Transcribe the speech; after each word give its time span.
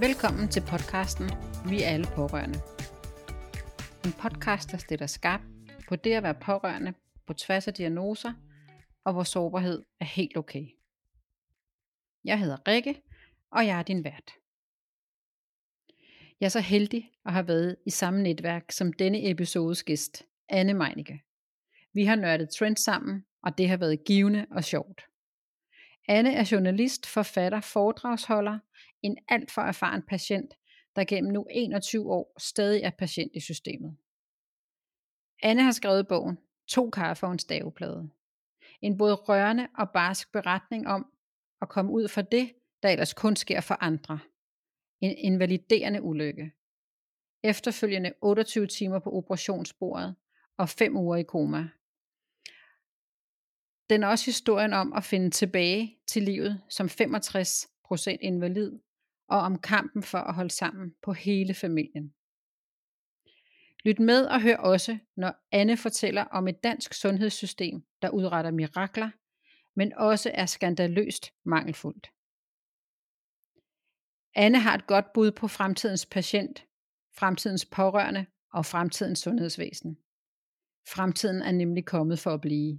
Velkommen 0.00 0.48
til 0.48 0.60
podcasten 0.60 1.30
Vi 1.68 1.82
er 1.82 1.88
alle 1.88 2.06
pårørende. 2.14 2.58
En 4.04 4.12
podcast, 4.12 4.72
der 4.72 4.78
stiller 4.78 5.06
skarp 5.06 5.40
på 5.88 5.96
det 5.96 6.12
at 6.12 6.22
være 6.22 6.34
pårørende 6.34 6.94
på 7.26 7.34
tværs 7.34 7.68
af 7.68 7.74
diagnoser, 7.74 8.32
og 9.04 9.12
hvor 9.12 9.22
sårbarhed 9.22 9.82
er 10.00 10.04
helt 10.04 10.36
okay. 10.36 10.66
Jeg 12.24 12.38
hedder 12.40 12.68
Rikke, 12.68 13.02
og 13.50 13.66
jeg 13.66 13.78
er 13.78 13.82
din 13.82 14.04
vært. 14.04 14.30
Jeg 16.40 16.46
er 16.46 16.50
så 16.50 16.60
heldig 16.60 17.10
at 17.26 17.32
have 17.32 17.48
været 17.48 17.76
i 17.86 17.90
samme 17.90 18.22
netværk 18.22 18.72
som 18.72 18.92
denne 18.92 19.30
episodes 19.30 19.82
gæst, 19.82 20.24
Anne 20.48 20.74
Meinicke. 20.74 21.22
Vi 21.92 22.04
har 22.04 22.16
nørdet 22.16 22.50
trends 22.50 22.80
sammen, 22.80 23.24
og 23.42 23.58
det 23.58 23.68
har 23.68 23.76
været 23.76 24.04
givende 24.04 24.46
og 24.50 24.64
sjovt. 24.64 25.02
Anne 26.08 26.34
er 26.34 26.48
journalist, 26.52 27.06
forfatter, 27.06 27.60
foredragsholder, 27.60 28.58
en 29.02 29.18
alt 29.28 29.50
for 29.50 29.62
erfaren 29.62 30.02
patient, 30.02 30.54
der 30.96 31.04
gennem 31.04 31.32
nu 31.32 31.46
21 31.50 32.12
år 32.12 32.34
stadig 32.38 32.82
er 32.82 32.90
patient 32.90 33.32
i 33.34 33.40
systemet. 33.40 33.96
Anne 35.42 35.62
har 35.62 35.72
skrevet 35.72 36.08
bogen 36.08 36.38
To 36.68 36.90
kaffe 36.90 37.26
og 37.26 37.32
en 37.32 37.38
staveplade. 37.38 38.10
En 38.80 38.98
både 38.98 39.14
rørende 39.14 39.68
og 39.78 39.90
barsk 39.90 40.32
beretning 40.32 40.86
om 40.86 41.12
at 41.62 41.68
komme 41.68 41.92
ud 41.92 42.08
for 42.08 42.22
det, 42.22 42.52
der 42.82 42.88
ellers 42.88 43.14
kun 43.14 43.36
sker 43.36 43.60
for 43.60 43.74
andre. 43.80 44.18
En 45.00 45.16
invaliderende 45.18 46.02
ulykke. 46.02 46.52
Efterfølgende 47.42 48.12
28 48.22 48.66
timer 48.66 48.98
på 48.98 49.10
operationsbordet 49.10 50.16
og 50.56 50.68
5 50.68 50.96
uger 50.96 51.16
i 51.16 51.22
koma. 51.22 51.68
Den 53.90 54.02
er 54.02 54.06
også 54.08 54.24
historien 54.24 54.72
om 54.72 54.92
at 54.92 55.04
finde 55.04 55.30
tilbage 55.30 55.98
til 56.06 56.22
livet 56.22 56.62
som 56.68 56.86
65% 56.86 58.16
invalid, 58.20 58.78
og 59.28 59.38
om 59.38 59.58
kampen 59.58 60.02
for 60.02 60.18
at 60.18 60.34
holde 60.34 60.50
sammen 60.50 60.94
på 61.02 61.12
hele 61.12 61.54
familien. 61.54 62.14
Lyt 63.84 63.98
med 63.98 64.26
og 64.26 64.42
hør 64.42 64.56
også, 64.56 64.98
når 65.16 65.34
Anne 65.52 65.76
fortæller 65.76 66.24
om 66.24 66.48
et 66.48 66.64
dansk 66.64 66.94
sundhedssystem, 66.94 67.82
der 68.02 68.08
udretter 68.08 68.50
mirakler, 68.50 69.10
men 69.76 69.92
også 69.92 70.30
er 70.34 70.46
skandaløst 70.46 71.32
mangelfuldt. 71.44 72.10
Anne 74.34 74.58
har 74.58 74.74
et 74.74 74.86
godt 74.86 75.12
bud 75.14 75.30
på 75.30 75.48
fremtidens 75.48 76.06
patient, 76.06 76.64
fremtidens 77.18 77.64
pårørende 77.64 78.26
og 78.52 78.66
fremtidens 78.66 79.18
sundhedsvæsen. 79.18 79.96
Fremtiden 80.88 81.42
er 81.42 81.52
nemlig 81.52 81.84
kommet 81.84 82.18
for 82.18 82.30
at 82.30 82.40
blive. 82.40 82.78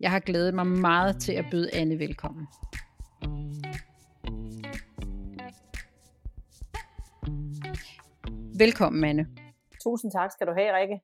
Jeg 0.00 0.10
har 0.10 0.20
glædet 0.20 0.54
mig 0.54 0.66
meget 0.66 1.20
til 1.20 1.32
at 1.32 1.44
byde 1.50 1.74
Anne 1.74 1.98
velkommen. 1.98 2.46
Velkommen, 8.58 9.04
Anne. 9.04 9.26
Tusind 9.82 10.12
tak 10.12 10.30
skal 10.32 10.46
du 10.46 10.52
have, 10.52 10.76
Rikke. 10.76 10.96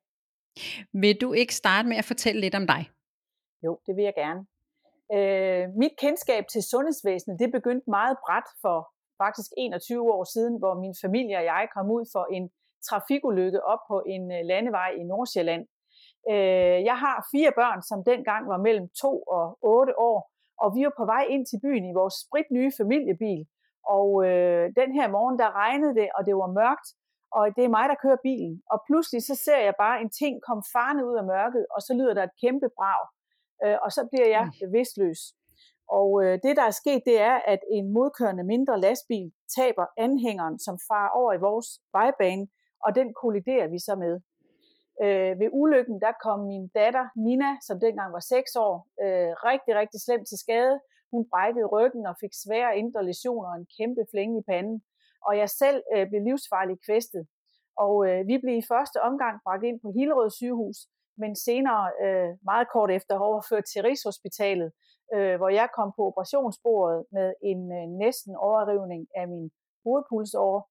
Vil 0.92 1.20
du 1.20 1.32
ikke 1.32 1.54
starte 1.54 1.88
med 1.88 1.96
at 1.96 2.04
fortælle 2.04 2.40
lidt 2.40 2.54
om 2.54 2.66
dig? 2.66 2.82
Jo, 3.64 3.78
det 3.86 3.96
vil 3.96 4.04
jeg 4.04 4.14
gerne. 4.22 4.40
Øh, 5.16 5.64
mit 5.82 5.94
kendskab 5.98 6.44
til 6.52 6.62
sundhedsvæsenet, 6.62 7.40
det 7.42 7.52
begyndte 7.52 7.90
meget 7.90 8.16
bræt 8.24 8.48
for 8.62 8.78
faktisk 9.22 9.50
21 9.56 10.12
år 10.16 10.24
siden, 10.34 10.58
hvor 10.58 10.74
min 10.84 10.94
familie 11.04 11.36
og 11.40 11.44
jeg 11.44 11.68
kom 11.74 11.86
ud 11.90 12.04
for 12.14 12.24
en 12.36 12.50
trafikulykke 12.88 13.60
op 13.72 13.82
på 13.90 13.96
en 14.14 14.32
øh, 14.32 14.40
landevej 14.52 14.90
i 15.00 15.04
Nordsjælland. 15.12 15.64
Øh, 16.30 16.78
jeg 16.90 16.96
har 17.04 17.16
fire 17.32 17.52
børn, 17.60 17.80
som 17.90 17.98
dengang 18.04 18.42
var 18.52 18.58
mellem 18.66 18.86
2 19.00 19.22
og 19.36 19.58
8 19.62 19.98
år, 19.98 20.18
og 20.62 20.68
vi 20.76 20.80
var 20.84 20.94
på 21.00 21.04
vej 21.04 21.24
ind 21.34 21.44
til 21.46 21.58
byen 21.64 21.84
i 21.90 21.96
vores 22.00 22.14
spritnye 22.24 22.70
familiebil. 22.80 23.42
Og 23.96 24.08
øh, 24.26 24.64
den 24.80 24.90
her 24.98 25.06
morgen, 25.16 25.38
der 25.38 25.56
regnede 25.62 25.94
det, 26.00 26.08
og 26.16 26.26
det 26.26 26.34
var 26.42 26.50
mørkt, 26.60 26.88
og 27.36 27.44
det 27.56 27.64
er 27.64 27.74
mig, 27.78 27.86
der 27.88 28.02
kører 28.04 28.24
bilen. 28.28 28.62
Og 28.72 28.78
pludselig 28.88 29.22
så 29.22 29.34
ser 29.44 29.60
jeg 29.68 29.74
bare 29.84 30.00
en 30.00 30.10
ting 30.20 30.34
komme 30.46 30.64
farne 30.74 31.06
ud 31.08 31.16
af 31.20 31.24
mørket, 31.24 31.66
og 31.74 31.80
så 31.86 31.92
lyder 31.94 32.14
der 32.14 32.22
et 32.22 32.38
kæmpe 32.42 32.68
brag. 32.78 33.02
Øh, 33.64 33.78
og 33.84 33.90
så 33.96 34.02
bliver 34.10 34.28
jeg 34.36 34.44
bevidstløs. 34.62 35.20
Og 35.98 36.08
øh, 36.24 36.34
det, 36.44 36.56
der 36.58 36.66
er 36.70 36.80
sket, 36.82 37.02
det 37.10 37.20
er, 37.20 37.36
at 37.52 37.60
en 37.70 37.92
modkørende 37.92 38.44
mindre 38.44 38.80
lastbil 38.80 39.32
taber 39.56 39.86
anhængeren, 39.96 40.58
som 40.58 40.78
farer 40.88 41.12
over 41.20 41.32
i 41.32 41.44
vores 41.48 41.68
vejbane, 41.92 42.46
og 42.84 42.94
den 42.94 43.08
kolliderer 43.22 43.68
vi 43.68 43.78
så 43.78 43.94
med. 44.04 44.14
Øh, 45.04 45.32
ved 45.40 45.48
ulykken, 45.52 46.00
der 46.00 46.12
kom 46.24 46.40
min 46.52 46.68
datter 46.68 47.06
Nina, 47.24 47.50
som 47.66 47.80
dengang 47.80 48.12
var 48.12 48.20
6 48.20 48.56
år, 48.56 48.74
øh, 49.04 49.32
rigtig, 49.50 49.72
rigtig 49.80 50.00
slemt 50.00 50.26
til 50.28 50.38
skade. 50.44 50.80
Hun 51.12 51.22
brækkede 51.30 51.66
ryggen 51.74 52.06
og 52.06 52.14
fik 52.20 52.34
svære 52.44 52.78
indre 52.78 53.04
lesioner 53.04 53.48
og 53.52 53.56
en 53.56 53.68
kæmpe 53.78 54.02
flænge 54.10 54.38
i 54.40 54.46
panden 54.50 54.82
og 55.26 55.32
jeg 55.38 55.48
selv 55.48 55.82
øh, 55.94 56.08
blev 56.08 56.22
livsfarligt 56.22 56.84
kvæstet. 56.86 57.26
Og 57.84 57.94
øh, 58.08 58.26
vi 58.30 58.38
blev 58.42 58.56
i 58.58 58.68
første 58.72 58.98
omgang 59.08 59.34
bragt 59.44 59.64
ind 59.64 59.80
på 59.80 59.88
Hillerød 59.96 60.30
sygehus, 60.30 60.78
men 61.22 61.36
senere, 61.36 61.82
øh, 62.04 62.30
meget 62.50 62.66
kort 62.74 62.90
efter, 62.90 63.18
overført 63.18 63.64
til 63.72 63.82
Rigshospitalet, 63.82 64.70
øh, 65.14 65.36
hvor 65.36 65.48
jeg 65.48 65.68
kom 65.76 65.92
på 65.96 66.02
operationsbordet 66.10 67.04
med 67.12 67.28
en 67.50 67.60
øh, 67.78 67.86
næsten 68.04 68.36
overrivning 68.36 69.02
af 69.16 69.28
min 69.28 69.50
hovedpulsåre, 69.84 70.62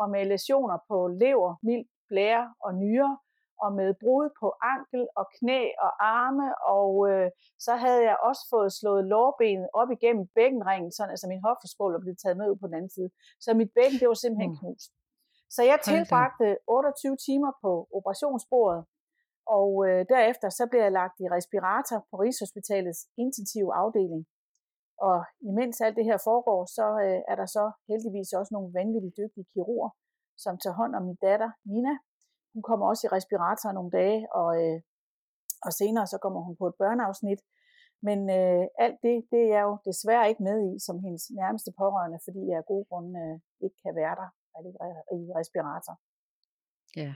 og 0.00 0.10
med 0.10 0.24
lesioner 0.24 0.78
på 0.88 1.08
lever, 1.22 1.54
mild, 1.62 1.86
blære 2.08 2.54
og 2.64 2.74
nyre, 2.74 3.18
og 3.64 3.70
med 3.78 3.90
brud 4.02 4.26
på 4.40 4.48
ankel 4.74 5.02
og 5.20 5.26
knæ 5.36 5.62
og 5.86 5.92
arme, 6.18 6.48
og 6.76 6.92
øh, 7.10 7.28
så 7.66 7.72
havde 7.82 8.02
jeg 8.08 8.16
også 8.28 8.42
fået 8.52 8.70
slået 8.78 9.04
lårbenet 9.12 9.68
op 9.80 9.90
igennem 9.96 10.24
bækkenringen, 10.36 10.90
sådan 10.92 11.10
altså 11.14 11.26
min 11.32 11.44
hofteskål 11.48 11.92
blev 12.04 12.16
taget 12.22 12.36
med 12.40 12.50
ud 12.50 12.58
på 12.60 12.66
den 12.66 12.74
anden 12.78 12.94
side. 12.96 13.10
Så 13.44 13.48
mit 13.60 13.70
bækken, 13.76 13.98
det 14.00 14.08
var 14.08 14.20
simpelthen 14.24 14.52
mm. 14.54 14.58
knust. 14.60 14.90
Så 15.56 15.62
jeg 15.70 15.78
tilbragte 15.90 16.46
28 16.66 17.16
timer 17.26 17.52
på 17.62 17.72
operationsbordet, 17.98 18.82
og 19.56 19.70
øh, 19.88 20.00
derefter 20.14 20.48
så 20.58 20.64
blev 20.70 20.80
jeg 20.86 20.92
lagt 21.00 21.16
i 21.20 21.26
respirator 21.36 21.98
på 22.10 22.14
Rigshospitalets 22.22 23.00
intensive 23.22 23.70
afdeling. 23.82 24.22
Og 25.08 25.18
imens 25.50 25.80
alt 25.80 25.96
det 25.96 26.04
her 26.10 26.18
foregår, 26.28 26.60
så 26.76 26.86
øh, 27.06 27.20
er 27.30 27.36
der 27.40 27.48
så 27.56 27.64
heldigvis 27.90 28.32
også 28.38 28.50
nogle 28.54 28.74
vanvittigt 28.78 29.18
dygtige 29.20 29.46
kirurger, 29.52 29.90
som 30.44 30.58
tager 30.62 30.76
hånd 30.80 30.94
om 30.98 31.04
min 31.08 31.18
datter 31.26 31.50
Nina, 31.70 31.94
hun 32.58 32.66
kommer 32.70 32.86
også 32.86 33.02
i 33.06 33.14
respirator 33.16 33.70
nogle 33.72 33.92
dage, 34.00 34.20
og, 34.40 34.50
øh, 34.62 34.78
og 35.66 35.72
senere 35.80 36.06
så 36.12 36.18
kommer 36.24 36.40
hun 36.46 36.56
på 36.60 36.66
et 36.70 36.76
børneafsnit. 36.82 37.40
Men 38.06 38.18
øh, 38.38 38.64
alt 38.84 38.98
det, 39.06 39.16
det 39.32 39.40
er 39.46 39.50
jeg 39.56 39.62
jo 39.68 39.74
desværre 39.90 40.28
ikke 40.30 40.42
med 40.48 40.58
i 40.70 40.72
som 40.86 40.96
hendes 41.04 41.24
nærmeste 41.40 41.70
pårørende, 41.80 42.18
fordi 42.26 42.40
jeg 42.50 42.56
af 42.62 42.70
gode 42.72 42.86
grunde 42.90 43.12
øh, 43.24 43.36
ikke 43.64 43.78
kan 43.84 43.92
være 44.00 44.14
der 44.20 44.28
i 45.18 45.20
respirator. 45.38 45.94
Ja, 46.96 47.14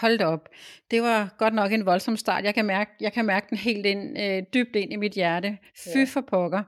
hold 0.00 0.18
da 0.18 0.26
op. 0.26 0.48
Det 0.90 1.02
var 1.02 1.34
godt 1.38 1.54
nok 1.54 1.72
en 1.72 1.86
voldsom 1.86 2.16
start. 2.16 2.44
Jeg 2.44 2.54
kan 2.54 2.64
mærke, 2.64 2.90
jeg 3.00 3.12
kan 3.12 3.24
mærke 3.26 3.46
den 3.50 3.58
helt 3.58 3.86
ind, 3.86 4.18
øh, 4.18 4.42
dybt 4.54 4.76
ind 4.76 4.92
i 4.92 4.96
mit 4.96 5.12
hjerte. 5.12 5.58
Fy 5.84 5.98
ja. 5.98 6.04
for 6.14 6.20
pokker. 6.20 6.62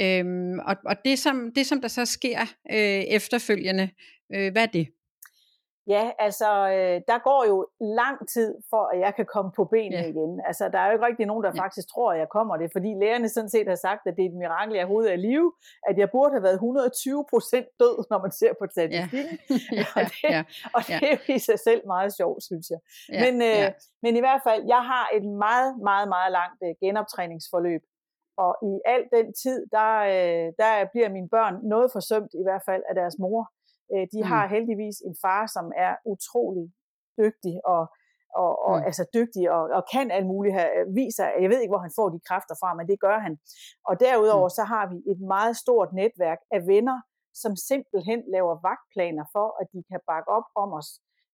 Øhm, 0.00 0.58
og 0.58 0.76
og 0.86 0.96
det, 1.04 1.18
som, 1.18 1.52
det, 1.56 1.66
som 1.66 1.80
der 1.80 1.88
så 1.88 2.04
sker 2.04 2.40
øh, 2.70 3.02
efterfølgende, 3.18 3.90
øh, 4.34 4.52
hvad 4.52 4.62
er 4.62 4.72
det? 4.78 4.86
Ja, 5.86 6.10
altså, 6.18 6.50
øh, 6.76 6.96
der 7.10 7.18
går 7.28 7.40
jo 7.50 7.66
lang 7.80 8.28
tid, 8.28 8.54
for 8.70 8.82
at 8.92 9.00
jeg 9.00 9.14
kan 9.14 9.26
komme 9.34 9.50
på 9.56 9.64
benene 9.64 9.96
ja. 9.96 10.08
igen. 10.12 10.40
Altså, 10.46 10.68
der 10.68 10.78
er 10.78 10.86
jo 10.86 10.92
ikke 10.92 11.06
rigtig 11.06 11.26
nogen, 11.26 11.44
der 11.44 11.52
ja. 11.54 11.62
faktisk 11.62 11.88
tror, 11.94 12.12
at 12.12 12.18
jeg 12.18 12.28
kommer 12.28 12.56
det, 12.56 12.68
fordi 12.72 12.90
lægerne 13.02 13.28
sådan 13.28 13.50
set 13.50 13.68
har 13.68 13.80
sagt, 13.86 14.02
at 14.06 14.14
det 14.16 14.22
er 14.24 14.28
et 14.28 14.34
mirakel, 14.42 14.74
jeg 14.76 14.86
hovedet 14.86 15.12
er 15.12 15.16
live, 15.16 15.52
at 15.88 15.98
jeg 15.98 16.08
burde 16.10 16.32
have 16.34 16.42
været 16.42 16.54
120 16.54 17.24
procent 17.30 17.66
død, 17.80 17.96
når 18.10 18.18
man 18.24 18.32
ser 18.40 18.52
på 18.60 18.64
statistikken. 18.70 19.38
Ja. 19.50 19.78
ja, 19.80 20.04
det, 20.10 20.30
ja. 20.34 20.42
Og 20.74 20.80
det 20.86 20.94
er 20.94 21.10
jo 21.16 21.34
i 21.36 21.38
sig 21.38 21.58
selv 21.58 21.82
meget 21.86 22.12
sjovt, 22.16 22.42
synes 22.42 22.66
jeg. 22.70 22.80
Ja. 23.12 23.20
Men, 23.24 23.34
øh, 23.42 23.62
ja. 23.64 23.72
men 24.02 24.16
i 24.16 24.22
hvert 24.24 24.42
fald, 24.46 24.62
jeg 24.74 24.82
har 24.92 25.04
et 25.16 25.24
meget, 25.46 25.70
meget, 25.90 26.08
meget 26.16 26.32
langt 26.38 26.58
øh, 26.66 26.74
genoptræningsforløb, 26.82 27.82
og 28.36 28.52
i 28.70 28.72
al 28.92 29.02
den 29.16 29.26
tid, 29.42 29.58
der, 29.76 29.90
øh, 30.14 30.46
der 30.60 30.70
bliver 30.92 31.08
mine 31.16 31.28
børn 31.28 31.54
noget 31.62 31.88
forsømt, 31.96 32.30
i 32.40 32.44
hvert 32.46 32.62
fald 32.68 32.82
af 32.88 32.94
deres 32.94 33.16
mor. 33.18 33.50
Øh, 33.92 34.06
de 34.14 34.20
mm. 34.22 34.28
har 34.32 34.44
heldigvis 34.54 34.98
en 35.08 35.16
far, 35.24 35.42
som 35.56 35.66
er 35.86 35.92
utrolig 36.12 36.66
dygtig 37.20 37.54
og, 37.74 37.82
og, 38.42 38.52
og 38.68 38.74
mm. 38.76 38.86
altså 38.88 39.04
dygtig 39.16 39.44
og, 39.56 39.62
og 39.76 39.82
kan 39.92 40.06
alt 40.16 40.28
muligt 40.32 40.54
her, 40.58 40.68
øh, 40.76 40.86
viser, 41.00 41.26
jeg 41.42 41.50
ved 41.50 41.60
ikke, 41.60 41.74
hvor 41.74 41.86
han 41.86 41.96
får 41.98 42.08
de 42.14 42.20
kræfter 42.28 42.54
fra, 42.60 42.70
men 42.78 42.86
det 42.90 42.98
gør 43.06 43.18
han. 43.26 43.34
Og 43.88 43.94
derudover 44.04 44.48
mm. 44.48 44.56
så 44.58 44.62
har 44.72 44.84
vi 44.92 44.98
et 45.12 45.20
meget 45.34 45.54
stort 45.64 45.90
netværk 46.00 46.40
af 46.56 46.60
venner, 46.72 46.98
som 47.42 47.52
simpelthen 47.70 48.20
laver 48.34 48.54
vagtplaner 48.68 49.24
for, 49.34 49.46
at 49.60 49.66
de 49.74 49.80
kan 49.90 50.00
bakke 50.10 50.28
op 50.38 50.46
om 50.62 50.68
os 50.80 50.90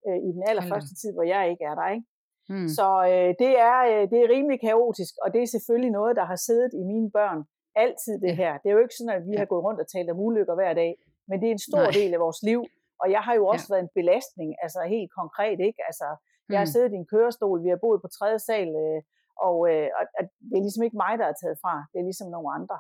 øh, 0.06 0.18
i 0.28 0.30
den 0.36 0.42
allerførste 0.50 0.94
tid, 1.00 1.10
hvor 1.14 1.26
jeg 1.34 1.42
ikke 1.50 1.64
er 1.70 1.74
der. 1.80 1.88
Ikke? 1.94 2.06
Mm. 2.52 2.68
Så 2.78 2.88
øh, 3.12 3.30
det, 3.42 3.52
er, 3.70 3.78
øh, 3.92 4.04
det 4.10 4.18
er 4.20 4.32
rimelig 4.36 4.58
kaotisk, 4.68 5.14
og 5.24 5.28
det 5.34 5.40
er 5.42 5.54
selvfølgelig 5.56 5.92
noget, 5.98 6.12
der 6.20 6.24
har 6.30 6.38
siddet 6.46 6.70
i 6.80 6.82
mine 6.92 7.10
børn 7.18 7.40
altid 7.84 8.14
det 8.26 8.34
her. 8.40 8.52
Det 8.58 8.68
er 8.68 8.74
jo 8.76 8.84
ikke 8.84 8.98
sådan, 8.98 9.16
at 9.18 9.24
vi 9.30 9.34
har 9.40 9.48
gået 9.52 9.64
rundt 9.66 9.80
og 9.80 9.88
talt 9.94 10.10
om 10.10 10.20
ulykker 10.26 10.54
hver 10.54 10.74
dag. 10.82 10.92
Men 11.30 11.36
det 11.40 11.46
er 11.48 11.56
en 11.58 11.68
stor 11.70 11.84
Nej. 11.88 11.98
del 12.00 12.10
af 12.16 12.20
vores 12.26 12.40
liv, 12.50 12.60
og 13.02 13.06
jeg 13.14 13.22
har 13.26 13.34
jo 13.40 13.44
også 13.52 13.66
ja. 13.68 13.72
været 13.72 13.84
en 13.86 13.96
belastning, 14.00 14.50
altså 14.64 14.80
helt 14.94 15.10
konkret, 15.20 15.58
ikke? 15.68 15.80
Altså, 15.88 16.08
jeg 16.52 16.58
har 16.62 16.68
mm. 16.68 16.74
siddet 16.74 16.92
i 16.92 17.00
en 17.02 17.10
kørestol, 17.14 17.64
vi 17.64 17.70
har 17.74 17.80
boet 17.84 18.00
på 18.02 18.08
tredje 18.16 18.40
sal, 18.48 18.70
øh, 18.84 19.00
og, 19.48 19.56
øh, 19.70 19.88
og 19.98 20.02
det 20.48 20.56
er 20.58 20.66
ligesom 20.66 20.84
ikke 20.86 21.02
mig, 21.04 21.14
der 21.20 21.26
er 21.28 21.36
taget 21.42 21.58
fra, 21.62 21.74
det 21.90 21.98
er 21.98 22.06
ligesom 22.10 22.28
nogle 22.34 22.50
andre. 22.58 22.78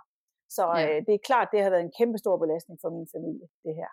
Så 0.56 0.64
ja. 0.76 0.86
øh, 0.86 0.98
det 1.06 1.14
er 1.14 1.26
klart, 1.28 1.48
det 1.52 1.62
har 1.62 1.70
været 1.70 1.86
en 1.88 1.96
kæmpe 1.98 2.18
stor 2.18 2.36
belastning 2.42 2.76
for 2.82 2.90
min 2.96 3.08
familie, 3.14 3.46
det 3.64 3.74
her. 3.80 3.90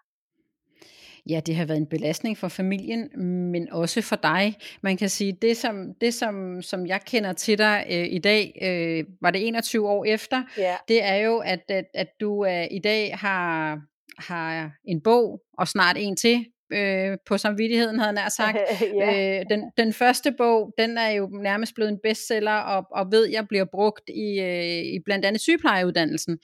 Ja, 1.30 1.39
det 1.39 1.56
har 1.56 1.65
været 1.65 1.77
en 1.77 1.88
belastning 1.88 2.38
for 2.38 2.48
familien, 2.48 3.21
men 3.51 3.69
også 3.71 4.01
for 4.01 4.15
dig. 4.15 4.56
Man 4.81 4.98
kan 4.98 5.10
sige, 5.10 5.31
det 5.33 5.57
som, 5.57 5.94
det 5.94 6.13
som, 6.13 6.62
som 6.62 6.86
jeg 6.86 7.01
kender 7.01 7.33
til 7.33 7.57
dig 7.57 7.86
øh, 7.92 8.07
i 8.12 8.19
dag, 8.19 8.57
øh, 8.62 9.06
var 9.21 9.31
det 9.31 9.48
21 9.48 9.89
år 9.89 10.06
efter, 10.06 10.44
Ja. 10.57 10.75
det 10.88 11.03
er 11.03 11.15
jo, 11.15 11.38
at, 11.38 11.63
at, 11.69 11.86
at 11.94 12.07
du 12.19 12.45
øh, 12.45 12.68
i 12.71 12.80
dag 12.80 13.18
har, 13.18 13.81
har 14.19 14.71
en 14.88 15.01
bog, 15.01 15.42
og 15.57 15.68
snart 15.68 15.95
en 16.00 16.15
til, 16.15 16.45
øh, 16.74 17.18
på 17.25 17.38
samvittigheden, 17.38 18.00
havde 18.00 18.13
nær 18.13 18.30
sagt. 18.30 18.57
ja. 19.01 19.39
øh, 19.39 19.45
den, 19.50 19.71
den 19.77 19.94
første 19.94 20.33
bog, 20.38 20.74
den 20.77 20.98
er 20.98 21.09
jo 21.09 21.27
nærmest 21.27 21.75
blevet 21.75 21.92
en 21.92 22.00
bestseller, 22.04 22.54
og, 22.54 22.86
og 22.92 23.12
ved 23.12 23.25
jeg 23.30 23.48
bliver 23.48 23.65
brugt 23.71 24.09
i, 24.09 24.39
øh, 24.39 24.95
i 24.95 25.00
blandt 25.06 25.25
andet 25.25 25.42
sygeplejeuddannelsen. 25.42 26.38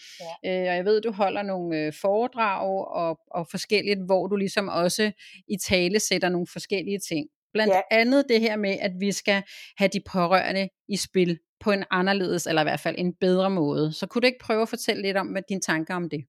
Ja. 0.44 0.62
Øh, 0.62 0.69
og 0.69 0.75
jeg 0.75 0.86
ved, 0.86 1.01
du 1.01 1.12
holder 1.12 1.42
nogle 1.42 1.77
øh, 1.77 1.94
foredrag 2.01 2.62
og, 2.95 3.19
og 3.31 3.48
forskelligt, 3.51 4.00
hvor 4.06 4.27
du 4.27 4.36
ligesom 4.36 4.68
også 4.68 5.12
i 5.48 5.57
tale 5.68 6.00
sætter 6.00 6.30
nogle 6.30 6.48
forskellige 6.54 7.00
ting. 7.00 7.27
Blandt 7.54 7.74
Ja. 7.74 7.81
andet 7.92 8.25
det 8.30 8.39
her 8.39 8.56
med, 8.56 8.77
at 8.81 8.92
vi 9.00 9.12
skal 9.12 9.44
have 9.77 9.89
de 9.94 10.01
pårørende 10.12 10.69
i 10.89 10.98
spil 10.98 11.39
på 11.59 11.71
en 11.71 11.83
anderledes, 11.92 12.48
eller 12.48 12.62
i 12.62 12.66
hvert 12.66 12.80
fald 12.80 12.95
en 12.98 13.13
bedre 13.19 13.50
måde. 13.50 13.94
Så 13.94 14.07
kunne 14.07 14.21
du 14.21 14.25
ikke 14.25 14.39
prøve 14.42 14.62
at 14.62 14.69
fortælle 14.69 15.01
lidt 15.01 15.18
om, 15.18 15.27
hvad 15.27 15.42
dine 15.50 15.62
tanker 15.62 15.95
om 15.95 16.09
det? 16.09 16.25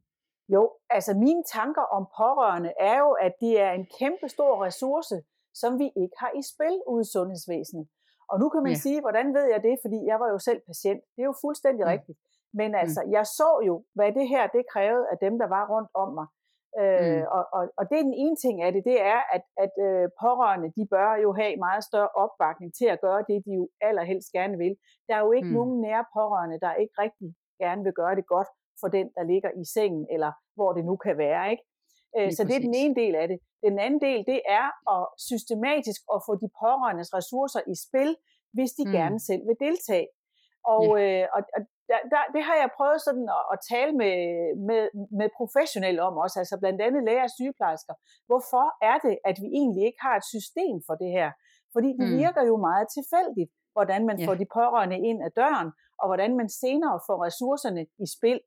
Jo, 0.49 0.73
altså 0.91 1.15
mine 1.15 1.43
tanker 1.57 1.83
om 1.83 2.03
pårørende 2.19 2.73
er 2.81 2.99
jo, 2.99 3.11
at 3.13 3.33
de 3.41 3.57
er 3.59 3.73
en 3.73 3.87
kæmpe 3.99 4.29
stor 4.29 4.65
ressource, 4.65 5.17
som 5.55 5.79
vi 5.79 5.85
ikke 6.03 6.17
har 6.19 6.33
i 6.41 6.43
spil 6.53 6.77
ude 6.93 7.01
i 7.07 7.11
sundhedsvæsenet. 7.15 7.87
Og 8.31 8.41
nu 8.41 8.49
kan 8.49 8.63
man 8.63 8.73
Ja. 8.73 8.79
sige, 8.85 9.01
hvordan 9.01 9.35
ved 9.35 9.45
jeg 9.53 9.63
det? 9.63 9.75
Fordi 9.85 9.99
jeg 10.11 10.21
var 10.21 10.29
jo 10.35 10.39
selv 10.39 10.61
patient. 10.67 11.01
Det 11.17 11.21
er 11.23 11.31
jo 11.33 11.37
fuldstændig 11.45 11.85
Mm. 11.87 11.91
rigtigt. 11.95 12.19
Men 12.61 12.75
altså, 12.75 13.01
jeg 13.17 13.27
så 13.27 13.51
jo, 13.69 13.75
hvad 13.95 14.13
det 14.13 14.29
her 14.29 14.47
det 14.47 14.63
krævede 14.73 15.07
af 15.13 15.19
dem, 15.19 15.39
der 15.39 15.47
var 15.57 15.65
rundt 15.75 15.91
om 15.95 16.09
mig. 16.19 16.27
Øh, 16.81 17.17
Mm. 17.17 17.23
og, 17.37 17.45
og, 17.57 17.63
og 17.79 17.85
det 17.91 17.97
er 17.99 18.03
den 18.11 18.15
ene 18.25 18.37
ting 18.37 18.57
af 18.63 18.73
det, 18.73 18.83
det 18.91 18.99
er, 19.13 19.21
at, 19.37 19.43
at 19.65 19.73
øh, 19.89 20.09
pårørende, 20.23 20.69
de 20.77 20.85
bør 20.95 21.11
jo 21.25 21.31
have 21.41 21.57
meget 21.57 21.85
større 21.85 22.09
opbakning 22.25 22.71
til 22.79 22.87
at 22.95 23.01
gøre 23.01 23.23
det, 23.29 23.37
de 23.47 23.53
jo 23.61 23.69
allerhelst 23.81 24.29
gerne 24.39 24.57
vil. 24.59 24.75
Der 25.09 25.15
er 25.17 25.21
jo 25.27 25.33
ikke 25.33 25.49
Mm. 25.49 25.53
mm. 25.53 25.59
nogen 25.59 25.81
nære 25.81 26.05
pårørende, 26.17 26.61
der 26.65 26.75
ikke 26.83 26.95
rigtig 27.05 27.29
gerne 27.63 27.83
vil 27.87 27.93
gøre 27.93 28.15
det 28.17 28.27
godt 28.27 28.49
for 28.81 28.89
den, 28.97 29.07
der 29.17 29.25
ligger 29.33 29.51
i 29.63 29.65
sengen, 29.75 30.07
eller 30.15 30.33
hvor 30.57 30.71
det 30.77 30.85
nu 30.85 30.97
kan 30.97 31.19
være. 31.19 31.51
Ikke? 31.53 31.65
Øh, 32.17 32.23
Lige 32.27 32.37
så 32.37 32.45
det 32.45 32.57
er 32.57 32.61
den 32.69 32.75
ene 32.83 32.95
del 33.03 33.15
af 33.23 33.27
det. 33.29 33.39
Den 33.67 33.79
anden 33.85 34.01
del, 34.09 34.21
det 34.33 34.41
er 34.61 34.67
at 34.97 35.05
systematisk 35.31 36.01
at 36.15 36.21
få 36.27 36.33
de 36.43 36.49
pårørendes 36.61 37.09
ressourcer 37.19 37.61
i 37.73 37.75
spil, 37.87 38.11
hvis 38.57 38.73
de 38.79 38.85
Mm. 38.87 38.93
gerne 38.99 39.19
selv 39.29 39.43
vil 39.49 39.57
deltage. 39.67 40.09
Og, 40.75 40.85
øh, 41.03 41.25
og, 41.37 41.41
og 41.57 41.61
der, 41.91 41.99
der, 42.13 42.23
det 42.35 42.43
har 42.49 42.57
jeg 42.63 42.71
prøvet 42.79 43.01
sådan 43.09 43.27
at, 43.39 43.45
at 43.55 43.59
tale 43.73 43.93
med, 44.03 44.17
med, 44.69 44.83
med 45.19 45.29
professionelle 45.41 46.01
om 46.09 46.15
også, 46.25 46.37
altså 46.43 46.57
blandt 46.63 46.81
andet 46.87 47.03
læger 47.09 47.27
og 47.29 47.35
sygeplejersker. 47.39 47.95
Hvorfor 48.29 48.65
er 48.91 48.99
det, 49.07 49.15
at 49.29 49.37
vi 49.43 49.49
egentlig 49.61 49.83
ikke 49.89 50.01
har 50.07 50.17
et 50.21 50.27
system 50.35 50.75
for 50.87 50.95
det 51.03 51.11
her? 51.19 51.29
Fordi 51.75 51.89
det 52.01 52.09
Mm. 52.11 52.17
virker 52.25 52.43
jo 52.51 52.57
meget 52.69 52.87
tilfældigt, 52.97 53.51
hvordan 53.77 54.01
man 54.09 54.17
Ja. 54.19 54.27
får 54.27 54.35
de 54.43 54.47
pårørende 54.59 54.99
ind 55.11 55.19
ad 55.27 55.33
døren, 55.41 55.69
og 56.01 56.07
hvordan 56.09 56.31
man 56.41 56.49
senere 56.63 56.97
får 57.09 57.17
ressourcerne 57.27 57.83
i 58.05 58.07
spil. 58.17 58.41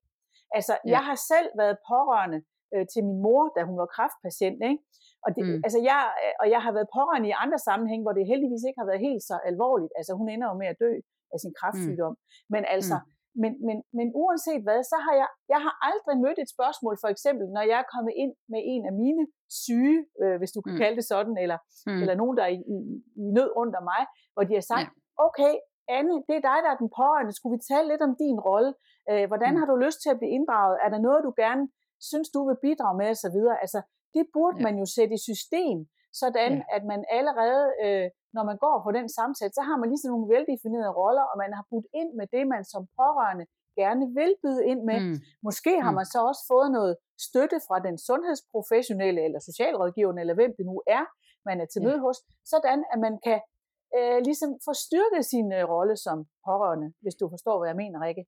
Altså, 0.57 0.73
Ja. 0.77 0.89
jeg 0.95 1.01
har 1.09 1.17
selv 1.31 1.47
været 1.61 1.75
pårørende 1.91 2.39
øh, 2.73 2.85
til 2.93 3.01
min 3.07 3.19
mor, 3.25 3.43
da 3.55 3.61
hun 3.69 3.77
var 3.81 3.89
kræftpatient, 3.95 4.59
ikke? 4.69 4.79
Og, 5.25 5.29
det, 5.35 5.41
Mm. 5.45 5.51
mm. 5.55 5.61
altså 5.65 5.79
jeg, 5.89 5.99
og 6.41 6.47
jeg 6.53 6.61
har 6.65 6.71
været 6.77 6.89
pårørende 6.97 7.29
i 7.31 7.35
andre 7.43 7.59
sammenhænge, 7.69 8.03
hvor 8.05 8.15
det 8.17 8.29
heldigvis 8.31 8.63
ikke 8.67 8.79
har 8.81 8.89
været 8.91 9.05
helt 9.07 9.23
så 9.29 9.35
alvorligt. 9.51 9.93
Altså 9.99 10.11
hun 10.19 10.27
ender 10.33 10.47
jo 10.51 10.55
med 10.61 10.67
at 10.73 10.79
dø 10.85 10.91
af 11.33 11.37
sin 11.43 11.53
kræftsygdom. 11.59 12.13
Mm. 12.17 12.19
Men 12.53 12.61
altså, 12.75 12.95
mm. 12.99 13.07
men, 13.41 13.51
men, 13.67 13.77
men 13.97 14.07
uanset 14.23 14.61
hvad, 14.65 14.79
så 14.91 14.97
har 15.05 15.13
jeg, 15.21 15.29
jeg 15.53 15.59
har 15.65 15.73
aldrig 15.89 16.15
mødt 16.25 16.39
et 16.43 16.49
spørgsmål, 16.55 16.95
for 17.03 17.09
eksempel, 17.15 17.45
når 17.55 17.63
jeg 17.71 17.77
er 17.83 17.87
kommet 17.95 18.13
ind 18.23 18.33
med 18.53 18.61
en 18.73 18.83
af 18.89 18.93
mine 19.03 19.23
syge, 19.63 19.97
øh, 20.21 20.35
hvis 20.39 20.51
du 20.55 20.59
kan 20.61 20.71
Mm. 20.71 20.75
mm. 20.77 20.81
kalde 20.83 20.95
det 20.99 21.05
sådan, 21.13 21.35
eller, 21.43 21.57
Mm. 21.87 21.91
mm. 21.93 22.01
eller 22.01 22.15
nogen, 22.21 22.35
der 22.37 22.43
er 22.47 22.53
i, 22.57 22.61
i, 22.75 22.77
i 23.23 23.25
nød 23.37 23.49
om 23.61 23.67
mig, 23.93 24.01
hvor 24.33 24.43
de 24.49 24.53
har 24.59 24.65
sagt, 24.73 24.89
ja. 24.89 25.23
okay, 25.27 25.53
Anne, 25.97 26.15
det 26.27 26.35
er 26.39 26.43
dig, 26.49 26.57
der 26.65 26.71
er 26.73 26.79
den 26.83 26.89
pårørende. 26.99 27.33
Skulle 27.37 27.55
vi 27.57 27.61
tale 27.71 27.87
lidt 27.91 28.03
om 28.07 28.13
din 28.23 28.39
rolle? 28.49 28.71
Øh, 29.11 29.25
hvordan 29.31 29.53
Mm. 29.53 29.59
har 29.59 29.65
du 29.71 29.75
lyst 29.85 29.99
til 30.03 30.09
at 30.13 30.19
blive 30.19 30.33
inddraget? 30.37 30.75
Er 30.83 30.89
der 30.93 30.99
noget, 31.07 31.19
du 31.27 31.33
gerne 31.43 31.63
synes, 32.09 32.27
du 32.35 32.39
vil 32.47 32.57
bidrage 32.65 32.97
med, 33.01 33.31
videre? 33.37 33.57
Altså, 33.63 33.79
det 34.15 34.23
burde 34.35 34.57
Ja. 34.57 34.61
ja. 34.61 34.65
man 34.67 34.75
jo 34.81 34.85
sætte 34.97 35.13
i 35.19 35.21
system, 35.29 35.77
sådan 36.21 36.51
Ja. 36.53 36.63
ja. 36.69 36.75
at 36.77 36.83
man 36.91 36.99
allerede, 37.17 37.63
øh, 37.83 38.05
når 38.35 38.43
man 38.49 38.57
går 38.65 38.75
på 38.85 38.91
den 38.97 39.07
samtale, 39.19 39.51
så 39.57 39.61
har 39.69 39.77
man 39.81 39.89
ligesom 39.89 40.11
nogle 40.13 40.27
veldefinerede 40.35 40.93
roller, 41.01 41.25
og 41.31 41.35
man 41.43 41.51
har 41.57 41.63
budt 41.71 41.87
ind 41.99 42.09
med 42.19 42.27
det, 42.35 42.43
man 42.53 42.63
som 42.73 42.81
pårørende 42.99 43.45
gerne 43.81 44.05
vil 44.19 44.31
byde 44.43 44.61
ind 44.71 44.81
med. 44.89 44.99
Mm. 45.05 45.15
Måske 45.47 45.73
har 45.85 45.91
Mm. 45.91 45.95
man 45.99 46.05
så 46.13 46.19
også 46.29 46.43
fået 46.53 46.69
noget 46.77 46.93
støtte 47.27 47.57
fra 47.67 47.77
den 47.87 47.95
sundhedsprofessionelle 48.07 49.21
eller 49.27 49.39
socialrådgiveren, 49.49 50.17
eller 50.21 50.33
hvem 50.39 50.51
det 50.57 50.65
nu 50.71 50.77
er, 50.97 51.03
man 51.49 51.61
er 51.63 51.65
til 51.65 51.81
Ja. 51.81 51.85
møde 51.87 51.99
hos, 52.05 52.17
sådan 52.53 52.79
at 52.93 52.99
man 53.05 53.15
kan 53.27 53.39
øh, 53.97 54.17
ligesom 54.25 54.49
få 54.65 54.73
styrket 54.85 55.25
sin 55.25 55.47
øh, 55.53 55.63
rolle 55.73 55.97
som 55.97 56.17
pårørende, 56.47 56.87
hvis 57.01 57.15
du 57.15 57.29
forstår, 57.29 57.59
hvad 57.59 57.69
jeg 57.69 57.75
mener, 57.75 58.01
Rikke. 58.07 58.25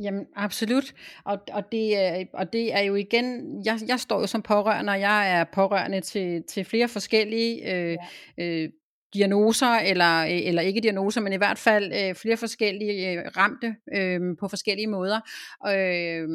Jamen 0.00 0.26
absolut, 0.36 0.94
og, 1.24 1.38
og, 1.52 1.72
det, 1.72 1.98
er- 1.98 2.24
og 2.32 2.52
det 2.52 2.74
er 2.74 2.80
jo 2.80 2.94
igen, 2.94 3.26
jeg, 3.64 3.78
jeg 3.88 4.00
står 4.00 4.20
jo 4.20 4.26
som 4.26 4.42
pårørende, 4.42 4.90
og 4.90 5.00
jeg 5.00 5.40
er 5.40 5.44
pårørende 5.52 6.00
til, 6.00 6.42
til 6.42 6.64
flere 6.64 6.88
forskellige 6.88 7.74
øh, 7.74 7.96
ja. 8.38 8.44
øh, 8.44 8.70
diagnoser, 9.14 9.66
eller, 9.66 10.20
øh, 10.20 10.46
eller 10.48 10.62
ikke 10.62 10.80
diagnoser, 10.80 11.20
men 11.20 11.32
i 11.32 11.36
hvert 11.36 11.58
fald 11.58 11.92
øh, 11.92 12.14
flere 12.14 12.36
forskellige 12.36 13.12
øh, 13.12 13.24
ramte 13.36 13.76
øh, 13.94 14.20
på 14.40 14.48
forskellige 14.48 14.86
måder. 14.86 15.20
Øh, 15.68 16.28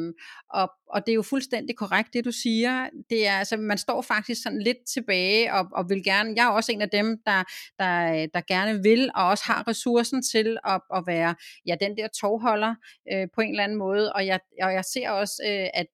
og, 0.50 0.70
og 0.88 1.06
det 1.06 1.12
er 1.12 1.14
jo 1.14 1.22
fuldstændig 1.22 1.76
korrekt, 1.76 2.12
det 2.12 2.24
du 2.24 2.32
siger. 2.32 2.88
Det 3.10 3.26
er, 3.26 3.32
altså, 3.32 3.56
man 3.56 3.78
står 3.78 4.02
faktisk 4.02 4.42
sådan 4.42 4.62
lidt 4.62 4.78
tilbage, 4.94 5.54
og, 5.54 5.68
og 5.72 5.88
vil 5.88 6.04
gerne, 6.04 6.32
jeg 6.36 6.44
er 6.44 6.50
også 6.50 6.72
en 6.72 6.82
af 6.82 6.90
dem, 6.90 7.18
der, 7.26 7.42
der, 7.78 8.26
der 8.34 8.40
gerne 8.48 8.82
vil, 8.82 9.10
og 9.14 9.28
også 9.28 9.44
har 9.46 9.68
ressourcen 9.68 10.22
til 10.22 10.56
at, 10.64 10.80
at 10.96 11.02
være 11.06 11.34
ja, 11.66 11.76
den 11.80 11.96
der 11.96 12.08
tovholder 12.20 12.74
øh, 13.12 13.28
på 13.34 13.40
en 13.40 13.50
eller 13.50 13.64
anden 13.64 13.78
måde. 13.78 14.12
Og 14.12 14.26
jeg, 14.26 14.40
og 14.62 14.72
jeg 14.72 14.84
ser 14.84 15.10
også, 15.10 15.42
øh, 15.46 15.68
at 15.74 15.86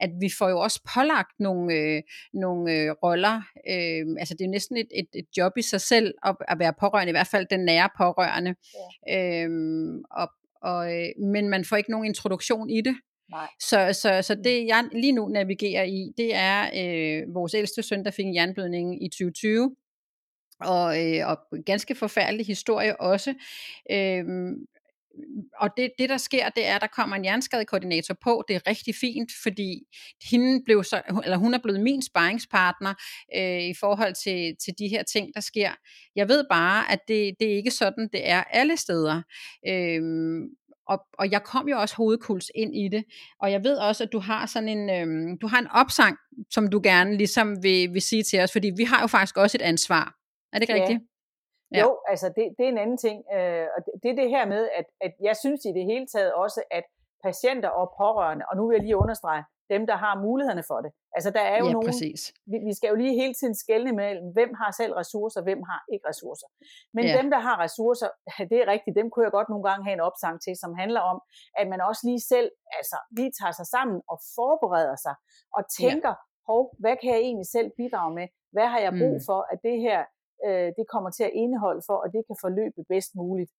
at 0.00 0.10
vi 0.20 0.30
får 0.38 0.48
jo 0.48 0.60
også 0.60 0.80
pålagt 0.94 1.40
nogle, 1.40 1.74
øh, 1.74 2.02
nogle 2.32 2.72
øh, 2.72 2.90
roller. 2.90 3.36
Øh, 3.70 4.06
altså 4.18 4.34
det 4.34 4.40
er 4.40 4.46
jo 4.46 4.50
næsten 4.50 4.76
et, 4.76 4.88
et, 4.94 5.08
et 5.14 5.26
job 5.36 5.52
i 5.56 5.62
sig 5.62 5.80
selv 5.80 6.14
at, 6.26 6.36
at 6.48 6.58
være 6.58 6.72
pårørende, 6.80 7.10
i 7.10 7.12
hvert 7.12 7.26
fald 7.26 7.46
den 7.50 7.64
nære 7.64 7.88
pårørende. 7.96 8.54
Ja. 9.08 9.44
Øh, 9.44 9.50
og, 10.10 10.28
og, 10.62 10.94
øh, 10.94 11.08
men 11.18 11.48
man 11.48 11.64
får 11.64 11.76
ikke 11.76 11.90
nogen 11.90 12.06
introduktion 12.06 12.70
i 12.70 12.80
det. 12.80 12.96
Nej. 13.30 13.48
Så, 13.60 13.92
så, 13.92 14.22
så 14.22 14.34
det 14.34 14.66
jeg 14.66 14.88
lige 14.92 15.12
nu 15.12 15.28
navigerer 15.28 15.84
i, 15.84 16.12
det 16.16 16.34
er 16.34 16.62
øh, 16.62 17.34
vores 17.34 17.54
ældste 17.54 17.82
søn, 17.82 18.04
der 18.04 18.10
fik 18.10 18.26
en 18.26 18.34
jernblødning 18.34 19.04
i 19.04 19.08
2020. 19.08 19.76
Og, 20.60 21.06
øh, 21.06 21.28
og 21.28 21.38
ganske 21.66 21.94
forfærdelig 21.94 22.46
historie 22.46 23.00
også. 23.00 23.34
Øh, 23.92 24.24
og 25.60 25.70
det, 25.76 25.90
det 25.98 26.08
der 26.08 26.16
sker, 26.16 26.48
det 26.48 26.66
er, 26.66 26.74
at 26.74 26.80
der 26.80 26.86
kommer 26.86 27.16
en 27.16 27.22
hjerneskadekoordinator 27.22 28.14
på. 28.22 28.44
Det 28.48 28.56
er 28.56 28.60
rigtig 28.66 28.94
fint, 28.94 29.32
fordi 29.42 29.82
hende 30.30 30.62
blev 30.64 30.84
så, 30.84 31.02
eller 31.24 31.36
hun 31.36 31.54
er 31.54 31.58
blevet 31.58 31.80
min 31.80 32.02
sparringspartner 32.02 32.94
øh, 33.36 33.62
i 33.62 33.74
forhold 33.80 34.14
til, 34.24 34.56
til 34.64 34.74
de 34.78 34.88
her 34.88 35.02
ting, 35.02 35.34
der 35.34 35.40
sker. 35.40 35.70
Jeg 36.16 36.28
ved 36.28 36.44
bare, 36.50 36.92
at 36.92 36.98
det, 37.08 37.34
det 37.40 37.52
er 37.52 37.56
ikke 37.56 37.70
sådan, 37.70 38.08
det 38.12 38.28
er 38.30 38.44
alle 38.44 38.76
steder. 38.76 39.22
Øh, 39.68 40.02
og, 40.88 41.00
og 41.18 41.30
jeg 41.30 41.42
kom 41.42 41.68
jo 41.68 41.78
også 41.80 41.96
hovedkuls 41.96 42.50
ind 42.54 42.76
i 42.76 42.88
det, 42.88 43.04
og 43.40 43.52
jeg 43.52 43.64
ved 43.64 43.76
også, 43.76 44.04
at 44.04 44.12
du 44.12 44.18
har 44.18 44.46
sådan 44.46 44.68
en, 44.68 44.90
øhm, 44.90 45.38
du 45.38 45.46
har 45.46 45.58
en 45.58 45.66
opsang, 45.66 46.16
som 46.50 46.70
du 46.70 46.80
gerne 46.84 47.16
ligesom 47.16 47.62
vil, 47.62 47.94
vil 47.94 48.02
sige 48.02 48.22
til 48.22 48.40
os, 48.40 48.52
fordi 48.52 48.70
vi 48.76 48.84
har 48.84 49.00
jo 49.00 49.06
faktisk 49.06 49.36
også 49.36 49.56
et 49.56 49.62
ansvar. 49.62 50.14
Er 50.52 50.58
det 50.58 50.62
ikke 50.62 50.74
Ja. 50.74 50.80
rigtigt? 50.82 51.00
Ja. 51.74 51.80
Jo, 51.82 51.98
altså 52.08 52.26
det, 52.36 52.44
det 52.58 52.64
er 52.64 52.68
en 52.68 52.78
anden 52.78 52.96
ting, 52.96 53.24
øh, 53.36 53.66
og 53.76 53.78
det, 53.86 53.92
det 54.02 54.10
er 54.10 54.16
det 54.22 54.28
her 54.30 54.46
med, 54.46 54.68
at, 54.78 54.86
at 55.00 55.12
jeg 55.20 55.36
synes 55.36 55.60
i 55.64 55.72
det 55.78 55.84
hele 55.84 56.06
taget 56.06 56.32
også, 56.34 56.62
at 56.70 56.84
patienter 57.24 57.68
og 57.68 57.86
pårørende, 58.00 58.44
og 58.50 58.56
nu 58.56 58.68
vil 58.68 58.74
jeg 58.74 58.82
lige 58.84 58.96
understrege, 58.96 59.44
dem 59.74 59.86
der 59.86 59.96
har 59.96 60.14
mulighederne 60.26 60.64
for 60.70 60.78
det. 60.84 60.90
Altså 61.16 61.30
der 61.30 61.40
er 61.40 61.58
jo 61.58 61.66
ja, 61.66 61.72
nogen, 61.72 61.88
præcis. 61.88 62.20
vi, 62.46 62.56
vi 62.68 62.72
skal 62.78 62.88
jo 62.88 62.94
lige 63.02 63.14
hele 63.22 63.34
tiden 63.34 63.54
skelne 63.54 63.92
mellem, 63.92 64.26
hvem 64.32 64.50
har 64.60 64.70
selv 64.80 64.92
ressourcer, 64.92 65.40
hvem 65.42 65.62
har 65.70 65.80
ikke 65.92 66.08
ressourcer. 66.08 66.46
Men 66.94 67.04
Ja. 67.04 67.16
dem, 67.18 67.30
der 67.30 67.38
har 67.38 67.56
ressourcer, 67.64 68.08
det 68.50 68.58
er 68.62 68.66
rigtigt, 68.74 68.96
dem 69.00 69.10
kunne 69.10 69.24
jeg 69.24 69.32
godt 69.32 69.48
nogle 69.48 69.64
gange 69.68 69.84
have 69.84 69.92
en 69.98 70.00
opsang 70.08 70.40
til, 70.44 70.54
som 70.62 70.74
handler 70.82 71.00
om, 71.00 71.18
at 71.60 71.66
man 71.72 71.80
også 71.80 72.02
lige 72.08 72.20
selv, 72.20 72.50
altså 72.78 72.96
lige 73.16 73.32
tager 73.40 73.52
sig 73.60 73.66
sammen 73.66 74.02
og 74.12 74.18
forbereder 74.36 74.96
sig, 75.06 75.14
og 75.56 75.62
tænker, 75.80 76.08
ja. 76.08 76.22
hov, 76.52 76.62
hvad 76.82 76.94
kan 77.00 77.10
jeg 77.14 77.20
egentlig 77.28 77.46
selv 77.56 77.68
bidrage 77.76 78.14
med? 78.18 78.26
Hvad 78.54 78.66
har 78.72 78.80
jeg 78.86 78.92
brug 79.00 79.14
Mm. 79.18 79.26
for, 79.28 79.40
at 79.52 79.58
det 79.68 79.76
her, 79.86 80.00
øh, 80.46 80.68
det 80.78 80.84
kommer 80.92 81.10
til 81.10 81.24
at 81.28 81.32
indeholde 81.42 81.82
for, 81.88 81.98
at 82.04 82.10
det 82.14 82.22
kan 82.26 82.36
forløbe 82.40 82.80
bedst 82.88 83.12
muligt? 83.14 83.52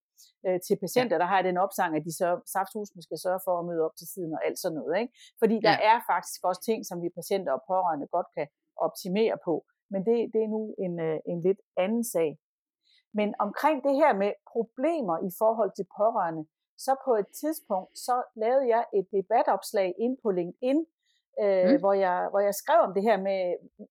Øh, 0.46 0.60
til 0.66 0.76
patienter, 0.84 1.16
ja. 1.16 1.20
der 1.22 1.28
har 1.32 1.42
den 1.42 1.56
opsang, 1.56 1.96
at 1.96 2.04
de 2.04 2.16
sørger, 2.18 2.40
safthusen 2.56 3.02
skal 3.02 3.18
sørge 3.18 3.40
for 3.46 3.54
at 3.58 3.64
møde 3.64 3.82
op 3.86 3.96
til 3.98 4.06
tiden 4.12 4.32
og 4.36 4.40
alt 4.46 4.58
sådan 4.58 4.78
noget. 4.78 4.94
Ikke? 5.00 5.12
Fordi 5.38 5.56
der 5.66 5.74
Ja. 5.80 5.86
er 5.92 5.98
faktisk 6.12 6.40
også 6.44 6.62
ting, 6.68 6.86
som 6.86 7.02
vi 7.02 7.08
patienter 7.18 7.52
og 7.52 7.62
pårørende 7.70 8.06
godt 8.06 8.26
kan 8.36 8.46
optimere 8.76 9.36
på. 9.44 9.54
Men 9.92 10.00
det, 10.06 10.16
det 10.32 10.40
er 10.42 10.50
nu 10.56 10.74
en, 10.78 11.00
øh, 11.00 11.18
en 11.26 11.42
lidt 11.42 11.60
anden 11.76 12.04
sag. 12.04 12.38
Men 13.14 13.34
omkring 13.38 13.84
det 13.86 13.94
her 14.02 14.12
med 14.22 14.32
problemer 14.52 15.16
i 15.28 15.30
forhold 15.38 15.72
til 15.76 15.86
pårørende, 15.98 16.44
så 16.78 16.92
på 17.04 17.12
et 17.22 17.28
tidspunkt, 17.40 17.98
så 17.98 18.22
lavede 18.36 18.68
jeg 18.74 18.84
et 18.94 19.06
debatopslag 19.12 19.94
ind 19.98 20.18
på 20.22 20.30
LinkedIn, 20.30 20.78
øh, 21.42 21.70
mm. 21.70 21.80
hvor, 21.82 21.92
jeg, 21.92 22.28
hvor 22.30 22.40
jeg 22.48 22.54
skrev 22.54 22.80
om 22.80 22.94
det 22.94 23.02
her 23.02 23.18
med, 23.28 23.40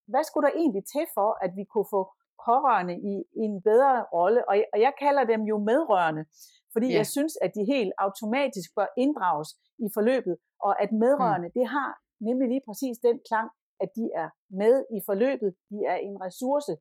hvad 0.08 0.24
skulle 0.24 0.48
der 0.48 0.56
egentlig 0.62 0.86
til 0.86 1.06
for, 1.14 1.30
at 1.46 1.52
vi 1.56 1.64
kunne 1.64 1.90
få 1.90 2.02
pårørende 2.48 2.96
i, 3.12 3.14
i 3.42 3.44
en 3.52 3.62
bedre 3.70 3.94
rolle, 4.16 4.50
og 4.50 4.56
jeg, 4.60 4.66
og 4.74 4.80
jeg 4.86 4.94
kalder 5.04 5.24
dem 5.34 5.42
jo 5.52 5.58
medrørende, 5.72 6.24
fordi 6.74 6.88
yeah. 6.88 7.00
jeg 7.00 7.08
synes, 7.16 7.34
at 7.46 7.52
de 7.58 7.64
helt 7.74 7.94
automatisk 7.98 8.70
bør 8.78 8.90
inddrages 9.04 9.50
i 9.86 9.88
forløbet, 9.96 10.36
og 10.68 10.82
at 10.84 10.92
medrørende, 10.92 11.48
mm. 11.48 11.54
det 11.58 11.68
har 11.76 11.92
nemlig 12.28 12.48
lige 12.54 12.66
præcis 12.68 12.98
den 13.08 13.18
klang, 13.30 13.50
at 13.84 13.90
de 13.98 14.06
er 14.24 14.30
med 14.62 14.76
i 14.98 15.00
forløbet, 15.10 15.52
de 15.72 15.78
er 15.92 15.98
en 16.08 16.18
ressource. 16.26 16.74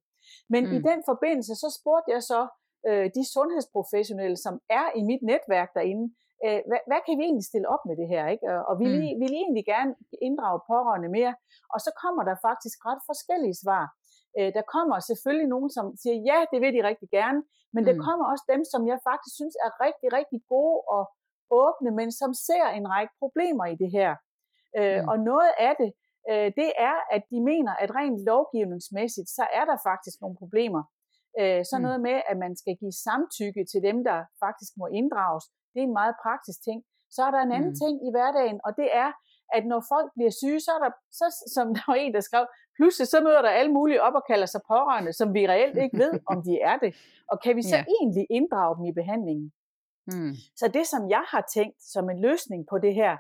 Men 0.53 0.63
mm. 0.65 0.73
i 0.77 0.79
den 0.91 1.01
forbindelse, 1.11 1.55
så 1.63 1.69
spurgte 1.79 2.11
jeg 2.15 2.23
så 2.33 2.41
øh, 2.89 3.07
de 3.17 3.23
sundhedsprofessionelle, 3.35 4.37
som 4.37 4.55
er 4.79 4.87
i 5.01 5.03
mit 5.11 5.23
netværk 5.31 5.71
derinde, 5.79 6.07
øh, 6.45 6.61
hvad, 6.69 6.81
hvad 6.91 7.01
kan 7.07 7.15
vi 7.19 7.23
egentlig 7.29 7.51
stille 7.51 7.69
op 7.75 7.83
med 7.89 7.97
det 8.01 8.09
her? 8.15 8.25
Ikke? 8.35 8.47
Og 8.69 8.75
vi 8.83 8.87
mm. 8.89 9.21
vil 9.23 9.33
egentlig 9.43 9.65
gerne 9.73 9.93
inddrage 10.27 10.61
pårørende 10.71 11.11
mere. 11.19 11.35
Og 11.75 11.79
så 11.85 11.91
kommer 12.03 12.23
der 12.29 12.37
faktisk 12.49 12.77
ret 12.89 13.03
forskellige 13.11 13.57
svar. 13.65 13.85
Øh, 14.39 14.51
der 14.57 14.65
kommer 14.75 14.97
selvfølgelig 15.11 15.49
nogen, 15.55 15.71
som 15.77 15.87
siger, 16.03 16.17
ja, 16.31 16.39
det 16.53 16.59
vil 16.63 16.75
de 16.77 16.89
rigtig 16.91 17.09
gerne, 17.19 17.41
men 17.75 17.83
mm. 17.83 17.89
der 17.89 17.97
kommer 18.07 18.25
også 18.33 18.45
dem, 18.53 18.63
som 18.73 18.83
jeg 18.91 18.99
faktisk 19.11 19.35
synes 19.41 19.57
er 19.67 19.71
rigtig, 19.85 20.09
rigtig 20.19 20.41
gode 20.55 20.79
og 20.97 21.03
åbne, 21.65 21.91
men 22.01 22.09
som 22.21 22.31
ser 22.49 22.67
en 22.79 22.87
række 22.95 23.15
problemer 23.23 23.67
i 23.75 23.77
det 23.83 23.91
her. 23.99 24.11
Øh, 24.79 25.01
mm. 25.03 25.09
Og 25.11 25.17
noget 25.31 25.53
af 25.69 25.73
det, 25.83 25.91
øh, 26.31 26.49
det 26.61 26.71
er, 26.89 26.97
at 27.15 27.23
de 27.31 27.39
mener, 27.51 27.73
at 27.83 27.91
rent 28.01 28.19
lovgivningsmæssigt, 28.31 29.29
så 29.39 29.45
er 29.59 29.65
der 29.71 29.77
faktisk 29.89 30.17
nogle 30.23 30.37
problemer. 30.43 30.83
Øh, 31.41 31.63
så 31.71 31.77
mm. 31.77 31.83
noget 31.87 32.01
med, 32.09 32.17
at 32.31 32.37
man 32.45 32.53
skal 32.61 32.75
give 32.81 32.95
samtykke 33.07 33.63
til 33.71 33.81
dem, 33.89 33.97
der 34.09 34.19
faktisk 34.45 34.73
må 34.81 34.87
inddrages, 35.01 35.45
det 35.73 35.79
er 35.81 35.89
en 35.91 36.01
meget 36.01 36.17
praktisk 36.25 36.61
ting. 36.69 36.79
Så 37.15 37.21
er 37.27 37.31
der 37.31 37.41
en 37.43 37.53
anden 37.57 37.75
mm. 37.75 37.81
ting 37.83 37.95
i 38.07 38.11
hverdagen, 38.15 38.59
og 38.67 38.73
det 38.81 38.89
er, 39.05 39.11
at 39.55 39.67
når 39.67 39.81
folk 39.93 40.09
bliver 40.17 40.31
syge, 40.31 40.61
så 40.61 40.71
er 40.77 40.81
der, 40.85 40.91
så, 41.11 41.27
som 41.55 41.75
der 41.75 41.83
var 41.87 41.95
en, 41.95 42.15
der 42.15 42.21
skrev, 42.21 42.47
pludselig 42.77 43.09
så 43.09 43.21
møder 43.21 43.43
der 43.43 43.49
alle 43.49 43.73
mulige 43.73 44.03
op 44.03 44.15
og 44.15 44.25
kalder 44.31 44.47
sig 44.47 44.61
pårørende, 44.69 45.13
som 45.13 45.35
vi 45.35 45.49
reelt 45.49 45.79
ikke 45.85 45.99
ved, 45.99 46.13
om 46.33 46.43
de 46.43 46.61
er 46.61 46.77
det. 46.79 46.91
Og 47.31 47.41
kan 47.45 47.57
vi 47.57 47.63
så 47.63 47.77
ja. 47.77 47.85
egentlig 47.97 48.27
inddrage 48.31 48.77
dem 48.77 48.85
i 48.85 48.93
behandlingen? 48.93 49.53
Mm. 50.07 50.35
Så 50.57 50.69
det, 50.69 50.87
som 50.87 51.11
jeg 51.11 51.25
har 51.29 51.45
tænkt 51.55 51.83
som 51.93 52.11
en 52.11 52.21
løsning 52.21 52.67
på 52.71 52.79
det 52.79 52.95
her, 52.95 53.13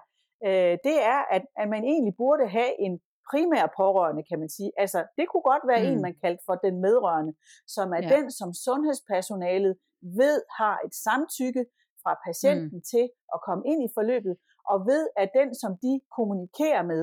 øh, 0.47 0.75
det 0.87 0.97
er, 1.15 1.21
at, 1.31 1.43
at 1.57 1.69
man 1.69 1.85
egentlig 1.85 2.15
burde 2.17 2.49
have 2.49 2.81
en 2.81 3.01
primær 3.31 3.67
pårørende, 3.77 4.23
kan 4.31 4.39
man 4.39 4.49
sige. 4.49 4.71
Altså, 4.77 4.99
det 5.19 5.29
kunne 5.29 5.47
godt 5.53 5.65
være 5.71 5.83
mm. 5.83 5.89
en, 5.89 6.03
man 6.03 6.15
kaldte 6.23 6.43
for 6.47 6.55
den 6.55 6.81
medrørende, 6.81 7.33
som 7.67 7.93
er 7.93 8.03
ja. 8.03 8.09
den, 8.17 8.31
som 8.31 8.55
sundhedspersonalet 8.55 9.77
ved 10.03 10.43
har 10.59 10.77
et 10.87 10.95
samtykke 10.95 11.67
fra 12.03 12.13
patienten 12.27 12.79
mm. 12.79 12.87
til 12.91 13.05
at 13.35 13.39
komme 13.47 13.65
ind 13.71 13.81
i 13.85 13.89
forløbet, 13.95 14.37
og 14.73 14.79
ved, 14.91 15.03
at 15.23 15.29
den, 15.39 15.49
som 15.63 15.73
de 15.85 15.93
kommunikerer 16.17 16.83
med, 16.93 17.03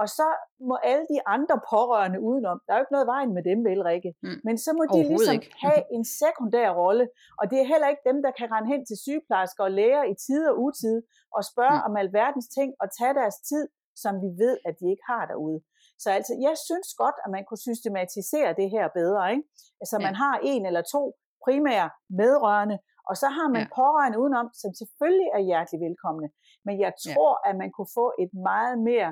og 0.00 0.06
så 0.18 0.26
må 0.68 0.74
alle 0.90 1.06
de 1.12 1.18
andre 1.34 1.56
pårørende 1.72 2.20
udenom, 2.28 2.58
der 2.64 2.70
er 2.72 2.78
jo 2.78 2.84
ikke 2.84 2.96
noget 2.96 3.12
vejen 3.14 3.32
med 3.36 3.42
dem, 3.50 3.58
vel 3.68 3.82
Rikke, 3.88 4.12
mm. 4.22 4.38
men 4.46 4.54
så 4.64 4.70
må 4.78 4.82
de 4.94 5.00
ligesom 5.12 5.34
ikke. 5.34 5.50
have 5.66 5.82
en 5.96 6.04
sekundær 6.20 6.68
rolle, 6.82 7.04
og 7.40 7.44
det 7.50 7.58
er 7.60 7.66
heller 7.72 7.88
ikke 7.92 8.04
dem, 8.10 8.18
der 8.26 8.32
kan 8.38 8.46
rende 8.52 8.68
hen 8.72 8.82
til 8.86 8.96
sygeplejersker 9.04 9.62
og 9.68 9.72
læger 9.80 10.04
i 10.12 10.14
tid 10.26 10.42
og 10.50 10.54
utid, 10.66 10.96
og 11.36 11.42
spørge 11.52 11.78
mm. 11.78 11.86
om 11.86 11.92
alverdens 12.02 12.48
ting, 12.58 12.68
og 12.82 12.86
tage 12.98 13.14
deres 13.20 13.36
tid, 13.50 13.64
som 14.02 14.14
vi 14.24 14.30
ved, 14.42 14.54
at 14.68 14.74
de 14.80 14.86
ikke 14.92 15.06
har 15.12 15.24
derude. 15.32 15.58
Så 16.02 16.08
altså, 16.18 16.32
jeg 16.46 16.54
synes 16.66 16.88
godt, 17.02 17.18
at 17.24 17.30
man 17.36 17.44
kunne 17.48 17.66
systematisere 17.68 18.50
det 18.60 18.68
her 18.74 18.86
bedre, 19.00 19.22
ikke? 19.34 19.44
Altså, 19.82 19.96
ja. 20.00 20.04
man 20.06 20.14
har 20.22 20.34
en 20.52 20.62
eller 20.68 20.82
to 20.94 21.02
primære 21.44 21.90
medrørende, 22.22 22.78
og 23.08 23.14
så 23.22 23.28
har 23.36 23.48
man 23.54 23.64
ja. 23.66 23.74
pårørende 23.80 24.18
udenom, 24.22 24.46
som 24.62 24.70
selvfølgelig 24.80 25.28
er 25.36 25.42
hjertelig 25.50 25.80
velkomne. 25.86 26.28
Men 26.66 26.74
jeg 26.84 26.92
tror, 27.06 27.32
ja. 27.34 27.50
at 27.50 27.54
man 27.62 27.70
kunne 27.76 27.92
få 28.00 28.06
et 28.22 28.32
meget 28.50 28.76
mere 28.90 29.10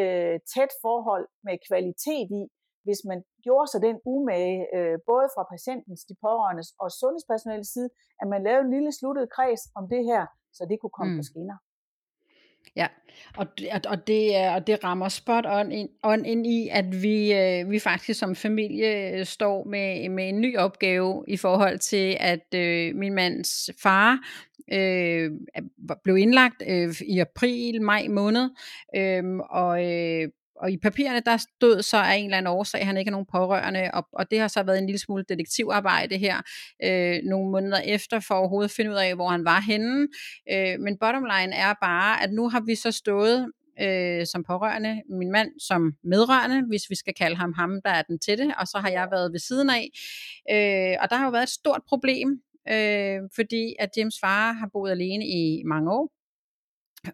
øh, 0.00 0.36
tæt 0.54 0.72
forhold 0.84 1.26
med 1.46 1.56
kvalitet 1.68 2.28
i, 2.40 2.42
hvis 2.86 3.00
man 3.10 3.18
gjorde 3.44 3.68
sig 3.72 3.80
den 3.88 3.96
umage, 4.14 4.60
øh, 4.76 4.96
både 5.10 5.26
fra 5.34 5.44
patientens, 5.54 6.00
de 6.08 6.14
pårørendes 6.24 6.68
og 6.82 6.88
sundhedspersonalets 7.00 7.72
side, 7.74 7.90
at 8.20 8.26
man 8.32 8.42
lavede 8.46 8.64
en 8.66 8.74
lille 8.76 8.92
sluttet 8.98 9.26
kreds 9.36 9.62
om 9.78 9.84
det 9.94 10.02
her, 10.10 10.22
så 10.56 10.62
det 10.70 10.76
kunne 10.80 10.96
komme 10.98 11.12
mm. 11.12 11.18
på 11.18 11.22
skinner. 11.30 11.58
Ja, 12.76 12.86
og, 13.36 13.46
og, 13.86 14.06
det, 14.06 14.36
er, 14.36 14.54
og 14.54 14.66
det 14.66 14.84
rammer 14.84 15.08
spot 15.08 15.44
on 15.48 15.72
ind, 15.72 15.88
on 16.02 16.24
ind 16.24 16.46
i, 16.46 16.68
at 16.68 17.02
vi, 17.02 17.34
øh, 17.34 17.70
vi 17.70 17.78
faktisk 17.78 18.20
som 18.20 18.34
familie 18.34 19.18
øh, 19.18 19.24
står 19.26 19.64
med, 19.64 20.08
med 20.08 20.28
en 20.28 20.40
ny 20.40 20.58
opgave 20.58 21.24
i 21.28 21.36
forhold 21.36 21.78
til, 21.78 22.16
at 22.20 22.54
øh, 22.54 22.94
min 22.94 23.14
mands 23.14 23.70
far 23.82 24.18
øh, 24.72 25.30
blev 26.04 26.16
indlagt 26.16 26.62
øh, 26.68 26.94
i 27.08 27.18
april, 27.18 27.82
maj 27.82 28.06
måned, 28.08 28.50
øh, 28.96 29.24
og 29.50 29.84
øh, 29.84 30.28
og 30.56 30.70
i 30.70 30.76
papirerne, 30.76 31.22
der 31.26 31.36
stod 31.36 31.82
så 31.82 31.96
af 31.96 32.14
en 32.14 32.24
eller 32.24 32.36
anden 32.38 32.52
årsag, 32.52 32.80
at 32.80 32.86
han 32.86 32.96
ikke 32.96 33.08
har 33.08 33.12
nogen 33.12 33.26
pårørende, 33.32 33.90
og, 33.94 34.08
og 34.12 34.30
det 34.30 34.40
har 34.40 34.48
så 34.48 34.62
været 34.62 34.78
en 34.78 34.86
lille 34.86 34.98
smule 34.98 35.24
detektivarbejde 35.28 36.18
her, 36.18 36.36
øh, 36.84 37.20
nogle 37.24 37.50
måneder 37.50 37.80
efter, 37.80 38.20
for 38.20 38.34
overhovedet 38.34 38.68
at 38.68 38.74
finde 38.74 38.90
ud 38.90 38.96
af, 38.96 39.14
hvor 39.14 39.28
han 39.28 39.44
var 39.44 39.60
henne. 39.60 40.08
Øh, 40.52 40.80
men 40.80 40.98
bottom 40.98 41.24
line 41.24 41.54
er 41.54 41.74
bare, 41.82 42.22
at 42.22 42.32
nu 42.32 42.48
har 42.48 42.60
vi 42.60 42.74
så 42.74 42.92
stået 42.92 43.52
øh, 43.80 44.26
som 44.26 44.44
pårørende, 44.44 45.02
min 45.10 45.32
mand 45.32 45.60
som 45.60 45.92
medrørende, 46.04 46.66
hvis 46.68 46.90
vi 46.90 46.94
skal 46.94 47.14
kalde 47.14 47.36
ham 47.36 47.52
ham, 47.52 47.82
der 47.84 47.90
er 47.90 48.02
den 48.02 48.18
til 48.18 48.38
det, 48.38 48.54
og 48.58 48.66
så 48.66 48.78
har 48.78 48.90
jeg 48.90 49.08
været 49.10 49.32
ved 49.32 49.40
siden 49.40 49.70
af. 49.70 49.90
Øh, 50.50 50.96
og 51.02 51.10
der 51.10 51.16
har 51.16 51.24
jo 51.24 51.30
været 51.30 51.42
et 51.42 51.48
stort 51.48 51.82
problem, 51.88 52.28
øh, 52.70 53.20
fordi 53.34 53.74
at 53.78 53.90
James 53.96 54.16
far 54.20 54.52
har 54.52 54.68
boet 54.72 54.90
alene 54.90 55.26
i 55.26 55.62
mange 55.64 55.92
år, 55.92 56.14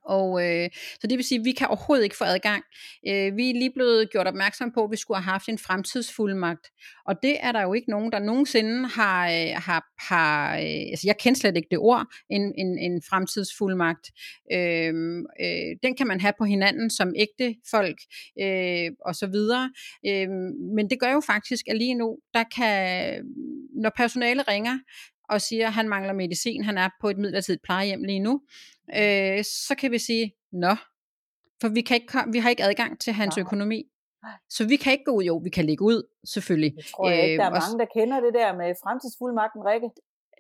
og 0.04 0.46
øh, 0.46 0.68
så 1.00 1.06
det 1.06 1.16
vil 1.16 1.24
sige, 1.24 1.38
at 1.38 1.44
vi 1.44 1.52
kan 1.52 1.66
overhovedet 1.66 2.04
ikke 2.04 2.16
få 2.16 2.24
adgang. 2.24 2.64
Øh, 3.08 3.36
vi 3.36 3.50
er 3.50 3.54
lige 3.54 3.72
blevet 3.72 4.10
gjort 4.10 4.26
opmærksom 4.26 4.72
på, 4.72 4.84
at 4.84 4.90
vi 4.90 4.96
skulle 4.96 5.20
have 5.20 5.32
haft 5.32 5.48
en 5.48 5.58
fremtidsfuldmagt. 5.58 6.66
Og 7.06 7.14
det 7.22 7.36
er 7.40 7.52
der 7.52 7.62
jo 7.62 7.72
ikke 7.72 7.90
nogen, 7.90 8.12
der 8.12 8.18
nogensinde 8.18 8.88
har, 8.88 9.28
øh, 9.28 9.52
har, 9.56 9.84
har 9.98 10.54
øh, 10.54 10.90
altså 10.90 11.06
jeg 11.06 11.18
kender 11.18 11.38
slet 11.38 11.56
ikke 11.56 11.68
det 11.70 11.78
ord, 11.78 12.06
en, 12.30 12.42
en, 12.58 12.78
en 12.78 13.02
fremtidsfuldmagt. 13.10 14.10
Øh, 14.52 14.94
øh, 15.40 15.76
den 15.82 15.96
kan 15.96 16.06
man 16.06 16.20
have 16.20 16.32
på 16.38 16.44
hinanden 16.44 16.90
som 16.90 17.12
ægte 17.16 17.54
folk 17.70 17.98
øh, 18.42 18.90
og 19.06 19.14
så 19.14 19.26
videre. 19.26 19.72
Øh, 20.06 20.28
men 20.76 20.90
det 20.90 21.00
gør 21.00 21.12
jo 21.12 21.20
faktisk, 21.20 21.68
at 21.68 21.76
lige 21.76 21.94
nu, 21.94 22.18
der 22.34 22.44
kan, 22.56 23.24
når 23.82 23.90
personale 23.96 24.42
ringer, 24.42 24.78
og 25.30 25.40
siger, 25.40 25.66
at 25.66 25.72
han 25.72 25.88
mangler 25.88 26.12
medicin, 26.12 26.64
han 26.64 26.78
er 26.78 26.88
på 27.00 27.08
et 27.08 27.18
midlertidigt 27.18 27.62
plejehjem 27.62 28.04
lige 28.04 28.20
nu, 28.20 28.40
øh, 28.96 29.44
så 29.44 29.74
kan 29.78 29.90
vi 29.90 29.98
sige, 29.98 30.34
nå, 30.52 30.74
for 31.60 31.68
vi, 31.68 31.80
kan 31.80 31.94
ikke 31.94 32.18
vi 32.32 32.38
har 32.38 32.50
ikke 32.50 32.64
adgang 32.64 33.00
til 33.00 33.12
hans 33.12 33.36
Nej. 33.36 33.42
økonomi. 33.42 33.84
Så 34.48 34.66
vi 34.66 34.76
kan 34.76 34.92
ikke 34.92 35.04
gå 35.04 35.10
ud, 35.10 35.24
jo, 35.24 35.36
vi 35.36 35.50
kan 35.50 35.64
lægge 35.64 35.84
ud, 35.84 36.02
selvfølgelig. 36.24 36.72
Jeg 36.76 36.84
tror 36.84 37.08
jeg 37.08 37.22
ikke, 37.22 37.36
der 37.36 37.44
er 37.44 37.50
øh, 37.50 37.62
mange, 37.62 37.78
der 37.78 37.86
kender 37.96 38.20
det 38.20 38.34
der 38.34 38.56
med 38.56 38.74
fremtidsfuldmagten, 38.82 39.62
Rikke. 39.64 39.90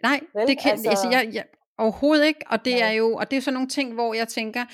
Nej, 0.02 0.20
Vel? 0.34 0.46
det 0.46 0.58
kan, 0.62 0.70
altså... 0.70 0.90
altså 0.90 1.08
jeg, 1.10 1.30
jeg, 1.32 1.44
overhovedet 1.78 2.26
ikke, 2.26 2.44
og 2.50 2.64
det 2.64 2.74
Nej. 2.74 2.88
er 2.88 2.92
jo, 2.92 3.14
og 3.14 3.30
det 3.30 3.36
er 3.36 3.40
sådan 3.40 3.54
nogle 3.54 3.68
ting, 3.68 3.94
hvor 3.94 4.14
jeg 4.14 4.28
tænker, 4.28 4.64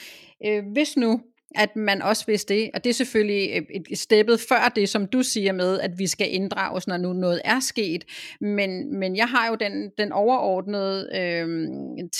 øh, 0.46 0.64
hvis 0.72 0.96
nu 0.96 1.20
at 1.56 1.76
man 1.76 2.02
også 2.02 2.26
vidste 2.26 2.54
det, 2.54 2.70
og 2.74 2.84
det 2.84 2.90
er 2.90 2.94
selvfølgelig 2.94 3.66
et 3.90 3.98
steppet 3.98 4.40
før 4.48 4.72
det, 4.76 4.88
som 4.88 5.06
du 5.06 5.22
siger 5.22 5.52
med, 5.52 5.80
at 5.80 5.98
vi 5.98 6.06
skal 6.06 6.34
inddrages, 6.34 6.86
når 6.86 6.96
nu 6.96 7.12
noget 7.12 7.40
er 7.44 7.60
sket, 7.60 8.04
men, 8.40 8.98
men 8.98 9.16
jeg 9.16 9.28
har 9.28 9.48
jo 9.48 9.54
den, 9.54 9.90
den 9.98 10.12
overordnede 10.12 11.08
øh, 11.14 11.68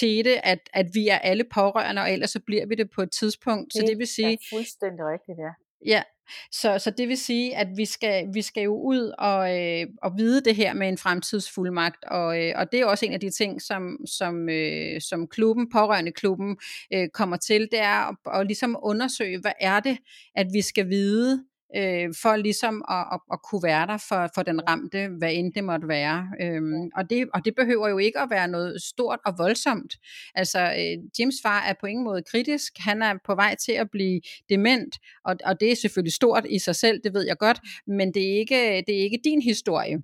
tete, 0.01 0.47
at, 0.47 0.59
at 0.75 0.87
vi 0.95 1.09
er 1.09 1.19
alle 1.19 1.45
pårørende, 1.55 2.03
og 2.03 2.13
ellers 2.13 2.31
så 2.31 2.41
bliver 2.47 2.67
vi 2.67 2.75
det 2.75 2.91
på 2.91 3.03
et 3.03 3.11
tidspunkt, 3.11 3.73
så 3.73 3.85
det 3.89 3.99
vil 3.99 4.07
sige... 4.07 4.29
Det 4.29 4.35
er 4.35 4.57
fuldstændig 4.57 5.05
rigtigt, 5.05 5.39
ja. 5.39 5.53
Ja, 5.87 6.03
så, 6.51 6.79
så 6.79 6.91
det 6.91 7.09
vil 7.09 7.19
sige, 7.19 7.57
at 7.57 7.69
vi 7.77 7.85
skal, 7.85 8.29
vi 8.35 8.43
skal 8.43 8.63
jo 8.63 8.75
ud 8.75 9.13
og, 9.19 9.61
øh, 9.61 9.87
og 10.03 10.13
vide 10.19 10.41
det 10.41 10.57
her 10.57 10.75
med 10.75 10.89
en 10.89 10.99
fremtidsfuldmagt, 10.99 12.05
og, 12.05 12.43
øh, 12.43 12.53
og 12.57 12.73
det 12.73 12.81
er 12.81 12.87
også 12.87 13.07
en 13.07 13.13
af 13.13 13.21
de 13.21 13.31
ting, 13.31 13.63
som, 13.63 13.97
som, 14.07 14.49
øh, 14.49 15.01
som 15.01 15.27
klubben, 15.29 15.71
pårørende 15.71 16.13
klubben, 16.13 16.57
øh, 16.93 17.09
kommer 17.09 17.37
til, 17.37 17.61
det 17.61 17.81
er 17.81 18.09
at, 18.09 18.41
at 18.41 18.47
ligesom 18.47 18.77
undersøge, 18.83 19.41
hvad 19.41 19.53
er 19.61 19.81
det, 19.81 19.99
at 20.35 20.47
vi 20.53 20.63
skal 20.63 20.89
vide, 20.89 21.45
øh, 21.77 22.15
for 22.23 22.37
ligesom 22.37 22.85
at, 22.91 23.05
at, 23.13 23.21
at 23.33 23.39
kunne 23.43 23.63
være 23.63 23.87
der 23.87 23.97
for, 24.09 24.31
for 24.35 24.43
den 24.43 24.69
ramte, 24.69 25.09
hvad 25.19 25.33
end 25.33 25.53
det 25.53 25.65
måtte 25.65 25.89
være. 25.89 26.29
Øhm, 26.41 26.91
og, 26.97 27.11
det, 27.11 27.29
og 27.35 27.45
det 27.45 27.55
behøver 27.55 27.89
jo 27.89 27.99
ikke 27.99 28.19
at 28.19 28.31
være 28.31 28.49
noget 28.49 28.83
stort 28.83 29.19
og 29.27 29.35
voldsomt. 29.39 29.95
Altså, 30.35 30.61
øh, 30.61 31.05
Jims 31.19 31.35
far 31.43 31.61
er 31.61 31.75
på 31.81 31.87
ingen 31.87 32.05
måde 32.05 32.23
kritisk. 32.23 32.73
Han 32.79 33.03
er 33.03 33.15
på 33.25 33.35
vej 33.35 33.55
til 33.55 33.73
at 33.73 33.91
blive 33.91 34.21
dement, 34.49 34.97
og, 35.25 35.37
og 35.45 35.61
det 35.61 35.73
er 35.73 35.77
selvfølgelig 35.77 36.15
stort 36.15 36.47
i 36.49 36.59
sig 36.59 36.77
selv, 36.77 37.01
det 37.05 37.15
ved 37.15 37.27
jeg 37.27 37.39
godt, 37.39 37.61
men 37.87 38.15
det 38.15 38.33
er 38.33 38.39
ikke, 38.39 38.85
det 38.87 38.99
er 38.99 39.03
ikke 39.03 39.21
din 39.25 39.43
historie. 39.43 40.03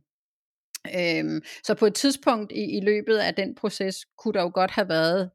Øhm, 0.96 1.42
så 1.64 1.74
på 1.74 1.86
et 1.86 1.94
tidspunkt 1.94 2.52
i, 2.52 2.76
i 2.76 2.80
løbet 2.80 3.16
af 3.16 3.34
den 3.34 3.54
proces, 3.54 4.06
kunne 4.18 4.34
der 4.34 4.42
jo 4.42 4.50
godt 4.54 4.70
have 4.70 4.88
været 4.88 5.30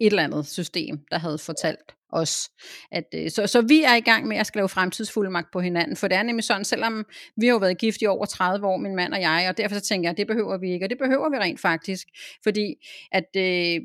et 0.00 0.06
eller 0.06 0.22
andet 0.22 0.46
system, 0.46 0.98
der 1.10 1.18
havde 1.18 1.38
fortalt 1.38 1.97
os. 2.12 2.50
At, 2.92 3.04
øh, 3.14 3.30
så, 3.30 3.46
så 3.46 3.60
vi 3.60 3.82
er 3.82 3.94
i 3.94 4.00
gang 4.00 4.26
med 4.26 4.36
at 4.36 4.46
skrive 4.46 4.68
fremtidsfuldmagt 4.68 5.50
på 5.52 5.60
hinanden, 5.60 5.96
for 5.96 6.08
det 6.08 6.16
er 6.16 6.22
nemlig 6.22 6.44
sådan, 6.44 6.64
selvom 6.64 7.06
vi 7.36 7.46
har 7.46 7.52
jo 7.52 7.58
været 7.58 7.78
gift 7.78 8.02
i 8.02 8.06
over 8.06 8.26
30 8.26 8.66
år, 8.66 8.76
min 8.76 8.96
mand 8.96 9.12
og 9.12 9.20
jeg, 9.20 9.46
og 9.48 9.56
derfor 9.56 9.74
så 9.74 9.80
tænker 9.80 10.08
jeg, 10.08 10.10
at 10.10 10.16
det 10.16 10.26
behøver 10.26 10.58
vi 10.58 10.72
ikke, 10.72 10.86
og 10.86 10.90
det 10.90 10.98
behøver 10.98 11.30
vi 11.30 11.36
rent 11.36 11.60
faktisk, 11.60 12.06
fordi 12.42 12.74
at 13.12 13.28
øh, 13.36 13.80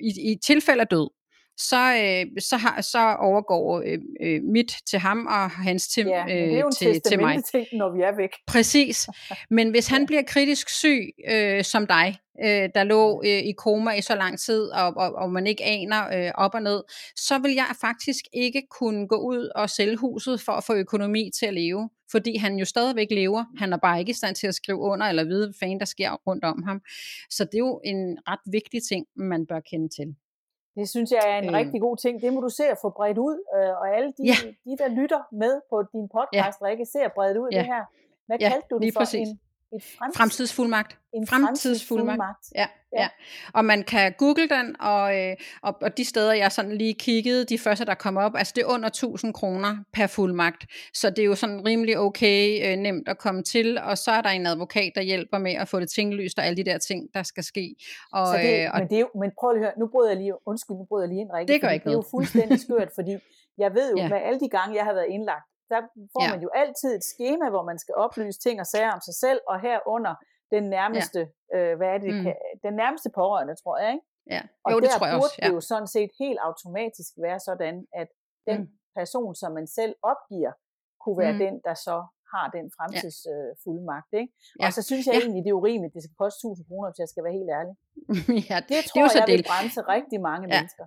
i, 0.00 0.32
i 0.32 0.38
tilfælde 0.42 0.80
af 0.80 0.86
død, 0.86 1.10
så, 1.56 1.76
øh, 1.76 2.42
så, 2.42 2.56
har, 2.56 2.80
så 2.80 3.16
overgår 3.20 3.82
øh, 3.86 3.98
øh, 4.20 4.42
mit 4.42 4.76
til 4.86 4.98
ham 4.98 5.26
og 5.26 5.50
hans 5.50 5.88
til, 5.88 6.06
ja, 6.06 6.24
det 6.28 6.54
er 6.54 6.58
jo 6.58 6.66
øh, 6.66 6.72
til, 6.72 7.00
til 7.00 7.20
mig. 7.20 7.44
ting, 7.52 7.66
når 7.72 7.96
vi 7.96 8.02
er 8.02 8.16
væk. 8.16 8.30
Præcis. 8.46 9.08
Men 9.56 9.70
hvis 9.70 9.86
han 9.86 10.06
bliver 10.06 10.22
kritisk 10.22 10.68
syg 10.68 11.08
øh, 11.30 11.64
som 11.64 11.86
dig, 11.86 12.18
øh, 12.44 12.68
der 12.74 12.84
lå 12.84 13.22
øh, 13.26 13.38
i 13.38 13.52
koma 13.52 13.92
i 13.92 14.00
så 14.00 14.14
lang 14.14 14.38
tid, 14.38 14.62
og, 14.62 14.96
og, 14.96 15.12
og 15.14 15.32
man 15.32 15.46
ikke 15.46 15.64
aner 15.64 16.26
øh, 16.26 16.32
op 16.34 16.54
og 16.54 16.62
ned, 16.62 16.82
så 17.16 17.38
vil 17.38 17.52
jeg 17.52 17.66
faktisk 17.80 18.24
ikke 18.32 18.62
kunne 18.70 19.08
gå 19.08 19.16
ud 19.16 19.50
og 19.54 19.70
sælge 19.70 19.96
huset 19.96 20.40
for 20.40 20.52
at 20.52 20.64
få 20.64 20.74
økonomi 20.74 21.30
til 21.38 21.46
at 21.46 21.54
leve, 21.54 21.90
fordi 22.10 22.36
han 22.36 22.56
jo 22.56 22.64
stadigvæk 22.64 23.10
lever. 23.10 23.44
Han 23.58 23.72
er 23.72 23.76
bare 23.76 24.00
ikke 24.00 24.10
i 24.10 24.14
stand 24.14 24.36
til 24.36 24.46
at 24.46 24.54
skrive 24.54 24.78
under 24.78 25.06
eller 25.06 25.24
vide, 25.24 25.46
hvad 25.46 25.54
fanden 25.60 25.80
der 25.80 25.86
sker 25.86 26.12
rundt 26.26 26.44
om 26.44 26.62
ham. 26.62 26.80
Så 27.30 27.44
det 27.44 27.54
er 27.54 27.58
jo 27.58 27.80
en 27.84 28.18
ret 28.28 28.52
vigtig 28.52 28.80
ting, 28.88 29.06
man 29.16 29.46
bør 29.46 29.60
kende 29.70 29.88
til. 29.88 30.14
Det 30.76 30.88
synes 30.88 31.10
jeg 31.10 31.22
er 31.32 31.38
en 31.38 31.48
øh. 31.48 31.52
rigtig 31.60 31.80
god 31.80 31.96
ting. 31.96 32.22
Det 32.22 32.32
må 32.32 32.40
du 32.40 32.48
se 32.48 32.64
at 32.64 32.78
få 32.82 32.88
bredt 32.90 33.18
ud, 33.18 33.36
øh, 33.56 33.70
og 33.80 33.96
alle 33.96 34.12
de, 34.18 34.22
ja. 34.24 34.36
de, 34.64 34.76
der 34.78 34.88
lytter 34.88 35.20
med 35.32 35.60
på 35.70 35.82
din 35.92 36.08
podcast, 36.16 36.58
ja. 36.60 36.66
Rikke, 36.66 36.86
se 36.86 36.98
at 36.98 37.12
bredt 37.12 37.36
ud 37.36 37.48
ja. 37.52 37.58
det 37.58 37.66
her. 37.66 37.84
Hvad 38.26 38.36
ja, 38.40 38.48
kaldte 38.48 38.68
du 38.70 38.78
det 38.78 38.92
for? 38.92 39.00
Præcis. 39.00 39.28
En, 39.28 39.40
et 39.76 39.82
fremtids... 39.98 40.16
Fremtidsfuldmagt. 40.16 40.98
En 41.14 41.26
fremtidsfuldmagt. 41.26 42.44
Ja, 42.54 42.66
ja. 42.92 43.02
ja. 43.02 43.08
Og 43.54 43.64
man 43.64 43.82
kan 43.82 44.14
google 44.18 44.48
den, 44.48 44.80
og, 44.80 45.18
øh, 45.18 45.36
og, 45.62 45.74
og 45.82 45.96
de 45.96 46.04
steder, 46.04 46.32
jeg 46.32 46.52
sådan 46.52 46.72
lige 46.72 46.94
kiggede, 46.94 47.44
de 47.44 47.58
første, 47.58 47.84
der 47.84 47.94
kom 47.94 48.16
op, 48.16 48.32
altså 48.36 48.52
det 48.56 48.62
er 48.62 48.66
under 48.66 48.86
1000 48.86 49.34
kroner 49.34 49.76
per 49.92 50.06
fuldmagt. 50.06 50.66
Så 50.94 51.10
det 51.10 51.18
er 51.18 51.26
jo 51.26 51.34
sådan 51.34 51.66
rimelig 51.66 51.98
okay, 51.98 52.72
øh, 52.72 52.76
nemt 52.76 53.08
at 53.08 53.18
komme 53.18 53.42
til, 53.42 53.78
og 53.78 53.98
så 53.98 54.10
er 54.10 54.20
der 54.20 54.30
en 54.30 54.46
advokat, 54.46 54.92
der 54.94 55.02
hjælper 55.02 55.38
med 55.38 55.52
at 55.52 55.68
få 55.68 55.80
det 55.80 55.90
tinglyst, 55.90 56.38
og 56.38 56.44
alle 56.44 56.56
de 56.56 56.64
der 56.64 56.78
ting, 56.78 57.08
der 57.14 57.22
skal 57.22 57.44
ske. 57.44 57.76
Og, 58.12 58.26
så 58.26 58.36
det, 58.36 58.64
øh, 58.64 58.70
og, 58.72 58.78
men, 58.80 58.88
det 58.88 58.96
er 58.96 59.00
jo, 59.00 59.10
men 59.20 59.30
prøv 59.40 59.50
at 59.50 59.58
høre, 59.58 59.72
nu 59.78 59.86
bryder 59.86 60.10
jeg 60.10 60.18
lige, 60.18 60.34
undskyld, 60.46 60.76
nu 60.76 60.84
bryder 60.84 61.04
jeg 61.04 61.08
lige 61.08 61.20
ind, 61.20 61.30
Rikke, 61.34 61.52
det 61.52 61.60
gør 61.60 61.68
ikke 61.68 61.84
Det 61.84 61.90
er 61.90 61.96
jo 61.96 62.04
fuldstændig 62.10 62.60
skørt, 62.60 62.90
fordi 62.94 63.16
jeg 63.58 63.74
ved 63.74 63.90
jo, 63.90 63.96
ja. 64.02 64.08
med 64.08 64.18
alle 64.26 64.40
de 64.40 64.48
gange, 64.48 64.76
jeg 64.76 64.84
har 64.84 64.92
været 64.92 65.06
indlagt, 65.08 65.48
der 65.70 65.80
får 66.12 66.24
ja. 66.24 66.30
man 66.30 66.40
jo 66.42 66.50
altid 66.54 66.90
et 66.94 67.04
schema, 67.12 67.46
hvor 67.50 67.64
man 67.70 67.78
skal 67.78 67.94
oplyse 67.94 68.40
ting 68.40 68.60
og 68.60 68.66
sager 68.66 68.92
om 68.92 69.00
sig 69.00 69.14
selv, 69.14 69.40
og 69.48 69.60
herunder 69.60 70.14
den 70.50 70.64
nærmeste, 70.76 71.20
ja. 71.52 71.58
øh, 71.58 71.76
hvad 71.76 71.88
er 71.94 71.98
det, 71.98 72.14
mm. 72.14 72.22
kan, 72.22 72.34
den 72.62 72.74
nærmeste 72.82 73.10
pårørende, 73.14 73.54
tror 73.62 73.76
jeg, 73.82 73.90
ikke? 73.94 74.06
Ja. 74.34 74.42
Og 74.64 74.72
jo, 74.72 74.76
det 74.80 74.90
der 74.90 74.98
tror 74.98 75.06
jeg 75.06 75.14
burde 75.14 75.24
også. 75.24 75.38
Ja. 75.42 75.46
det 75.46 75.54
jo 75.54 75.60
sådan 75.60 75.90
set 75.96 76.10
helt 76.22 76.38
automatisk 76.48 77.12
være 77.26 77.40
sådan, 77.48 77.86
at 78.00 78.08
den 78.46 78.60
mm. 78.60 78.78
person, 78.98 79.34
som 79.34 79.52
man 79.52 79.66
selv 79.66 79.94
opgiver, 80.02 80.52
kunne 81.02 81.18
være 81.18 81.32
mm. 81.32 81.38
den, 81.44 81.54
der 81.66 81.74
så 81.74 81.96
har 82.32 82.46
den 82.56 82.66
fremtidsfuldmagt. 82.76 84.08
Ja. 84.12 84.16
Øh, 84.16 84.22
ikke? 84.22 84.32
Og 84.62 84.68
ja. 84.68 84.70
så 84.78 84.82
synes 84.88 85.06
jeg 85.06 85.14
ja. 85.14 85.20
egentlig, 85.20 85.42
det 85.44 85.50
er 85.50 85.58
urimeligt, 85.62 85.94
det 85.94 86.02
skal 86.02 86.16
koste 86.24 86.38
1000 86.38 86.66
kroner, 86.68 86.86
hvis 86.90 87.00
jeg 87.04 87.10
skal 87.12 87.22
være 87.26 87.36
helt 87.40 87.50
ærlig. 87.58 87.74
ja, 88.50 88.58
det 88.70 88.78
tror 88.88 88.96
det 89.02 89.16
er 89.16 89.20
jeg 89.20 89.28
del. 89.30 89.38
vil 89.38 89.46
bremse 89.52 89.80
rigtig 89.96 90.18
mange 90.30 90.44
ja. 90.48 90.54
mennesker. 90.54 90.86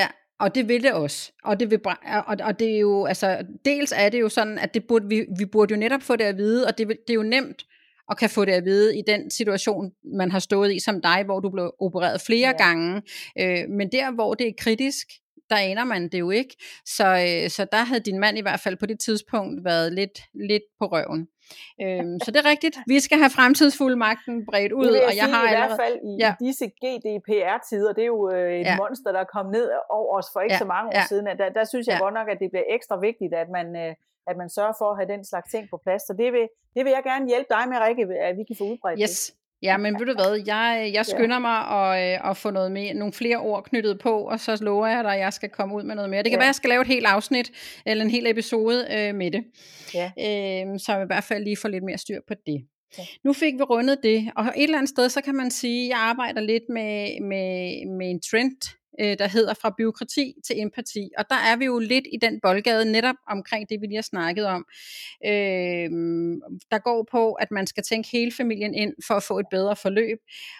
Ja, 0.00 0.08
og 0.40 0.54
det 0.54 0.68
vil 0.68 0.82
det 0.82 0.92
også. 0.92 1.32
Og 1.44 1.60
det, 1.60 1.70
vil, 1.70 1.80
og, 2.26 2.36
og 2.42 2.58
det 2.58 2.74
er 2.74 2.78
jo, 2.78 3.04
altså, 3.04 3.46
dels 3.64 3.92
er 3.96 4.08
det 4.08 4.20
jo 4.20 4.28
sådan, 4.28 4.58
at 4.58 4.74
det 4.74 4.84
burde, 4.88 5.08
vi, 5.08 5.24
vi 5.38 5.44
burde 5.44 5.74
jo 5.74 5.80
netop 5.80 6.02
få 6.02 6.16
det 6.16 6.24
at 6.24 6.36
vide, 6.36 6.66
og 6.66 6.78
det, 6.78 6.88
det 6.88 7.10
er 7.10 7.14
jo 7.14 7.22
nemt 7.22 7.64
og 8.10 8.16
kan 8.16 8.30
få 8.30 8.44
det 8.44 8.52
at 8.52 8.64
vide 8.64 8.98
i 8.98 9.02
den 9.06 9.30
situation, 9.30 9.92
man 10.04 10.30
har 10.30 10.38
stået 10.38 10.74
i 10.74 10.78
som 10.78 11.00
dig, 11.00 11.22
hvor 11.24 11.40
du 11.40 11.50
blev 11.50 11.72
opereret 11.80 12.20
flere 12.20 12.48
ja. 12.48 12.64
gange. 12.64 13.02
Øh, 13.40 13.68
men 13.68 13.92
der, 13.92 14.14
hvor 14.14 14.34
det 14.34 14.48
er 14.48 14.52
kritisk, 14.58 15.06
der 15.50 15.56
aner 15.56 15.84
man 15.84 16.08
det 16.08 16.20
jo 16.20 16.30
ikke. 16.30 16.56
Så, 16.84 17.06
øh, 17.06 17.50
så 17.50 17.66
der 17.72 17.84
havde 17.84 18.00
din 18.00 18.18
mand 18.18 18.38
i 18.38 18.40
hvert 18.40 18.60
fald 18.60 18.76
på 18.76 18.86
det 18.86 19.00
tidspunkt 19.00 19.64
været 19.64 19.92
lidt, 19.92 20.18
lidt 20.34 20.62
på 20.78 20.86
røven. 20.86 21.28
Øhm, 21.82 22.16
så 22.24 22.28
det 22.30 22.38
er 22.44 22.48
rigtigt. 22.54 22.76
Vi 22.86 23.00
skal 23.00 23.18
have 23.18 23.30
fremtidsfuldmagten 23.38 24.46
bredt 24.50 24.72
ud. 24.72 24.86
Det 24.86 25.04
og 25.08 25.16
jeg 25.22 25.28
har 25.34 25.42
i 25.44 25.48
allerede... 25.48 25.66
hvert 25.66 25.80
fald 25.84 25.96
i 26.10 26.12
ja. 26.24 26.32
disse 26.46 26.66
GDPR-tider, 26.82 27.92
det 27.96 28.02
er 28.02 28.12
jo 28.16 28.30
øh, 28.34 28.60
et 28.60 28.66
ja. 28.66 28.76
monster, 28.76 29.12
der 29.12 29.20
er 29.26 29.30
kommet 29.36 29.52
ned 29.58 29.66
over 29.98 30.18
os 30.18 30.28
for 30.32 30.40
ikke 30.40 30.54
ja. 30.54 30.64
så 30.64 30.68
mange 30.74 30.86
år 30.88 30.98
ja. 31.00 31.04
siden. 31.10 31.26
Der, 31.26 31.48
der 31.58 31.64
synes 31.72 31.86
jeg 31.86 31.96
ja. 31.98 32.04
godt 32.04 32.14
nok, 32.18 32.28
at 32.34 32.38
det 32.42 32.48
bliver 32.52 32.66
ekstra 32.76 32.96
vigtigt, 33.08 33.32
at 33.42 33.48
man, 33.56 33.66
øh, 33.82 33.92
at 34.30 34.36
man 34.40 34.48
sørger 34.56 34.74
for 34.80 34.88
at 34.92 34.96
have 34.98 35.08
den 35.14 35.22
slags 35.30 35.46
ting 35.54 35.64
på 35.72 35.76
plads. 35.84 36.02
Så 36.08 36.12
det 36.20 36.28
vil, 36.34 36.46
det 36.74 36.82
vil 36.84 36.92
jeg 36.96 37.04
gerne 37.10 37.24
hjælpe 37.32 37.50
dig 37.56 37.64
med, 37.70 37.76
Rikke, 37.84 38.02
at 38.28 38.34
vi 38.38 38.44
kan 38.48 38.56
få 38.60 38.64
udbredt 38.72 38.98
yes. 39.02 39.16
det. 39.26 39.39
Ja, 39.62 39.76
men 39.76 40.00
ved 40.00 40.06
du 40.06 40.14
hvad, 40.14 40.42
jeg, 40.46 40.90
jeg 40.94 41.06
skynder 41.06 41.38
mig 41.38 41.58
at, 41.58 42.14
øh, 42.22 42.30
at 42.30 42.36
få 42.36 42.50
noget 42.50 42.72
mere, 42.72 42.94
nogle 42.94 43.12
flere 43.12 43.36
ord 43.36 43.64
knyttet 43.64 43.98
på, 43.98 44.20
og 44.22 44.40
så 44.40 44.58
lover 44.60 44.86
jeg 44.86 45.04
dig, 45.04 45.14
at 45.14 45.20
jeg 45.20 45.32
skal 45.32 45.48
komme 45.48 45.74
ud 45.74 45.82
med 45.82 45.94
noget 45.94 46.10
mere. 46.10 46.22
Det 46.22 46.30
kan 46.30 46.36
ja. 46.36 46.38
være, 46.38 46.44
at 46.44 46.48
jeg 46.48 46.54
skal 46.54 46.70
lave 46.70 46.80
et 46.80 46.86
helt 46.86 47.06
afsnit, 47.06 47.50
eller 47.86 48.04
en 48.04 48.10
hel 48.10 48.26
episode 48.26 48.86
øh, 48.90 49.14
med 49.14 49.30
det. 49.30 49.44
Ja. 49.94 50.06
Øh, 50.06 50.78
så 50.78 50.92
jeg 50.92 51.02
i 51.02 51.06
hvert 51.06 51.24
fald 51.24 51.44
lige 51.44 51.56
få 51.56 51.68
lidt 51.68 51.84
mere 51.84 51.98
styr 51.98 52.20
på 52.28 52.34
det. 52.46 52.64
Ja. 52.98 53.02
Nu 53.24 53.32
fik 53.32 53.54
vi 53.54 53.62
rundet 53.62 53.98
det, 54.02 54.30
og 54.36 54.44
et 54.44 54.62
eller 54.62 54.78
andet 54.78 54.88
sted, 54.88 55.08
så 55.08 55.20
kan 55.20 55.34
man 55.34 55.50
sige, 55.50 55.84
at 55.84 55.88
jeg 55.88 55.98
arbejder 55.98 56.40
lidt 56.40 56.62
med, 56.68 57.20
med, 57.20 57.86
med 57.98 58.10
en 58.10 58.20
trend, 58.30 58.79
øh, 59.00 59.18
der 59.18 59.28
hedder 59.28 59.54
fra 59.54 59.74
byråkrati 59.78 60.34
til 60.44 60.60
empati. 60.60 61.10
Og 61.18 61.24
der 61.30 61.36
er 61.36 61.56
vi 61.56 61.64
jo 61.64 61.78
lidt 61.78 62.04
i 62.12 62.16
den 62.22 62.40
boldgade 62.42 62.92
netop 62.92 63.16
omkring 63.28 63.68
det, 63.68 63.80
vi 63.80 63.86
lige 63.86 63.96
har 63.96 64.02
snakket 64.02 64.46
om. 64.46 64.66
Øh, 65.26 65.90
der 66.70 66.78
går 66.78 67.08
på, 67.10 67.32
at 67.32 67.50
man 67.50 67.66
skal 67.66 67.82
tænke 67.82 68.08
hele 68.12 68.32
familien 68.32 68.74
ind 68.74 68.94
for 69.06 69.14
at 69.14 69.22
få 69.22 69.38
et 69.38 69.46
bedre 69.50 69.76
forløb. 69.76 70.18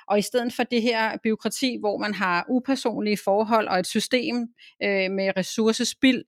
Og 0.09 0.19
i 0.19 0.23
stedet 0.23 0.53
for 0.53 0.63
det 0.63 0.83
her 0.83 1.17
byråkrati, 1.23 1.77
hvor 1.81 1.99
man 1.99 2.15
har 2.15 2.47
upersonlige 2.49 3.19
forhold 3.25 3.69
og 3.69 3.79
et 3.79 3.87
system 3.87 4.37
øh, 4.83 5.11
med 5.11 5.37
ressourcespild, 5.37 6.25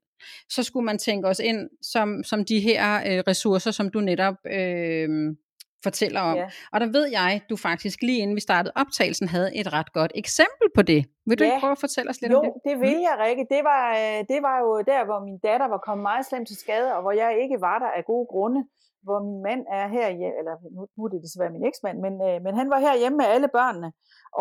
så 0.48 0.62
skulle 0.62 0.84
man 0.84 0.98
tænke 0.98 1.28
os 1.28 1.38
ind 1.38 1.70
som, 1.82 2.24
som 2.24 2.44
de 2.44 2.60
her 2.60 2.94
øh, 2.94 3.22
ressourcer, 3.28 3.70
som 3.70 3.90
du 3.90 4.00
netop 4.00 4.34
øh, 4.52 5.08
fortæller 5.82 6.20
om. 6.20 6.36
Ja. 6.36 6.46
Og 6.72 6.80
der 6.80 6.86
ved 6.86 7.06
jeg, 7.06 7.40
du 7.50 7.56
faktisk 7.56 8.02
lige 8.02 8.18
inden 8.18 8.36
vi 8.36 8.40
startede 8.40 8.72
optagelsen, 8.76 9.28
havde 9.28 9.56
et 9.56 9.72
ret 9.72 9.92
godt 9.92 10.12
eksempel 10.14 10.66
på 10.74 10.82
det. 10.82 11.04
Vil 11.28 11.38
du 11.38 11.44
ja. 11.44 11.48
ikke 11.48 11.62
prøve 11.64 11.76
at 11.78 11.84
fortælle 11.86 12.10
os 12.12 12.20
lidt 12.20 12.32
jo, 12.32 12.38
om 12.38 12.44
det? 12.44 12.54
det 12.68 12.74
vil 12.84 12.96
mm. 12.96 13.06
jeg, 13.06 13.14
Rikke. 13.24 13.44
Det 13.54 13.62
var, 13.70 13.84
øh, 14.02 14.20
det 14.32 14.40
var 14.46 14.56
jo 14.64 14.70
der, 14.92 15.00
hvor 15.08 15.18
min 15.28 15.38
datter 15.48 15.66
var 15.74 15.80
kommet 15.86 16.02
meget 16.10 16.24
slemt 16.26 16.48
til 16.48 16.58
skade, 16.64 16.88
og 16.96 17.00
hvor 17.02 17.14
jeg 17.22 17.30
ikke 17.42 17.56
var 17.68 17.78
der 17.84 17.90
af 17.98 18.04
gode 18.12 18.26
grunde. 18.34 18.62
Hvor 19.06 19.20
min 19.28 19.40
mand 19.48 19.62
er 19.80 19.86
her, 19.96 20.06
eller 20.40 20.54
nu, 20.76 20.80
nu 20.96 21.00
er 21.04 21.10
det 21.12 21.26
desværre 21.26 21.56
min 21.56 21.68
eksmand, 21.70 21.96
men, 22.04 22.14
øh, 22.28 22.36
men 22.44 22.52
han 22.60 22.68
var 22.72 22.78
her 22.86 22.94
hjemme 23.02 23.16
med 23.20 23.28
alle 23.34 23.48
børnene. 23.58 23.90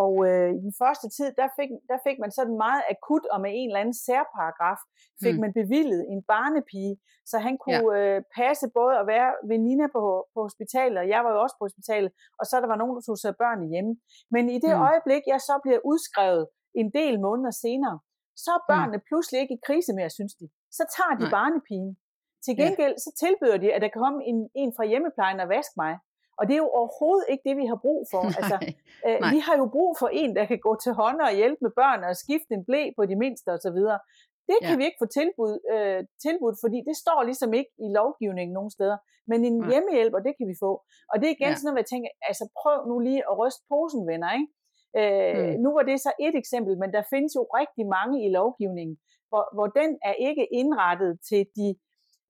Og 0.03 0.13
øh, 0.27 0.49
i 0.57 0.61
den 0.67 0.73
første 0.81 1.07
tid, 1.17 1.29
der 1.39 1.47
fik, 1.59 1.69
der 1.91 1.97
fik 2.07 2.17
man 2.23 2.31
sådan 2.37 2.57
meget 2.65 2.81
akut 2.93 3.25
og 3.33 3.39
med 3.43 3.51
en 3.59 3.67
eller 3.69 3.83
anden 3.83 3.97
særparagraf, 4.07 4.81
fik 5.23 5.35
mm. 5.35 5.41
man 5.43 5.51
bevillet 5.59 6.01
en 6.13 6.21
barnepige, 6.33 6.93
så 7.31 7.35
han 7.45 7.55
kunne 7.63 7.95
ja. 7.97 8.17
øh, 8.17 8.19
passe 8.37 8.65
både 8.79 8.93
at 9.01 9.05
være 9.13 9.29
veninde 9.51 9.87
på, 9.95 10.03
på 10.33 10.39
hospitalet, 10.47 10.97
og 11.03 11.07
jeg 11.13 11.21
var 11.25 11.31
jo 11.35 11.39
også 11.45 11.55
på 11.59 11.65
hospitalet, 11.69 12.11
og 12.39 12.43
så 12.49 12.55
der 12.61 12.69
var 12.71 12.79
nogen, 12.79 12.95
der 12.97 13.03
tog 13.05 13.17
sig 13.17 13.33
børn 13.43 13.61
hjemme. 13.71 13.93
Men 14.33 14.43
i 14.55 14.57
det 14.65 14.73
mm. 14.75 14.85
øjeblik, 14.89 15.23
jeg 15.33 15.39
så 15.49 15.55
bliver 15.63 15.79
udskrevet 15.91 16.45
en 16.81 16.89
del 16.99 17.15
måneder 17.27 17.53
senere, 17.65 17.97
så 18.43 18.49
er 18.57 18.61
børnene 18.71 18.97
mm. 18.97 19.07
pludselig 19.09 19.37
ikke 19.41 19.55
i 19.57 19.65
krise 19.67 19.91
mere, 19.99 20.11
synes 20.17 20.33
de. 20.39 20.45
Så 20.77 20.83
tager 20.95 21.15
de 21.21 21.25
Nej. 21.25 21.35
barnepigen. 21.37 21.91
Til 22.45 22.53
gengæld 22.61 22.95
så 23.05 23.09
tilbyder 23.23 23.57
de, 23.63 23.67
at 23.73 23.81
der 23.81 23.89
kan 23.91 24.01
komme 24.05 24.19
en, 24.31 24.39
en 24.61 24.71
fra 24.77 24.85
hjemmeplejen 24.91 25.39
og 25.43 25.49
vaske 25.55 25.75
mig. 25.83 25.93
Og 26.39 26.43
det 26.47 26.53
er 26.55 26.63
jo 26.65 26.71
overhovedet 26.79 27.25
ikke 27.31 27.43
det, 27.49 27.55
vi 27.61 27.65
har 27.71 27.79
brug 27.85 28.01
for. 28.11 28.23
Nej, 28.27 28.37
altså, 28.39 28.55
øh, 29.07 29.19
vi 29.33 29.39
har 29.45 29.55
jo 29.61 29.65
brug 29.75 29.91
for 30.01 30.09
en, 30.21 30.31
der 30.37 30.45
kan 30.51 30.59
gå 30.67 30.71
til 30.83 30.93
hånd 31.01 31.19
og 31.27 31.33
hjælpe 31.39 31.61
med 31.65 31.73
børn 31.81 32.01
og 32.09 32.13
skifte 32.23 32.51
en 32.57 32.65
blæ 32.67 32.81
på 32.97 33.03
de 33.11 33.15
mindste 33.23 33.49
osv. 33.55 33.79
Det 34.49 34.57
kan 34.63 34.75
ja. 34.75 34.79
vi 34.79 34.83
ikke 34.87 35.01
få 35.03 35.07
tilbud, 35.19 35.53
øh, 35.73 35.99
tilbud, 36.25 36.53
fordi 36.63 36.79
det 36.89 36.95
står 37.03 37.19
ligesom 37.29 37.51
ikke 37.59 37.71
i 37.85 37.87
lovgivningen 37.99 38.53
nogen 38.57 38.71
steder. 38.77 38.97
Men 39.29 39.39
en 39.49 39.57
ja. 39.61 39.69
hjemmehjælper, 39.71 40.19
det 40.27 40.33
kan 40.37 40.47
vi 40.51 40.55
få. 40.65 40.71
Og 41.11 41.15
det 41.19 41.25
er 41.27 41.35
igen 41.37 41.51
ja. 41.53 41.57
sådan 41.57 41.67
noget, 41.69 41.83
jeg 41.83 41.91
tænker, 41.93 42.09
altså 42.29 42.43
prøv 42.61 42.77
nu 42.89 42.95
lige 43.07 43.21
at 43.29 43.35
ryste 43.41 43.63
posen, 43.71 44.01
venner. 44.11 44.29
Ikke? 44.39 44.49
Øh, 44.99 45.47
mm. 45.49 45.61
Nu 45.63 45.69
var 45.77 45.83
det 45.89 45.97
så 46.01 46.11
et 46.19 46.35
eksempel, 46.41 46.73
men 46.81 46.93
der 46.95 47.03
findes 47.13 47.33
jo 47.35 47.43
rigtig 47.59 47.85
mange 47.97 48.25
i 48.25 48.29
lovgivningen, 48.39 48.97
hvor, 49.29 49.43
hvor 49.55 49.67
den 49.67 49.89
er 50.09 50.13
ikke 50.13 50.45
indrettet 50.61 51.19
til 51.29 51.41
de, 51.57 51.67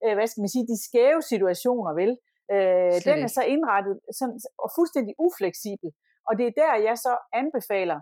øh, 0.04 0.14
hvad 0.18 0.28
skal 0.28 0.42
man 0.42 0.54
sige, 0.56 0.68
de 0.72 0.78
skæve 0.88 1.22
situationer, 1.22 1.94
vel? 2.02 2.12
Øh, 2.54 2.96
den 3.10 3.18
er 3.26 3.32
så 3.38 3.44
indrettet 3.56 4.00
sådan, 4.20 4.40
og 4.64 4.70
fuldstændig 4.78 5.14
ufleksibel. 5.28 5.90
Og 6.28 6.34
det 6.38 6.46
er 6.48 6.56
der, 6.62 6.74
jeg 6.88 6.98
så 6.98 7.14
anbefaler 7.34 8.00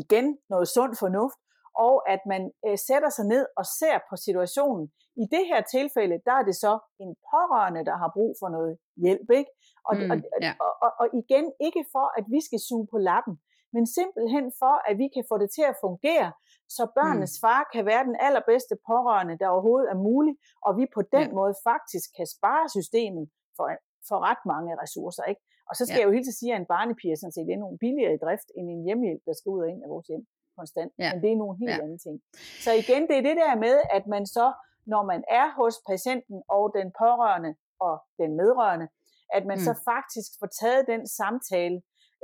igen 0.00 0.26
noget 0.52 0.68
sund 0.68 0.92
fornuft, 1.02 1.40
og 1.86 1.94
at 2.14 2.22
man 2.32 2.42
øh, 2.66 2.78
sætter 2.88 3.10
sig 3.16 3.26
ned 3.34 3.44
og 3.56 3.64
ser 3.80 3.96
på 4.10 4.14
situationen. 4.26 4.86
I 5.22 5.24
det 5.34 5.44
her 5.50 5.60
tilfælde, 5.76 6.16
der 6.26 6.34
er 6.40 6.44
det 6.48 6.56
så 6.64 6.72
en 7.02 7.12
pårørende, 7.30 7.84
der 7.88 7.96
har 8.02 8.10
brug 8.16 8.32
for 8.40 8.48
noget 8.56 8.72
hjælp. 9.04 9.28
Ikke? 9.38 9.50
Og, 9.88 9.94
mm, 9.96 10.10
og, 10.10 10.16
ja. 10.46 10.52
og, 10.64 10.72
og, 10.84 10.92
og 11.00 11.06
igen, 11.22 11.46
ikke 11.66 11.82
for, 11.94 12.06
at 12.18 12.24
vi 12.34 12.40
skal 12.48 12.60
suge 12.68 12.86
på 12.92 12.98
lappen, 12.98 13.34
men 13.74 13.84
simpelthen 13.98 14.46
for, 14.62 14.74
at 14.88 14.94
vi 15.02 15.06
kan 15.14 15.24
få 15.30 15.36
det 15.42 15.50
til 15.56 15.64
at 15.72 15.76
fungere, 15.86 16.28
så 16.76 16.82
børnenes 16.98 17.34
mm. 17.36 17.40
far 17.44 17.60
kan 17.74 17.84
være 17.90 18.02
den 18.08 18.16
allerbedste 18.26 18.74
pårørende, 18.88 19.38
der 19.40 19.48
overhovedet 19.54 19.88
er 19.94 19.98
mulig, 20.10 20.34
og 20.66 20.70
vi 20.78 20.84
på 20.96 21.02
den 21.16 21.28
ja. 21.28 21.36
måde 21.38 21.54
faktisk 21.70 22.08
kan 22.18 22.26
spare 22.36 22.66
systemet 22.76 23.24
for, 23.56 23.66
for 24.08 24.18
ret 24.28 24.42
mange 24.52 24.70
ressourcer. 24.82 25.24
Ikke? 25.32 25.42
Og 25.68 25.74
så 25.76 25.82
skal 25.84 25.98
ja. 25.98 26.00
jeg 26.00 26.08
jo 26.08 26.16
helt 26.16 26.26
til 26.28 26.38
sige, 26.40 26.52
at 26.54 26.60
en 26.60 26.72
barnepige 26.76 27.16
sådan 27.20 27.36
set 27.36 27.48
er 27.54 27.64
nogle 27.64 27.78
billigere 27.84 28.14
i 28.14 28.22
drift, 28.24 28.48
end 28.56 28.66
en 28.74 28.84
hjemmehjælp, 28.86 29.22
der 29.28 29.34
skal 29.38 29.50
ud 29.54 29.60
og 29.64 29.68
ind 29.72 29.82
af 29.84 29.90
vores 29.94 30.06
hjem 30.10 30.24
konstant. 30.58 30.92
Ja. 30.98 31.10
Men 31.12 31.18
det 31.22 31.30
er 31.32 31.38
nogle 31.42 31.56
helt 31.62 31.76
ja. 31.78 31.84
andre 31.84 32.00
ting. 32.06 32.16
Så 32.64 32.70
igen, 32.82 33.02
det 33.08 33.16
er 33.18 33.24
det 33.28 33.36
der 33.44 33.54
med, 33.66 33.76
at 33.96 34.04
man 34.14 34.24
så, 34.36 34.46
når 34.92 35.02
man 35.12 35.20
er 35.40 35.46
hos 35.60 35.74
patienten 35.90 36.38
og 36.56 36.64
den 36.78 36.88
pårørende 37.02 37.52
og 37.86 37.94
den 38.20 38.30
medrørende, 38.40 38.88
at 39.36 39.44
man 39.50 39.58
mm. 39.58 39.66
så 39.68 39.72
faktisk 39.90 40.30
får 40.40 40.50
taget 40.62 40.82
den 40.92 41.02
samtale, 41.20 41.76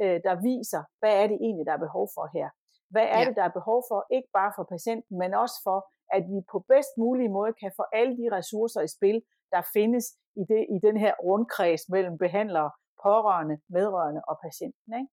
øh, 0.03 0.17
der 0.27 0.35
viser, 0.51 0.83
hvad 1.01 1.15
er 1.23 1.27
det 1.31 1.39
egentlig, 1.47 1.67
der 1.67 1.73
er 1.73 1.85
behov 1.87 2.07
for 2.17 2.27
her. 2.37 2.49
Hvad 2.95 3.07
er 3.17 3.19
Ja. 3.21 3.25
det, 3.29 3.37
der 3.37 3.43
er 3.49 3.55
behov 3.61 3.79
for, 3.91 3.99
ikke 4.17 4.29
bare 4.39 4.53
for 4.57 4.65
patienten, 4.75 5.19
men 5.19 5.31
også 5.35 5.57
for, 5.67 5.79
at 6.17 6.23
vi 6.33 6.39
på 6.53 6.59
bedst 6.73 6.93
mulig 7.05 7.31
måde 7.31 7.53
kan 7.63 7.73
få 7.79 7.85
alle 7.93 8.15
de 8.21 8.27
ressourcer 8.37 8.81
i 8.81 8.89
spil, 8.97 9.23
der 9.55 9.63
findes 9.77 10.05
i, 10.41 10.43
det, 10.51 10.61
i 10.77 10.79
den 10.87 10.97
her 11.05 11.13
rundkreds 11.27 11.83
mellem 11.95 12.19
behandlere, 12.19 12.71
pårørende, 13.03 13.57
medrørende 13.77 14.23
og 14.31 14.37
patienten. 14.47 14.91
Ikke? 15.01 15.11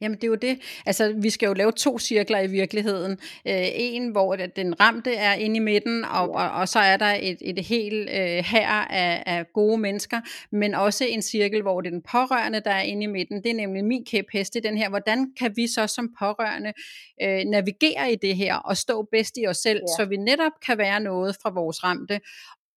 Jamen 0.00 0.16
det 0.16 0.24
er 0.24 0.28
jo 0.28 0.34
det. 0.34 0.58
Altså 0.86 1.14
vi 1.16 1.30
skal 1.30 1.46
jo 1.46 1.52
lave 1.52 1.72
to 1.72 1.98
cirkler 1.98 2.40
i 2.40 2.46
virkeligheden. 2.46 3.12
Øh, 3.48 3.66
en, 3.74 4.08
hvor 4.08 4.36
den 4.36 4.80
ramte 4.80 5.14
er 5.14 5.34
inde 5.34 5.56
i 5.56 5.60
midten, 5.60 6.04
og, 6.04 6.34
og, 6.34 6.50
og 6.50 6.68
så 6.68 6.78
er 6.78 6.96
der 6.96 7.18
et, 7.22 7.38
et 7.40 7.64
helt 7.66 8.10
øh, 8.10 8.44
her 8.44 8.68
af, 8.68 9.22
af 9.26 9.52
gode 9.52 9.78
mennesker, 9.78 10.20
men 10.52 10.74
også 10.74 11.04
en 11.04 11.22
cirkel, 11.22 11.62
hvor 11.62 11.80
det 11.80 11.88
er 11.88 11.92
den 11.92 12.02
pårørende, 12.02 12.60
der 12.60 12.70
er 12.70 12.82
inde 12.82 13.02
i 13.02 13.06
midten. 13.06 13.42
Det 13.42 13.50
er 13.50 13.54
nemlig 13.54 13.84
min 13.84 14.04
kæphest, 14.04 14.54
det 14.54 14.64
er 14.64 14.68
den 14.70 14.78
her, 14.78 14.88
hvordan 14.88 15.32
kan 15.38 15.52
vi 15.56 15.66
så 15.66 15.86
som 15.86 16.08
pårørende 16.18 16.72
øh, 17.22 17.44
navigere 17.44 18.12
i 18.12 18.16
det 18.16 18.36
her, 18.36 18.54
og 18.54 18.76
stå 18.76 19.08
bedst 19.12 19.34
i 19.42 19.46
os 19.46 19.56
selv, 19.56 19.80
Ja. 19.80 20.02
så 20.04 20.08
vi 20.08 20.16
netop 20.16 20.52
kan 20.66 20.78
være 20.78 21.00
noget 21.00 21.36
fra 21.42 21.50
vores 21.50 21.84
ramte, 21.84 22.20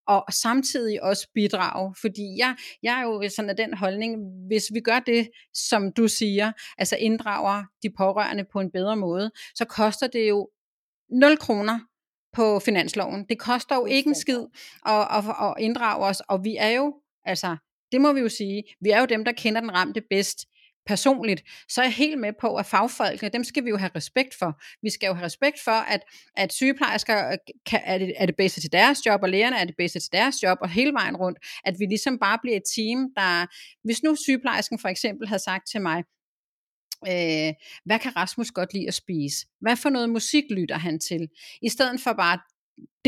og 0.08 0.34
samtidig 0.34 1.04
også 1.04 1.28
bidrage, 1.34 1.96
fordi 2.02 2.38
jeg, 2.38 2.56
jeg 2.84 3.00
er 3.00 3.04
jo 3.04 3.30
sådan 3.30 3.50
af 3.50 3.56
den 3.56 3.74
holdning, 3.74 4.16
hvis 4.48 4.64
vi 4.74 4.80
gør 4.80 5.00
det, 5.00 5.30
som 5.54 5.92
du 5.92 6.08
siger, 6.08 6.52
altså 6.78 6.96
inddrager 6.96 7.64
de 7.84 7.90
pårørende 7.98 8.46
på 8.54 8.60
en 8.60 8.72
bedre 8.72 8.96
måde, 8.96 9.32
så 9.56 9.66
koster 9.66 10.08
det 10.08 10.30
jo 10.30 10.50
0 11.10 11.38
kroner 11.38 11.80
på 12.34 12.60
finansloven. 12.60 13.26
Det 13.30 13.40
koster 13.40 13.76
jo 13.76 13.86
ikke 13.86 14.08
en 14.08 14.16
skid 14.16 14.42
at, 14.86 15.08
at, 15.12 15.24
at 15.42 15.54
inddrage 15.60 16.06
os, 16.06 16.20
og 16.20 16.44
vi 16.44 16.56
er 16.60 16.70
jo, 16.70 16.96
altså, 17.26 17.58
det 17.92 18.02
må 18.02 18.14
vi 18.14 18.20
jo 18.20 18.30
sige, 18.30 18.64
vi 18.82 18.90
er 18.90 19.00
jo 19.00 19.06
dem, 19.06 19.26
der 19.26 19.32
kender 19.32 19.62
den 19.62 19.74
ramte 19.74 20.02
bedst 20.10 20.46
personligt, 20.88 21.44
så 21.70 21.82
er 21.82 21.86
jeg 21.86 21.94
helt 21.94 22.20
med 22.20 22.34
på, 22.42 22.56
at 22.56 22.66
fagfolkene, 22.66 23.30
dem 23.30 23.44
skal 23.44 23.66
vi 23.66 23.70
jo 23.70 23.78
have 23.78 23.92
respekt 23.96 24.36
for. 24.40 24.62
Vi 24.82 24.90
skal 24.90 25.08
jo 25.08 25.14
have 25.14 25.26
respekt 25.26 25.60
for, 25.64 25.72
at, 25.72 26.02
at 26.38 26.54
sygeplejersker 26.54 27.32
øh, 27.32 27.38
kan, 27.66 27.82
er, 27.84 27.98
det, 27.98 28.14
er 28.18 28.26
det 28.26 28.36
bedste 28.36 28.62
til 28.62 28.72
deres 28.72 29.06
job, 29.06 29.20
og 29.24 29.30
lægerne 29.30 29.58
er 29.58 29.66
det 29.66 29.76
bedste 29.78 30.00
til 30.00 30.12
deres 30.12 30.44
job, 30.44 30.58
og 30.62 30.70
hele 30.70 30.94
vejen 30.94 31.18
rundt, 31.18 31.40
at 31.66 31.76
vi 31.80 31.86
ligesom 31.86 32.20
bare 32.20 32.40
bliver 32.42 32.58
et 32.58 32.64
team, 32.76 33.10
der, 33.16 33.46
hvis 33.84 34.04
nu 34.04 34.16
sygeplejersken 34.16 34.80
for 34.80 34.88
eksempel 34.88 35.28
havde 35.28 35.44
sagt 35.44 35.70
til 35.72 35.82
mig, 35.82 36.04
øh, 37.08 37.54
hvad 37.86 38.00
kan 38.00 38.16
Rasmus 38.16 38.52
godt 38.52 38.74
lide 38.74 38.88
at 38.88 38.94
spise? 38.94 39.46
Hvad 39.62 39.76
for 39.76 39.90
noget 39.90 40.10
musik 40.10 40.44
lytter 40.50 40.78
han 40.78 41.00
til? 41.00 41.30
I 41.62 41.70
stedet 41.70 42.02
for 42.02 42.14
bare, 42.14 42.40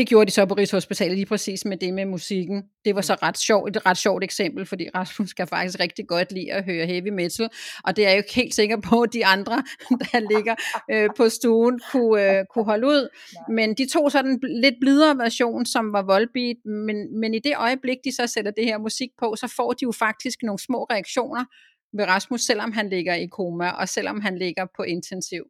det 0.00 0.08
gjorde 0.08 0.26
de 0.26 0.32
så 0.32 0.46
på 0.46 0.54
Rigshospitalet 0.54 1.16
lige 1.16 1.26
præcis 1.26 1.64
med 1.64 1.76
det 1.76 1.94
med 1.94 2.04
musikken. 2.04 2.62
Det 2.84 2.94
var 2.94 3.00
så 3.00 3.16
ret 3.22 3.38
sjovt, 3.38 3.76
et 3.76 3.86
ret 3.86 3.96
sjovt 3.96 4.24
eksempel, 4.24 4.66
fordi 4.66 4.88
Rasmus 4.94 5.32
kan 5.32 5.48
faktisk 5.48 5.80
rigtig 5.80 6.06
godt 6.08 6.32
lide 6.32 6.52
at 6.52 6.64
høre 6.64 6.86
heavy 6.86 7.08
metal, 7.08 7.48
og 7.84 7.96
det 7.96 8.04
er 8.04 8.08
jeg 8.08 8.16
jo 8.16 8.20
ikke 8.20 8.34
helt 8.34 8.54
sikker 8.54 8.80
på, 8.80 9.00
at 9.00 9.12
de 9.12 9.26
andre, 9.26 9.62
der 10.12 10.36
ligger 10.36 10.54
øh, 10.90 11.10
på 11.16 11.28
stuen, 11.28 11.80
kunne, 11.92 12.38
øh, 12.38 12.44
kunne 12.54 12.64
holde 12.64 12.86
ud. 12.86 13.08
Men 13.48 13.74
de 13.74 13.88
tog 13.92 14.12
så 14.12 14.22
den 14.22 14.40
lidt 14.62 14.74
blidere 14.80 15.16
version, 15.16 15.66
som 15.66 15.92
var 15.92 16.02
voldbeat, 16.02 16.56
men, 16.64 17.20
men 17.20 17.34
i 17.34 17.38
det 17.38 17.52
øjeblik, 17.56 17.96
de 18.04 18.14
så 18.14 18.26
sætter 18.26 18.50
det 18.50 18.64
her 18.64 18.78
musik 18.78 19.10
på, 19.18 19.34
så 19.36 19.52
får 19.56 19.72
de 19.72 19.82
jo 19.82 19.92
faktisk 19.92 20.42
nogle 20.42 20.58
små 20.58 20.84
reaktioner 20.84 21.44
ved 21.92 22.04
Rasmus, 22.14 22.40
selvom 22.40 22.72
han 22.72 22.88
ligger 22.88 23.14
i 23.14 23.26
koma, 23.26 23.68
og 23.80 23.88
selvom 23.88 24.20
han 24.20 24.38
ligger 24.38 24.66
på 24.76 24.82
intensiv. 24.82 25.44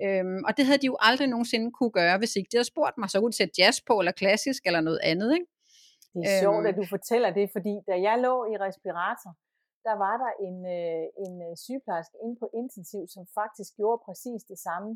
Ja. 0.00 0.18
Øhm, 0.18 0.40
og 0.46 0.56
det 0.56 0.66
havde 0.66 0.78
de 0.78 0.86
jo 0.86 0.96
aldrig 1.00 1.28
nogensinde 1.28 1.68
kunne 1.78 1.90
gøre, 2.00 2.18
hvis 2.18 2.36
ikke 2.36 2.48
de 2.52 2.56
havde 2.56 2.70
spurgt 2.74 2.98
mig. 2.98 3.10
Så 3.10 3.16
kunne 3.20 3.32
de 3.32 3.36
sætte 3.36 3.54
jazz 3.58 3.76
på, 3.88 3.94
eller 4.00 4.12
klassisk, 4.12 4.60
eller 4.66 4.80
noget 4.80 5.00
andet. 5.10 5.30
Ikke? 5.34 5.46
Det 6.14 6.20
er 6.30 6.40
sjovt, 6.44 6.58
Øhm. 6.58 6.66
at 6.70 6.76
du 6.80 6.84
fortæller 6.96 7.30
det, 7.38 7.46
fordi 7.54 7.74
da 7.88 7.94
jeg 8.08 8.16
lå 8.26 8.34
i 8.52 8.54
respirator, 8.66 9.32
der 9.88 9.96
var 10.06 10.14
der 10.24 10.32
en, 10.48 10.56
øh, 10.76 11.04
en 11.24 11.34
øh, 11.46 11.54
sygeplejerske 11.64 12.16
inde 12.24 12.36
på 12.42 12.46
intensiv, 12.60 13.02
som 13.14 13.22
faktisk 13.40 13.70
gjorde 13.78 13.98
præcis 14.08 14.40
det 14.52 14.58
samme 14.68 14.90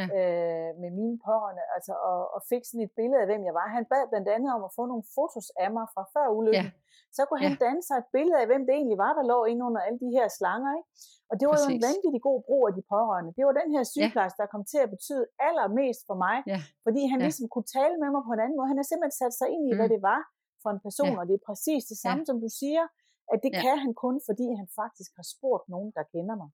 Ja. 0.00 0.06
øh, 0.18 0.70
med 0.82 0.90
mine 1.00 1.16
pårørende, 1.26 1.64
altså, 1.76 1.92
og, 2.10 2.20
og 2.34 2.40
fik 2.50 2.62
sådan 2.66 2.84
et 2.88 2.92
billede 2.98 3.20
af, 3.22 3.26
hvem 3.30 3.42
jeg 3.48 3.54
var. 3.60 3.66
Han 3.76 3.84
bad 3.92 4.04
blandt 4.12 4.28
andet 4.34 4.50
om 4.56 4.62
at 4.68 4.72
få 4.78 4.82
nogle 4.92 5.04
fotos 5.16 5.48
af 5.64 5.68
mig 5.76 5.86
fra 5.94 6.02
før 6.14 6.26
ulykken. 6.38 6.70
Så 7.16 7.20
kunne 7.26 7.42
han 7.46 7.54
Ja. 7.56 7.62
danne 7.66 7.82
sig 7.88 7.96
et 8.02 8.08
billede 8.16 8.38
af, 8.42 8.46
hvem 8.50 8.62
det 8.66 8.74
egentlig 8.80 8.98
var, 9.04 9.12
der 9.18 9.24
lå 9.32 9.38
inde 9.50 9.62
under 9.68 9.80
alle 9.86 9.98
de 10.04 10.10
her 10.16 10.26
slanger. 10.38 10.70
Ikke? 10.78 10.88
Og 11.30 11.34
det 11.38 11.44
var 11.48 11.54
jo 11.56 11.64
en 11.66 11.68
Præcis. 11.68 11.86
vanvittig 11.88 12.22
god 12.28 12.38
brug 12.48 12.62
af 12.68 12.72
de 12.78 12.82
pårørende. 12.94 13.30
Det 13.38 13.42
var 13.48 13.54
den 13.60 13.68
her 13.74 13.82
sygeplejerske, 13.94 14.38
der 14.42 14.52
kom 14.54 14.64
til 14.72 14.80
at 14.84 14.90
betyde 14.94 15.24
allermest 15.48 16.00
for 16.08 16.16
mig, 16.26 16.36
Ja. 16.52 16.58
fordi 16.86 17.02
han 17.12 17.18
Ja. 17.20 17.24
ligesom 17.26 17.46
kunne 17.52 17.68
tale 17.78 17.94
med 18.02 18.08
mig 18.14 18.22
på 18.26 18.32
en 18.36 18.42
anden 18.44 18.56
måde. 18.58 18.68
Han 18.72 18.80
har 18.80 18.86
simpelthen 18.90 19.18
sat 19.22 19.34
sig 19.40 19.48
ind 19.54 19.62
i, 19.70 19.72
hvad 19.78 19.88
Mm. 19.88 19.94
det 19.94 20.00
var 20.10 20.20
for 20.62 20.70
en 20.74 20.80
person, 20.86 21.12
Ja. 21.14 21.18
og 21.20 21.24
det 21.28 21.34
er 21.38 21.42
præcis 21.50 21.82
det 21.92 21.98
samme, 22.04 22.22
som 22.28 22.36
du 22.44 22.48
siger, 22.62 22.84
at 23.32 23.38
det 23.44 23.52
Ja. 23.54 23.60
kan 23.64 23.76
han 23.84 23.92
kun, 24.04 24.16
fordi 24.28 24.46
han 24.60 24.68
faktisk 24.80 25.10
har 25.18 25.26
spurgt 25.34 25.64
nogen, 25.74 25.90
der 25.96 26.04
kender 26.14 26.36
mig. 26.42 26.50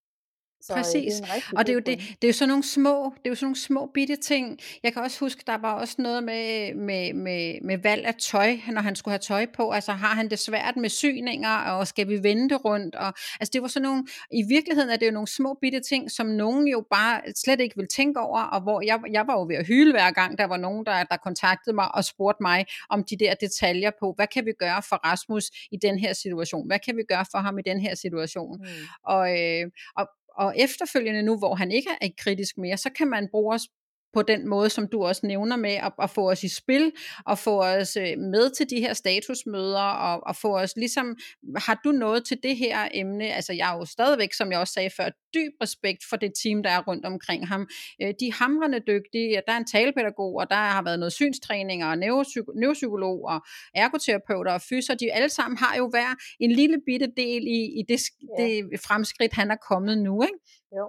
Så, 0.62 0.72
øh, 0.72 0.78
Præcis. 0.78 1.14
Det 1.14 1.28
er 1.28 1.58
Og 1.58 1.66
det 1.66 1.72
er, 1.72 1.74
jo 1.74 1.80
det, 1.80 1.98
det 1.98 2.24
er 2.24 2.28
jo 2.28 2.32
sådan 2.32 2.48
nogle 2.48 2.64
små, 2.64 3.12
det 3.16 3.24
er 3.24 3.30
jo 3.30 3.34
sådan 3.34 3.46
nogle 3.46 3.56
små 3.56 3.90
bitte 3.94 4.16
ting. 4.16 4.58
Jeg 4.82 4.92
kan 4.92 5.02
også 5.02 5.20
huske, 5.20 5.42
der 5.46 5.58
var 5.58 5.72
også 5.72 5.94
noget 5.98 6.24
med, 6.24 6.74
med, 6.74 7.14
med, 7.14 7.58
med 7.62 7.78
valg 7.78 8.06
af 8.06 8.14
tøj, 8.14 8.56
når 8.72 8.80
han 8.80 8.96
skulle 8.96 9.12
have 9.12 9.18
tøj 9.18 9.46
på. 9.56 9.70
Altså 9.70 9.92
har 9.92 10.14
han 10.14 10.30
det 10.30 10.38
svært 10.38 10.76
med 10.76 10.88
syninger, 10.88 11.56
og 11.56 11.86
skal 11.86 12.08
vi 12.08 12.22
vente 12.22 12.56
rundt? 12.56 12.94
Og, 12.94 13.06
altså 13.40 13.50
det 13.52 13.62
var 13.62 13.68
sådan 13.68 13.82
nogle, 13.88 14.06
i 14.32 14.42
virkeligheden 14.48 14.90
er 14.90 14.96
det 14.96 15.06
jo 15.06 15.12
nogle 15.12 15.28
små 15.28 15.58
bitte 15.60 15.80
ting, 15.80 16.10
som 16.10 16.26
nogen 16.26 16.68
jo 16.68 16.84
bare 16.90 17.20
slet 17.36 17.60
ikke 17.60 17.76
vil 17.76 17.86
tænke 17.96 18.20
over, 18.20 18.40
og 18.40 18.60
hvor 18.60 18.80
jeg, 18.80 19.00
jeg 19.12 19.26
var 19.26 19.34
jo 19.34 19.46
ved 19.48 19.56
at 19.56 19.66
hyle 19.66 19.92
hver 19.92 20.10
gang, 20.10 20.38
der 20.38 20.44
var 20.44 20.56
nogen, 20.56 20.86
der, 20.86 21.04
der 21.04 21.16
kontaktede 21.16 21.74
mig 21.74 21.94
og 21.94 22.04
spurgte 22.04 22.42
mig 22.42 22.66
om 22.90 23.04
de 23.04 23.16
der 23.16 23.34
detaljer 23.34 23.90
på, 24.00 24.12
hvad 24.16 24.26
kan 24.26 24.46
vi 24.46 24.52
gøre 24.58 24.82
for 24.88 24.96
Rasmus 24.96 25.44
i 25.72 25.76
den 25.82 25.98
her 25.98 26.12
situation? 26.12 26.66
Hvad 26.66 26.78
kan 26.78 26.96
vi 26.96 27.02
gøre 27.08 27.24
for 27.30 27.38
ham 27.38 27.58
i 27.58 27.62
den 27.62 27.80
her 27.80 27.94
situation? 27.94 28.58
Mm. 28.60 28.66
Og, 29.04 29.40
øh, 29.40 29.70
og, 29.96 30.08
og 30.36 30.54
efterfølgende 30.58 31.22
nu, 31.22 31.38
hvor 31.38 31.54
han 31.54 31.70
ikke 31.70 31.90
er 32.00 32.08
kritisk 32.18 32.58
mere, 32.58 32.76
så 32.76 32.90
kan 32.90 33.08
man 33.08 33.28
bruge 33.30 33.54
os 33.54 33.68
på 34.14 34.22
den 34.22 34.48
måde, 34.48 34.70
som 34.70 34.88
du 34.88 35.04
også 35.04 35.26
nævner 35.26 35.56
med 35.56 35.70
at, 35.70 35.92
at 36.02 36.10
få 36.10 36.30
os 36.30 36.44
i 36.44 36.48
spil, 36.48 36.92
og 37.26 37.38
få 37.38 37.62
os 37.62 37.96
øh, 37.96 38.18
med 38.18 38.50
til 38.56 38.70
de 38.70 38.80
her 38.80 38.92
statusmøder, 38.94 39.80
og, 39.80 40.20
og 40.26 40.36
få 40.36 40.56
os 40.58 40.76
ligesom, 40.76 41.16
har 41.56 41.80
du 41.84 41.92
noget 41.92 42.24
til 42.26 42.38
det 42.42 42.56
her 42.56 42.88
emne? 42.94 43.24
Altså 43.32 43.52
jeg 43.52 43.72
er 43.72 43.76
jo 43.78 43.84
stadigvæk, 43.84 44.32
som 44.32 44.50
jeg 44.52 44.58
også 44.58 44.72
sagde 44.72 44.90
før, 44.96 45.08
dyb 45.34 45.52
respekt 45.62 46.02
for 46.08 46.16
det 46.16 46.32
team, 46.42 46.62
der 46.62 46.70
er 46.70 46.82
rundt 46.82 47.04
omkring 47.06 47.48
ham. 47.48 47.66
Øh, 48.02 48.08
de 48.20 48.26
er 48.28 48.32
hamrende 48.42 48.80
dygtige, 48.86 49.42
der 49.46 49.52
er 49.52 49.56
en 49.56 49.66
talepædagog, 49.66 50.34
og 50.34 50.50
der 50.50 50.56
har 50.56 50.82
været 50.82 50.98
noget 50.98 51.12
synstræning, 51.12 51.84
og 51.84 51.92
neuropsyko- 51.92 52.58
neuropsykolog, 52.60 53.24
og 53.24 53.40
ergoterapeuter, 53.74 54.52
og 54.52 54.60
fyser, 54.60 54.94
de 54.94 55.12
alle 55.12 55.28
sammen 55.28 55.58
har 55.58 55.76
jo 55.76 55.88
hver 55.88 56.14
en 56.40 56.52
lille 56.52 56.78
bitte 56.86 57.06
del 57.16 57.42
i, 57.46 57.60
i 57.80 57.82
det, 57.88 58.00
Ja. 58.38 58.44
det 58.44 58.80
fremskridt, 58.86 59.32
han 59.32 59.50
er 59.50 59.56
kommet 59.70 59.98
nu, 59.98 60.22
ikke? 60.22 60.34
Jo. 60.76 60.88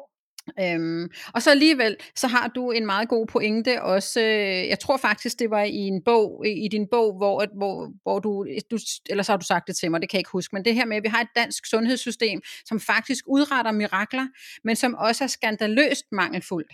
Øhm, 0.59 1.09
og 1.33 1.41
så 1.41 1.51
alligevel, 1.51 1.95
så 2.15 2.27
har 2.27 2.47
du 2.47 2.71
en 2.71 2.85
meget 2.85 3.09
god 3.09 3.27
pointe 3.27 3.81
også, 3.83 4.21
øh, 4.21 4.67
jeg 4.67 4.79
tror 4.79 4.97
faktisk, 4.97 5.39
det 5.39 5.49
var 5.49 5.63
i 5.63 5.75
en 5.77 6.01
bog, 6.03 6.43
i, 6.47 6.65
i 6.65 6.67
din 6.67 6.87
bog, 6.91 7.17
hvor, 7.17 7.41
at- 7.41 7.49
hvor, 7.57 7.91
hvor 8.03 8.19
du, 8.19 8.45
du, 8.71 8.77
eller 9.09 9.23
så 9.23 9.31
har 9.31 9.37
du 9.37 9.45
sagt 9.45 9.67
det 9.67 9.75
til 9.75 9.91
mig, 9.91 10.01
det 10.01 10.09
kan 10.09 10.17
jeg 10.17 10.19
ikke 10.19 10.29
huske, 10.31 10.55
men 10.55 10.65
det 10.65 10.75
her 10.75 10.85
med, 10.85 10.97
at 10.97 11.03
vi 11.03 11.07
har 11.07 11.21
et 11.21 11.27
dansk 11.35 11.65
sundhedssystem, 11.69 12.41
som 12.65 12.79
faktisk 12.79 13.23
udretter 13.27 13.71
mirakler, 13.71 14.27
men 14.63 14.75
som 14.75 14.95
også 14.95 15.23
er 15.23 15.27
skandaløst 15.27 16.05
mangelfuldt. 16.11 16.71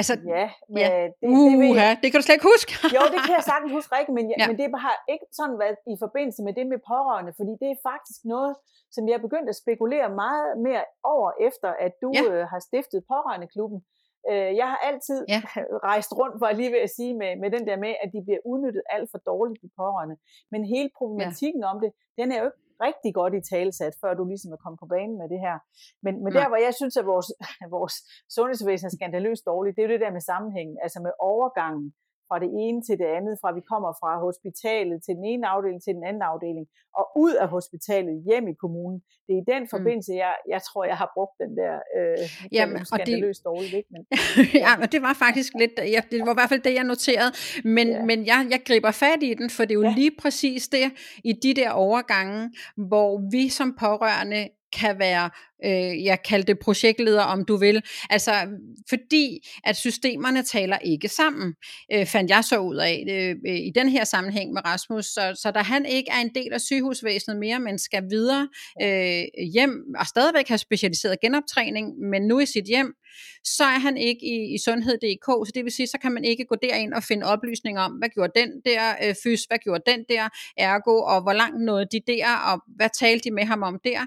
Altså, 0.00 0.14
Ja, 0.36 0.46
men 0.72 0.78
ja. 0.84 0.88
det, 0.96 1.12
det, 1.20 1.26
ved 1.38 1.70
uha, 1.70 1.82
jeg, 1.82 1.92
det 2.02 2.06
kan 2.10 2.16
du 2.20 2.24
slet 2.26 2.36
ikke 2.38 2.48
huske. 2.54 2.70
Jo, 2.96 3.02
det 3.14 3.20
kan 3.26 3.34
jeg 3.38 3.44
sagtens 3.50 3.72
huske 3.78 3.90
rigtigt, 3.98 4.14
men, 4.18 4.24
ja. 4.32 4.36
Ja. 4.40 4.46
men 4.48 4.54
det 4.60 4.66
har 4.86 4.96
ikke 5.14 5.26
sådan 5.38 5.56
været 5.62 5.76
i 5.94 5.96
forbindelse 6.04 6.40
med 6.46 6.52
det 6.58 6.64
med 6.72 6.78
pårørende, 6.92 7.32
fordi 7.40 7.52
det 7.62 7.68
er 7.74 7.78
faktisk 7.90 8.20
noget, 8.34 8.52
som 8.94 9.02
jeg 9.08 9.14
er 9.18 9.24
begyndt 9.26 9.48
at 9.52 9.56
spekulere 9.62 10.08
meget 10.24 10.48
mere 10.66 10.84
over, 11.14 11.28
efter 11.48 11.68
at 11.86 11.92
du 12.02 12.08
Ja. 12.18 12.22
øh, 12.28 12.42
har 12.52 12.60
stiftet 12.68 13.00
pårørendeklubben. 13.12 13.80
Øh, 14.30 14.50
jeg 14.60 14.68
har 14.72 14.78
altid 14.90 15.18
Ja. 15.34 15.40
rejst 15.90 16.10
rundt, 16.18 16.36
var 16.44 16.52
lige 16.60 16.72
ved 16.76 16.82
at 16.88 16.92
sige, 16.98 17.12
med, 17.20 17.30
med 17.42 17.48
den 17.56 17.62
der 17.68 17.76
med, 17.84 17.92
at 18.02 18.08
de 18.14 18.20
bliver 18.26 18.40
udnyttet 18.50 18.82
alt 18.94 19.08
for 19.12 19.18
dårligt, 19.30 19.62
de 19.64 19.70
pårørende. 19.80 20.16
Men 20.52 20.60
hele 20.74 20.90
problematikken 21.00 21.62
ja. 21.64 21.70
om 21.72 21.76
det, 21.84 21.90
den 22.18 22.26
er 22.32 22.38
jo 22.40 22.44
ikke 22.50 22.62
rigtig 22.86 23.12
godt 23.18 23.34
i 23.34 23.46
talesat, 23.52 23.94
før 24.02 24.12
du 24.14 24.24
ligesom 24.24 24.52
er 24.52 24.60
kommet 24.64 24.80
på 24.80 24.88
banen 24.94 25.16
med 25.20 25.28
det 25.32 25.40
her. 25.46 25.56
Men, 26.04 26.14
men 26.24 26.30
der, 26.38 26.48
hvor 26.48 26.60
jeg 26.66 26.74
synes, 26.80 26.96
at 27.00 27.06
vores, 27.12 27.28
vores 27.76 27.94
sundhedsvæsen 28.36 28.86
er 28.86 28.94
skandaløst 28.96 29.44
dårligt, 29.50 29.74
det 29.76 29.82
er 29.82 29.88
jo 29.88 29.94
det 29.94 30.04
der 30.06 30.16
med 30.16 30.24
sammenhængen, 30.30 30.76
altså 30.84 30.98
med 31.06 31.12
overgangen 31.30 31.86
fra 32.28 32.36
det 32.44 32.50
ene 32.64 32.78
til 32.88 32.96
det 33.02 33.08
andet, 33.18 33.34
fra 33.42 33.48
vi 33.58 33.62
kommer 33.72 33.90
fra 34.00 34.10
hospitalet 34.26 34.96
til 35.06 35.14
den 35.18 35.24
ene 35.32 35.44
afdeling 35.54 35.80
til 35.82 35.92
den 35.98 36.04
anden 36.08 36.22
afdeling, 36.32 36.66
og 36.98 37.04
ud 37.24 37.34
af 37.42 37.48
hospitalet 37.56 38.14
hjem 38.28 38.48
i 38.48 38.56
kommunen. 38.62 38.98
Det 39.26 39.32
er 39.36 39.40
i 39.44 39.46
den 39.54 39.62
forbindelse, 39.74 40.12
jeg, 40.24 40.34
jeg 40.54 40.60
tror, 40.68 40.84
jeg 40.92 40.96
har 41.02 41.10
brugt 41.16 41.34
den 41.42 41.52
der 41.60 41.74
øh, 41.98 42.24
Jamen, 42.52 42.74
og 42.76 42.80
det- 42.80 42.88
skandaløst 42.88 43.44
dårligt. 43.44 43.74
Ikke? 43.80 43.88
Men, 43.94 44.02
ja, 44.64 44.72
men 44.80 44.88
det 44.94 45.00
var 45.02 45.14
faktisk 45.26 45.50
lidt, 45.62 45.72
ja, 45.94 46.00
det 46.10 46.18
var 46.26 46.32
i 46.34 46.38
hvert 46.40 46.48
fald 46.52 46.62
det, 46.68 46.74
jeg 46.74 46.84
noterede, 46.92 47.30
men, 47.76 47.86
Ja. 47.88 47.94
ja. 47.96 48.04
men 48.10 48.18
jeg, 48.26 48.38
jeg 48.50 48.60
griber 48.68 48.90
fat 48.90 49.20
i 49.30 49.34
den, 49.34 49.50
for 49.50 49.62
det 49.64 49.70
er 49.70 49.74
jo 49.74 49.82
Ja. 49.82 49.88
ja. 49.88 49.94
lige 49.94 50.14
præcis 50.22 50.68
det, 50.68 50.86
i 51.24 51.32
de 51.44 51.54
der 51.60 51.70
overgange, 51.70 52.50
hvor 52.88 53.30
vi 53.32 53.48
som 53.48 53.76
pårørende 53.80 54.48
kan 54.80 54.98
være 54.98 55.30
øh, 55.64 56.04
jeg 56.04 56.18
kaldte 56.22 56.52
det 56.52 56.58
projektleder, 56.58 57.22
om 57.22 57.44
du 57.44 57.56
vil. 57.56 57.82
Altså, 58.10 58.32
fordi 58.88 59.48
at 59.64 59.76
systemerne 59.76 60.42
taler 60.42 60.78
ikke 60.78 61.08
sammen, 61.08 61.54
øh, 61.92 62.06
fandt 62.06 62.30
jeg 62.30 62.44
så 62.44 62.58
ud 62.58 62.76
af 62.76 63.04
øh, 63.10 63.56
i 63.56 63.72
den 63.74 63.88
her 63.88 64.04
sammenhæng 64.04 64.52
med 64.52 64.64
Rasmus. 64.64 65.06
Så, 65.06 65.40
så 65.42 65.50
da 65.50 65.58
han 65.58 65.86
ikke 65.86 66.10
er 66.10 66.20
en 66.20 66.34
del 66.34 66.52
af 66.52 66.60
sygehusvæsenet 66.60 67.38
mere, 67.38 67.60
men 67.60 67.78
skal 67.78 68.02
videre 68.10 68.48
øh, 68.82 69.22
hjem 69.52 69.94
og 69.98 70.06
stadigvæk 70.06 70.48
have 70.48 70.58
specialiseret 70.58 71.20
genoptræning, 71.20 71.98
men 71.98 72.22
nu 72.22 72.38
i 72.38 72.46
sit 72.46 72.64
hjem, 72.64 72.94
så 73.44 73.64
er 73.64 73.78
han 73.78 73.96
ikke 73.96 74.26
i, 74.26 74.54
i 74.54 74.58
sundhed.dk, 74.58 75.26
så 75.46 75.52
det 75.54 75.64
vil 75.64 75.72
sige, 75.72 75.86
så 75.86 75.98
kan 76.02 76.12
man 76.12 76.24
ikke 76.24 76.44
gå 76.44 76.56
derind 76.62 76.92
og 76.94 77.02
finde 77.02 77.26
oplysninger 77.26 77.82
om, 77.82 77.92
hvad 77.92 78.08
gjorde 78.08 78.32
den 78.40 78.50
der 78.64 78.94
øh, 79.04 79.14
fys, 79.24 79.44
hvad 79.44 79.58
gjorde 79.58 79.82
den 79.86 80.04
der 80.08 80.28
ergo, 80.56 81.02
og 81.02 81.22
hvor 81.22 81.32
langt 81.32 81.60
nåede 81.64 81.86
de 81.92 82.00
der, 82.06 82.36
og 82.36 82.62
hvad 82.76 82.88
talte 82.98 83.24
de 83.24 83.34
med 83.34 83.44
ham 83.44 83.62
om 83.62 83.80
der. 83.84 84.00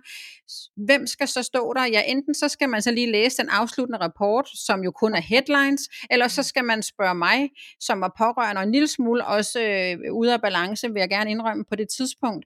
Hvem 0.85 1.07
skal 1.07 1.27
så 1.27 1.38
stå 1.43 1.73
der? 1.73 1.85
Ja, 1.85 2.01
enten 2.07 2.35
så 2.35 2.47
skal 2.47 2.69
man 2.69 2.81
så 2.81 2.91
lige 2.91 3.11
læse 3.11 3.37
den 3.37 3.49
afsluttende 3.49 3.99
rapport, 3.99 4.49
som 4.55 4.83
jo 4.83 4.91
kun 4.91 5.15
er 5.15 5.21
headlines, 5.21 5.81
eller 6.11 6.27
så 6.27 6.43
skal 6.43 6.65
man 6.65 6.83
spørge 6.83 7.15
mig, 7.15 7.49
som 7.79 8.01
var 8.01 8.13
pårørende 8.17 8.59
og 8.59 8.63
en 8.63 8.71
lille 8.71 8.87
smule 8.87 9.25
også 9.25 9.61
øh, 9.61 10.13
ude 10.13 10.33
af 10.33 10.41
balance, 10.41 10.87
vil 10.87 10.99
jeg 10.99 11.09
gerne 11.09 11.31
indrømme 11.31 11.65
på 11.69 11.75
det 11.75 11.89
tidspunkt. 11.97 12.45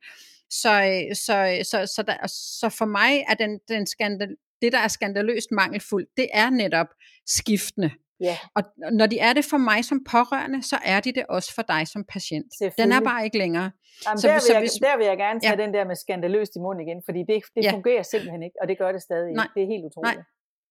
Så, 0.50 0.70
øh, 0.70 1.16
så, 1.16 1.58
øh, 1.58 1.66
så, 1.66 1.94
så, 1.96 2.04
der, 2.08 2.28
så 2.60 2.70
for 2.70 2.86
mig 2.86 3.26
er 3.30 3.34
den, 3.34 3.60
den 3.68 3.88
skandal, 3.88 4.36
det, 4.62 4.72
der 4.72 4.80
er 4.80 4.88
skandaløst 4.88 5.52
mangelfuldt, 5.52 6.10
det 6.18 6.28
er 6.34 6.50
netop 6.50 6.88
skiftende. 7.26 7.92
Ja. 8.20 8.38
Og 8.56 8.64
når 8.92 9.06
de 9.06 9.20
er 9.20 9.34
det 9.34 9.46
for 9.46 9.58
mig 9.58 9.86
som 9.86 10.04
pårørende, 10.12 10.64
så 10.64 10.78
er 10.86 11.00
de 11.00 11.12
det 11.12 11.26
også 11.30 11.54
for 11.56 11.62
dig 11.62 11.88
som 11.88 12.04
patient. 12.10 12.46
Den 12.78 12.92
er 12.92 13.02
bare 13.02 13.24
ikke 13.26 13.38
længere. 13.38 13.72
Jamen, 14.06 14.18
så, 14.18 14.28
der, 14.28 14.34
vil 14.34 14.42
så 14.42 14.54
jeg, 14.54 14.62
hvis, 14.62 14.72
der 14.72 14.98
vil 14.98 15.06
jeg 15.06 15.18
gerne 15.18 15.40
tage 15.40 15.56
ja. 15.60 15.66
den 15.66 15.74
der 15.74 15.86
med 15.86 15.96
skandaløst 15.96 16.56
i 16.56 16.60
munden 16.60 16.88
igen, 16.88 17.02
fordi 17.06 17.20
det, 17.20 17.44
det 17.56 17.64
ja. 17.64 17.72
fungerer 17.72 18.04
simpelthen 18.04 18.44
ikke, 18.44 18.56
og 18.62 18.68
det 18.68 18.78
gør 18.78 18.92
det 18.92 19.02
stadig 19.02 19.30
ikke. 19.30 19.42
Det 19.56 19.64
er 19.64 19.68
helt 19.68 19.86
utroligt. 19.86 20.16
Nej. 20.16 20.24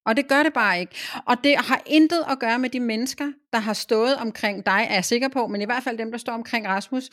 Og 0.07 0.17
det 0.17 0.29
gør 0.29 0.43
det 0.43 0.53
bare 0.53 0.81
ikke. 0.81 0.95
Og 1.27 1.37
det 1.45 1.57
har 1.57 1.83
intet 1.87 2.25
at 2.31 2.39
gøre 2.39 2.59
med 2.59 2.71
de 2.71 2.81
mennesker, 2.81 3.33
der 3.53 3.59
har 3.59 3.73
stået 3.73 4.17
omkring 4.17 4.67
dig, 4.67 4.87
er 4.91 4.95
jeg 4.95 5.05
sikker 5.05 5.29
på, 5.29 5.47
men 5.47 5.63
i 5.63 5.65
hvert 5.65 5.83
fald 5.83 5.99
dem, 5.99 6.11
der 6.11 6.19
står 6.19 6.33
omkring 6.33 6.69
Rasmus. 6.69 7.11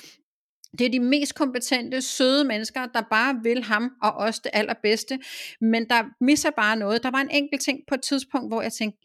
Det 0.80 0.86
er 0.88 0.92
de 0.92 1.00
mest 1.00 1.36
kompetente, 1.36 2.02
søde 2.02 2.44
mennesker, 2.46 2.86
der 2.86 3.02
bare 3.12 3.40
vil 3.44 3.64
ham 3.64 3.92
og 4.02 4.12
os 4.12 4.40
det 4.40 4.52
allerbedste. 4.54 5.20
Men 5.62 5.90
der 5.90 6.04
misser 6.22 6.50
bare 6.50 6.76
noget. 6.76 7.04
Der 7.04 7.12
var 7.12 7.22
en 7.22 7.30
enkelt 7.32 7.62
ting 7.62 7.80
på 7.88 7.96
et 7.96 8.02
tidspunkt, 8.02 8.54
hvor 8.54 8.62
jeg 8.62 8.74
tænkte, 8.74 9.00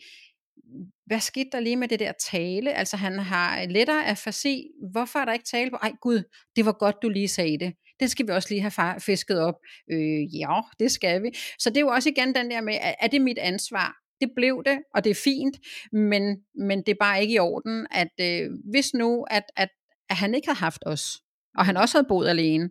hvad 1.06 1.20
skete 1.20 1.50
der 1.52 1.60
lige 1.60 1.76
med 1.76 1.88
det 1.88 2.00
der 2.00 2.12
tale? 2.30 2.74
Altså 2.74 2.96
han 2.96 3.18
har 3.18 3.66
lettere 3.66 4.06
afasi. 4.06 4.66
Hvorfor 4.92 5.18
er 5.18 5.24
der 5.24 5.32
ikke 5.32 5.44
tale 5.44 5.70
på? 5.70 5.76
Ej 5.76 5.92
gud, 6.00 6.22
det 6.56 6.66
var 6.66 6.72
godt, 6.72 6.96
du 7.02 7.08
lige 7.08 7.28
sagde 7.28 7.58
det. 7.58 7.74
Det 8.00 8.10
skal 8.10 8.26
vi 8.26 8.32
også 8.32 8.48
lige 8.50 8.70
have 8.70 9.00
fisket 9.00 9.40
op. 9.40 9.54
Øh, 9.92 10.36
ja, 10.40 10.60
det 10.78 10.90
skal 10.90 11.22
vi. 11.22 11.30
Så 11.58 11.70
det 11.70 11.76
er 11.76 11.80
jo 11.80 11.88
også 11.88 12.08
igen 12.08 12.34
den 12.34 12.50
der 12.50 12.60
med, 12.60 12.78
er 13.00 13.06
det 13.06 13.20
mit 13.20 13.38
ansvar? 13.38 13.96
Det 14.20 14.30
blev 14.36 14.62
det, 14.66 14.78
og 14.94 15.04
det 15.04 15.10
er 15.10 15.20
fint, 15.24 15.56
men, 15.92 16.36
men 16.54 16.78
det 16.78 16.88
er 16.88 16.96
bare 17.00 17.22
ikke 17.22 17.34
i 17.34 17.38
orden, 17.38 17.86
at 17.90 18.12
øh, 18.20 18.50
hvis 18.70 18.94
nu, 18.94 19.24
at, 19.30 19.42
at, 19.56 19.68
at 20.10 20.16
han 20.16 20.34
ikke 20.34 20.48
havde 20.48 20.58
haft 20.58 20.82
os, 20.86 21.22
og 21.58 21.66
han 21.66 21.76
også 21.76 21.98
havde 21.98 22.08
boet 22.08 22.28
alene, 22.28 22.70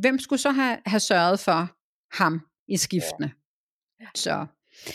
hvem 0.00 0.18
skulle 0.18 0.40
så 0.40 0.50
have, 0.50 0.78
have 0.86 1.00
sørget 1.00 1.40
for 1.40 1.76
ham 2.22 2.40
i 2.68 2.76
skiftene? 2.76 3.32
Ja. 4.00 4.06
Så 4.14 4.46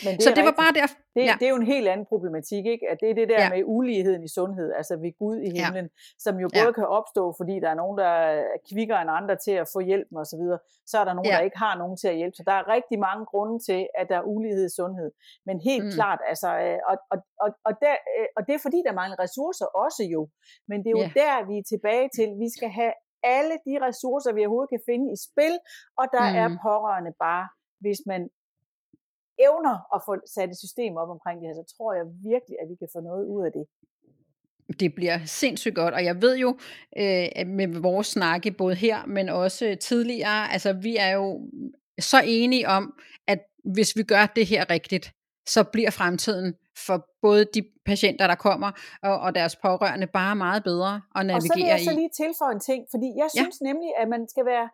men 0.05 0.11
det 0.15 0.23
så 0.23 0.29
det 0.37 0.43
var 0.49 0.55
bare 0.63 0.73
der. 0.79 0.87
Det, 1.15 1.23
ja. 1.29 1.35
det 1.39 1.45
er 1.47 1.53
jo 1.55 1.61
en 1.65 1.71
helt 1.75 1.87
anden 1.93 2.07
problematik, 2.11 2.63
ikke? 2.73 2.85
At 2.91 2.97
det 3.01 3.09
er 3.09 3.15
det 3.21 3.27
der 3.33 3.41
ja. 3.43 3.49
med 3.53 3.61
uligheden 3.77 4.23
i 4.23 4.31
sundhed, 4.37 4.69
altså 4.79 4.93
ved 5.03 5.11
Gud 5.21 5.37
i 5.47 5.49
himlen, 5.57 5.87
ja. 5.91 6.23
som 6.25 6.33
jo 6.43 6.47
både 6.59 6.71
ja. 6.73 6.79
kan 6.79 6.87
opstå, 6.99 7.23
fordi 7.39 7.55
der 7.63 7.69
er 7.73 7.77
nogen, 7.83 7.97
der 8.03 8.11
er 8.29 8.57
kvikker 8.69 8.97
end 8.99 9.11
andre 9.19 9.35
til 9.45 9.55
at 9.63 9.67
få 9.73 9.79
hjælp 9.89 10.07
og 10.21 10.25
så 10.31 10.35
videre. 10.41 10.59
Så 10.91 10.95
er 11.01 11.05
der 11.05 11.13
nogen, 11.17 11.31
ja. 11.31 11.35
der 11.35 11.47
ikke 11.49 11.61
har 11.65 11.75
nogen 11.81 11.97
til 12.01 12.07
at 12.13 12.17
hjælpe. 12.19 12.35
Så 12.39 12.43
der 12.49 12.55
er 12.59 12.63
rigtig 12.75 12.97
mange 13.07 13.23
grunde 13.31 13.57
til, 13.69 13.81
at 13.99 14.05
der 14.11 14.17
er 14.21 14.25
ulighed 14.35 14.65
i 14.65 14.75
sundhed. 14.79 15.09
Men 15.47 15.55
helt 15.69 15.85
mm. 15.85 15.91
klart, 15.97 16.19
altså, 16.31 16.49
øh, 16.65 16.79
og, 16.89 16.95
og, 17.13 17.17
og, 17.43 17.49
og, 17.67 17.73
der, 17.83 17.95
øh, 18.15 18.27
og 18.37 18.41
det 18.47 18.53
er 18.55 18.61
fordi, 18.65 18.79
der 18.87 18.93
mangler 18.99 19.19
ressourcer 19.25 19.67
også 19.83 20.03
jo. 20.15 20.21
Men 20.69 20.77
det 20.83 20.89
er 20.89 20.95
jo 20.99 21.05
ja. 21.07 21.11
der, 21.21 21.33
vi 21.49 21.55
er 21.61 21.65
tilbage 21.73 22.07
til. 22.17 22.27
Vi 22.43 22.49
skal 22.57 22.69
have 22.81 22.93
alle 23.35 23.55
de 23.67 23.73
ressourcer, 23.87 24.33
vi 24.33 24.41
overhovedet 24.41 24.73
kan 24.73 24.87
finde 24.89 25.07
i 25.15 25.17
spil, 25.27 25.55
og 25.99 26.05
der 26.15 26.25
mm. 26.29 26.41
er 26.41 26.47
pårørende 26.67 27.13
bare, 27.27 27.45
hvis 27.83 27.99
man 28.11 28.21
evner 29.39 29.95
at 29.95 30.01
få 30.05 30.13
sat 30.35 30.49
et 30.49 30.57
system 30.57 30.93
op 31.01 31.09
omkring 31.09 31.39
det 31.39 31.47
her, 31.47 31.55
så 31.55 31.75
tror 31.77 31.93
jeg 31.93 32.05
virkelig, 32.31 32.55
at 32.61 32.69
vi 32.69 32.75
kan 32.75 32.89
få 32.95 32.99
noget 33.09 33.25
ud 33.25 33.45
af 33.45 33.51
det. 33.51 33.65
Det 34.79 34.95
bliver 34.95 35.19
sindssygt 35.25 35.75
godt, 35.75 35.93
og 35.93 36.03
jeg 36.03 36.21
ved 36.21 36.37
jo 36.37 36.49
øh, 36.97 37.47
med 37.47 37.81
vores 37.81 38.07
snakke, 38.07 38.51
både 38.51 38.75
her, 38.75 39.05
men 39.05 39.29
også 39.29 39.77
tidligere, 39.81 40.53
altså 40.53 40.73
vi 40.73 40.97
er 40.97 41.09
jo 41.09 41.41
så 41.99 42.21
enige 42.25 42.67
om, 42.67 42.93
at 43.27 43.39
hvis 43.73 43.95
vi 43.95 44.03
gør 44.03 44.25
det 44.25 44.45
her 44.45 44.69
rigtigt, 44.69 45.11
så 45.47 45.63
bliver 45.63 45.91
fremtiden 45.91 46.53
for 46.85 47.07
både 47.21 47.45
de 47.45 47.63
patienter, 47.85 48.27
der 48.27 48.35
kommer, 48.35 48.71
og, 49.03 49.19
og 49.19 49.35
deres 49.35 49.55
pårørende 49.55 50.07
bare 50.07 50.35
meget 50.35 50.63
bedre 50.63 51.01
at 51.15 51.25
navigere 51.25 51.35
i. 51.35 51.37
Og 51.37 51.41
så 51.41 51.53
vil 51.55 51.65
jeg 51.65 51.79
så 51.79 51.91
lige 51.91 52.09
tilføje 52.23 52.53
en 52.53 52.59
ting, 52.59 52.85
fordi 52.91 53.07
jeg 53.21 53.29
synes 53.35 53.57
ja. 53.61 53.67
nemlig, 53.69 53.89
at 53.97 54.07
man 54.07 54.27
skal 54.29 54.45
være 54.45 54.69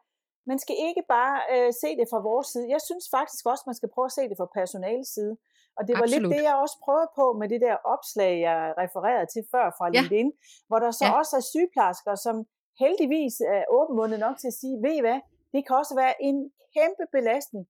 man 0.51 0.59
skal 0.63 0.75
ikke 0.87 1.03
bare 1.15 1.37
øh, 1.53 1.69
se 1.81 1.89
det 1.99 2.07
fra 2.11 2.19
vores 2.29 2.47
side. 2.53 2.65
Jeg 2.75 2.81
synes 2.87 3.05
faktisk 3.17 3.43
også, 3.51 3.63
man 3.69 3.77
skal 3.79 3.89
prøve 3.95 4.09
at 4.11 4.17
se 4.17 4.23
det 4.29 4.37
fra 4.39 4.53
personalets 4.59 5.13
side. 5.17 5.33
Og 5.77 5.81
det 5.87 5.93
var 5.99 6.07
Absolut. 6.07 6.21
lidt 6.21 6.35
det, 6.35 6.43
jeg 6.49 6.55
også 6.63 6.77
prøvede 6.85 7.09
på 7.19 7.25
med 7.39 7.47
det 7.53 7.61
der 7.67 7.75
opslag, 7.93 8.33
jeg 8.47 8.59
refererede 8.81 9.27
til 9.33 9.43
før 9.53 9.65
fra 9.77 9.85
LinkedIn, 9.93 10.29
ja. 10.31 10.37
hvor 10.67 10.79
der 10.83 10.91
så 10.91 11.05
ja. 11.05 11.17
også 11.19 11.33
er 11.39 11.45
sygeplejersker, 11.53 12.15
som 12.25 12.35
heldigvis 12.83 13.35
er 13.55 13.63
åbenmundet 13.77 14.19
nok 14.25 14.35
til 14.39 14.49
at 14.51 14.59
sige, 14.61 14.75
ved 14.85 14.93
I 14.99 15.03
hvad, 15.05 15.19
det 15.53 15.61
kan 15.65 15.75
også 15.81 15.93
være 16.01 16.15
en 16.27 16.37
kæmpe 16.75 17.05
belastning. 17.15 17.63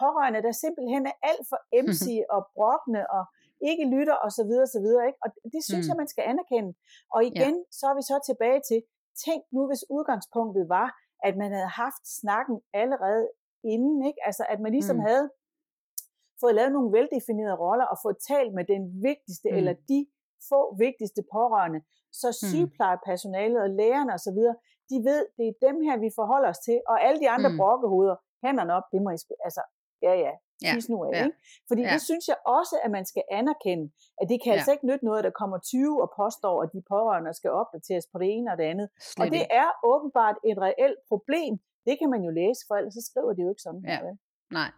Pårørende, 0.00 0.40
der 0.46 0.52
simpelthen 0.64 1.02
er 1.10 1.16
alt 1.30 1.44
for 1.50 1.60
emsige 1.80 2.22
og 2.34 2.40
brokkende 2.56 3.02
og 3.16 3.24
ikke 3.70 3.84
lytter 3.94 4.16
og 4.24 4.30
så 4.38 4.42
videre, 4.48 4.68
så 4.74 4.80
videre, 4.86 5.04
ikke? 5.10 5.20
Og 5.24 5.28
det 5.54 5.62
synes 5.68 5.84
mm. 5.86 5.90
jeg, 5.90 5.96
man 6.02 6.10
skal 6.12 6.24
anerkende. 6.32 6.72
Og 7.14 7.20
igen, 7.30 7.54
ja. 7.62 7.68
så 7.78 7.84
er 7.90 7.94
vi 7.98 8.04
så 8.10 8.16
tilbage 8.28 8.60
til, 8.68 8.78
tænk 9.24 9.42
nu, 9.56 9.62
hvis 9.70 9.82
udgangspunktet 9.94 10.64
var, 10.76 10.88
at 11.24 11.36
man 11.36 11.52
havde 11.52 11.72
haft 11.82 12.02
snakken 12.20 12.60
allerede 12.72 13.28
inden, 13.64 14.06
ikke? 14.06 14.20
Altså 14.28 14.44
at 14.48 14.60
man 14.60 14.72
ligesom 14.72 14.96
mm. 14.96 15.02
havde 15.02 15.30
fået 16.40 16.54
lavet 16.54 16.72
nogle 16.72 16.92
veldefinerede 16.98 17.56
roller 17.64 17.86
og 17.92 17.96
fået 18.04 18.18
talt 18.30 18.52
med 18.54 18.64
den 18.64 18.82
vigtigste 19.08 19.48
mm. 19.50 19.56
eller 19.58 19.74
de 19.90 20.06
få 20.50 20.60
vigtigste 20.84 21.22
pårørende, 21.32 21.80
så 22.20 22.28
mm. 22.30 22.48
sygeplejepersonalet 22.50 23.58
og 23.64 23.70
lærerne 23.70 24.12
osv., 24.18 24.40
de 24.90 24.96
ved, 25.08 25.20
det 25.36 25.44
er 25.48 25.66
dem 25.68 25.76
her, 25.86 25.96
vi 26.04 26.10
forholder 26.20 26.48
os 26.54 26.58
til, 26.58 26.78
og 26.90 26.96
alle 27.06 27.20
de 27.20 27.30
andre 27.30 27.50
mm. 27.50 27.58
brokkehoveder, 27.60 28.16
hænderne 28.44 28.72
op, 28.78 28.86
det 28.92 29.00
må 29.02 29.10
I 29.10 29.18
sgu, 29.22 29.34
altså, 29.48 29.62
ja 30.02 30.12
ja, 30.24 30.32
ja, 30.62 30.74
nu 30.88 30.96
af, 31.04 31.10
ja. 31.12 31.24
ikke? 31.24 31.36
Fordi 31.68 31.82
ja. 31.82 31.92
det 31.92 32.02
synes 32.08 32.24
jeg 32.28 32.38
også, 32.58 32.74
at 32.84 32.90
man 32.96 33.04
skal 33.10 33.22
anerkende, 33.40 33.84
at 34.20 34.26
det 34.30 34.38
kan 34.42 34.52
ja. 34.52 34.56
altså 34.56 34.72
ikke 34.74 34.86
nytte 34.90 35.04
noget, 35.10 35.24
der 35.24 35.32
kommer 35.40 35.58
20 35.58 36.02
og 36.04 36.08
påstår, 36.20 36.56
at 36.64 36.70
de 36.74 36.82
pårørende 36.92 37.34
skal 37.40 37.50
opdateres 37.60 38.06
på 38.12 38.16
det 38.22 38.28
ene 38.34 38.52
og 38.52 38.56
det 38.60 38.66
andet. 38.72 38.88
Slet 39.00 39.24
og 39.24 39.26
det 39.32 39.40
ikke. 39.42 39.52
er 39.62 39.68
åbenbart 39.92 40.36
et 40.50 40.58
reelt 40.66 41.00
problem. 41.10 41.52
Det 41.86 41.94
kan 42.00 42.08
man 42.14 42.20
jo 42.26 42.30
læse, 42.40 42.60
for 42.68 42.74
ellers 42.78 42.94
så 42.98 43.02
skriver 43.10 43.32
de 43.36 43.40
jo 43.44 43.48
ikke 43.52 43.64
sådan. 43.66 43.82
Ja. 43.86 43.98
Her, 44.04 44.14
Nej, 44.50 44.70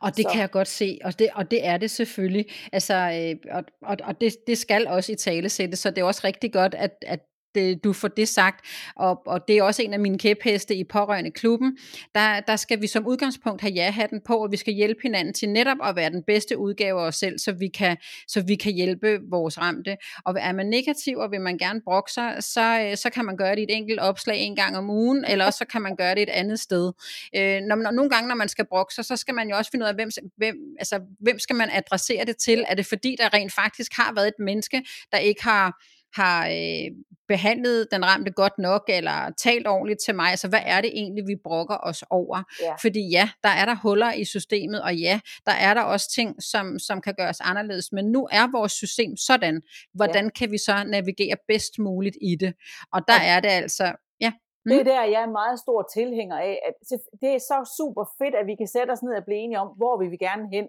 og 0.00 0.16
det 0.16 0.24
så. 0.24 0.30
kan 0.32 0.40
jeg 0.40 0.50
godt 0.50 0.68
se, 0.68 0.98
og 1.04 1.18
det, 1.18 1.28
og 1.34 1.50
det 1.50 1.66
er 1.66 1.76
det 1.76 1.90
selvfølgelig. 1.90 2.46
Altså, 2.72 2.94
øh, 2.94 3.54
og, 3.56 3.64
og, 3.82 3.96
og 4.04 4.20
det, 4.20 4.36
det 4.46 4.58
skal 4.58 4.86
også 4.86 5.12
i 5.12 5.14
tale 5.14 5.48
sættes, 5.48 5.78
så 5.78 5.90
det 5.90 5.98
er 5.98 6.04
også 6.04 6.20
rigtig 6.24 6.52
godt, 6.52 6.74
at, 6.74 6.96
at 7.02 7.20
Øh, 7.56 7.76
du 7.84 7.92
får 7.92 8.08
det 8.08 8.28
sagt, 8.28 8.66
og, 8.96 9.22
og 9.26 9.48
det 9.48 9.58
er 9.58 9.62
også 9.62 9.82
en 9.82 9.94
af 9.94 10.00
mine 10.00 10.18
kæpheste 10.18 10.74
i 10.74 10.84
pårørende 10.84 11.30
klubben, 11.30 11.78
der, 12.14 12.40
der 12.40 12.56
skal 12.56 12.82
vi 12.82 12.86
som 12.86 13.06
udgangspunkt 13.06 13.60
have 13.60 13.72
ja-hatten 13.72 14.20
på, 14.20 14.36
og 14.36 14.52
vi 14.52 14.56
skal 14.56 14.74
hjælpe 14.74 15.00
hinanden 15.02 15.34
til 15.34 15.48
netop 15.48 15.76
at 15.84 15.96
være 15.96 16.10
den 16.10 16.22
bedste 16.22 16.58
udgave 16.58 17.00
af 17.00 17.06
os 17.06 17.16
selv, 17.16 17.38
så 17.38 17.52
vi 17.52 17.68
kan, 17.68 17.96
så 18.28 18.40
vi 18.40 18.54
kan 18.54 18.72
hjælpe 18.72 19.18
vores 19.30 19.58
ramte. 19.58 19.96
Og 20.24 20.34
er 20.40 20.52
man 20.52 20.66
negativ, 20.66 21.18
og 21.18 21.30
vil 21.30 21.40
man 21.40 21.58
gerne 21.58 21.80
brokke 21.84 22.12
sig, 22.12 22.36
så, 22.40 22.80
øh, 22.80 22.96
så 22.96 23.10
kan 23.10 23.24
man 23.24 23.36
gøre 23.36 23.50
det 23.50 23.58
i 23.58 23.62
et 23.62 23.76
enkelt 23.76 24.00
opslag 24.00 24.38
en 24.38 24.56
gang 24.56 24.76
om 24.76 24.90
ugen, 24.90 25.24
eller 25.24 25.44
også 25.44 25.58
så 25.58 25.64
kan 25.64 25.82
man 25.82 25.96
gøre 25.96 26.14
det 26.14 26.22
et 26.22 26.28
andet 26.28 26.60
sted. 26.60 26.92
Øh, 27.36 27.60
når, 27.60 27.76
når, 27.76 27.90
nogle 27.90 28.10
gange, 28.10 28.28
når 28.28 28.34
man 28.34 28.48
skal 28.48 28.66
brokke 28.66 28.94
sig, 28.94 29.04
så 29.04 29.16
skal 29.16 29.34
man 29.34 29.48
jo 29.48 29.56
også 29.56 29.70
finde 29.70 29.84
ud 29.84 29.88
af, 29.88 29.94
hvem, 29.94 30.10
hvem, 30.36 30.56
altså, 30.78 31.00
hvem 31.20 31.38
skal 31.38 31.56
man 31.56 31.70
adressere 31.72 32.24
det 32.24 32.36
til? 32.36 32.64
Er 32.68 32.74
det 32.74 32.86
fordi, 32.86 33.16
der 33.18 33.34
rent 33.34 33.52
faktisk 33.52 33.92
har 33.96 34.12
været 34.14 34.28
et 34.28 34.38
menneske, 34.38 34.82
der 35.12 35.18
ikke 35.18 35.42
har 35.42 35.82
har 36.14 36.46
øh, 36.46 36.90
behandlet 37.28 37.88
den 37.92 38.04
ramte 38.04 38.32
godt 38.32 38.58
nok, 38.58 38.84
eller 38.88 39.30
talt 39.38 39.66
ordentligt 39.68 40.00
til 40.04 40.14
mig. 40.14 40.28
Altså, 40.30 40.48
hvad 40.48 40.64
er 40.74 40.80
det 40.80 40.90
egentlig, 40.94 41.24
vi 41.26 41.36
brokker 41.44 41.78
os 41.82 42.04
over? 42.10 42.42
Ja. 42.62 42.74
Fordi 42.74 43.02
ja, 43.10 43.30
der 43.42 43.48
er 43.48 43.64
der 43.64 43.74
huller 43.74 44.12
i 44.12 44.24
systemet, 44.24 44.82
og 44.82 44.96
ja, 44.96 45.20
der 45.46 45.52
er 45.52 45.74
der 45.74 45.82
også 45.82 46.10
ting, 46.10 46.42
som, 46.42 46.78
som 46.78 47.00
kan 47.00 47.14
gøres 47.14 47.40
anderledes. 47.40 47.92
Men 47.92 48.04
nu 48.12 48.28
er 48.32 48.58
vores 48.58 48.72
system 48.72 49.16
sådan. 49.16 49.62
Hvordan 49.94 50.24
ja. 50.24 50.30
kan 50.38 50.50
vi 50.50 50.58
så 50.58 50.84
navigere 50.86 51.36
bedst 51.48 51.78
muligt 51.78 52.16
i 52.22 52.36
det? 52.36 52.54
Og 52.92 53.00
der 53.08 53.20
og 53.20 53.26
er 53.32 53.40
det 53.40 53.48
altså, 53.48 53.86
ja. 54.20 54.32
Mm. 54.64 54.70
Det 54.70 54.80
er 54.80 54.84
der, 54.84 55.02
jeg 55.14 55.22
er 55.22 55.32
meget 55.40 55.58
stor 55.58 55.80
tilhænger 55.96 56.38
af. 56.38 56.54
At 56.68 56.74
det 57.22 57.30
er 57.34 57.38
så 57.38 57.58
super 57.78 58.04
fedt, 58.18 58.34
at 58.40 58.46
vi 58.46 58.54
kan 58.60 58.68
sætte 58.74 58.90
os 58.90 59.02
ned 59.02 59.14
og 59.20 59.24
blive 59.24 59.40
enige 59.44 59.60
om, 59.64 59.68
hvor 59.80 59.94
vi 60.02 60.06
vil 60.12 60.18
gerne 60.18 60.44
hen. 60.54 60.66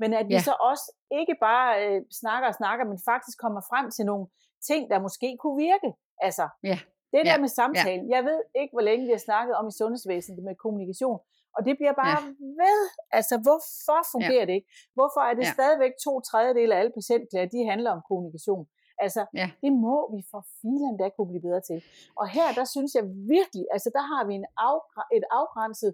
Men 0.00 0.14
at 0.20 0.26
vi 0.28 0.34
ja. 0.34 0.42
så 0.48 0.54
også 0.70 0.86
ikke 1.20 1.34
bare 1.48 1.70
øh, 1.82 2.00
snakker 2.20 2.48
og 2.48 2.54
snakker, 2.60 2.84
men 2.90 2.98
faktisk 3.10 3.36
kommer 3.44 3.60
frem 3.70 3.86
til 3.96 4.04
nogle 4.10 4.26
ting, 4.68 4.90
der 4.90 4.98
måske 5.06 5.28
kunne 5.42 5.58
virke. 5.68 5.88
Altså, 6.26 6.48
ja. 6.70 6.78
det 7.12 7.20
der 7.28 7.36
ja. 7.36 7.44
med 7.44 7.48
samtalen. 7.60 8.04
Ja. 8.08 8.16
Jeg 8.16 8.24
ved 8.24 8.40
ikke, 8.60 8.72
hvor 8.74 8.84
længe 8.88 9.06
vi 9.06 9.12
har 9.16 9.24
snakket 9.28 9.54
om 9.60 9.64
i 9.68 9.74
sundhedsvæsenet 9.80 10.42
med 10.48 10.54
kommunikation. 10.64 11.18
Og 11.56 11.60
det 11.66 11.74
bliver 11.80 11.94
bare 12.04 12.20
ja. 12.22 12.28
ved. 12.62 12.80
Altså, 13.18 13.34
hvorfor 13.46 14.00
fungerer 14.14 14.44
ja. 14.44 14.48
det 14.48 14.54
ikke? 14.58 14.68
Hvorfor 14.96 15.20
er 15.28 15.34
det 15.38 15.44
ja. 15.46 15.52
stadigvæk 15.56 15.92
to 16.06 16.12
tredjedele 16.28 16.74
af 16.74 16.78
alle 16.80 16.92
patientklager, 16.98 17.48
de 17.54 17.60
handler 17.70 17.90
om 17.96 18.00
kommunikation? 18.10 18.64
Altså, 19.04 19.22
ja. 19.40 19.48
det 19.62 19.72
må 19.86 19.96
vi 20.14 20.20
for 20.32 20.42
filen 20.60 20.94
da 21.00 21.06
kunne 21.08 21.30
blive 21.32 21.46
bedre 21.48 21.62
til. 21.70 21.78
Og 22.20 22.26
her, 22.36 22.48
der 22.58 22.66
synes 22.74 22.92
jeg 22.98 23.04
virkelig, 23.36 23.64
altså 23.74 23.88
der 23.96 24.04
har 24.12 24.22
vi 24.28 24.34
en 24.40 24.46
afgr- 24.72 25.10
et 25.18 25.24
afgrænset 25.38 25.90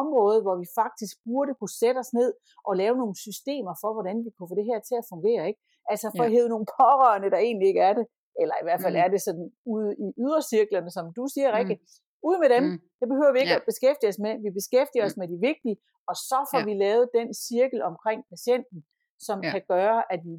område, 0.00 0.38
hvor 0.44 0.56
vi 0.62 0.66
faktisk 0.80 1.14
burde 1.26 1.52
kunne 1.58 1.76
sætte 1.82 1.98
os 2.04 2.12
ned 2.20 2.30
og 2.68 2.72
lave 2.82 2.96
nogle 3.00 3.16
systemer 3.26 3.74
for, 3.82 3.90
hvordan 3.96 4.16
vi 4.24 4.30
kunne 4.30 4.48
få 4.50 4.56
det 4.60 4.66
her 4.70 4.80
til 4.88 4.96
at 5.00 5.08
fungere. 5.12 5.42
Ikke? 5.50 5.60
Altså 5.92 6.06
for 6.16 6.24
ja. 6.24 6.28
at 6.28 6.34
hæve 6.36 6.48
nogle 6.54 6.66
pårørende, 6.78 7.30
der 7.34 7.40
egentlig 7.46 7.68
ikke 7.68 7.82
er 7.90 7.94
det, 7.98 8.06
eller 8.40 8.54
i 8.62 8.64
hvert 8.66 8.80
fald 8.84 8.96
mm. 8.96 9.04
er 9.04 9.08
det 9.14 9.20
sådan 9.28 9.46
ude 9.74 9.90
i 10.04 10.06
ydercirklerne, 10.24 10.90
som 10.96 11.04
du 11.18 11.24
siger, 11.34 11.48
Rikke. 11.56 11.74
Mm. 11.74 12.28
Ud 12.28 12.36
med 12.42 12.48
dem, 12.54 12.64
mm. 12.70 12.78
det 13.00 13.06
behøver 13.12 13.32
vi 13.32 13.38
ikke 13.42 13.56
ja. 13.56 13.62
at 13.62 13.68
beskæftige 13.70 14.10
os 14.12 14.20
med. 14.24 14.32
Vi 14.44 14.50
beskæftiger 14.60 15.04
mm. 15.04 15.10
os 15.10 15.16
med 15.20 15.26
de 15.32 15.38
vigtige, 15.48 15.76
og 16.10 16.14
så 16.28 16.38
får 16.50 16.60
ja. 16.62 16.68
vi 16.68 16.74
lavet 16.84 17.06
den 17.18 17.28
cirkel 17.48 17.80
omkring 17.90 18.18
patienten, 18.32 18.78
som 19.26 19.36
ja. 19.42 19.50
kan 19.54 19.62
gøre, 19.74 19.98
at 20.14 20.20
vi 20.28 20.34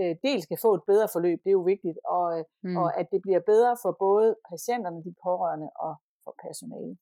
øh, 0.00 0.12
dels 0.26 0.44
kan 0.50 0.58
få 0.64 0.70
et 0.78 0.84
bedre 0.90 1.08
forløb, 1.14 1.38
det 1.44 1.50
er 1.50 1.58
jo 1.60 1.64
vigtigt, 1.72 1.98
og, 2.16 2.24
øh, 2.38 2.44
mm. 2.64 2.76
og 2.80 2.88
at 3.00 3.06
det 3.12 3.20
bliver 3.26 3.42
bedre 3.52 3.72
for 3.82 3.92
både 4.06 4.28
patienterne, 4.50 4.98
de 5.06 5.14
pårørende 5.24 5.68
og 5.86 5.92
for 6.24 6.34
personalet. 6.44 6.94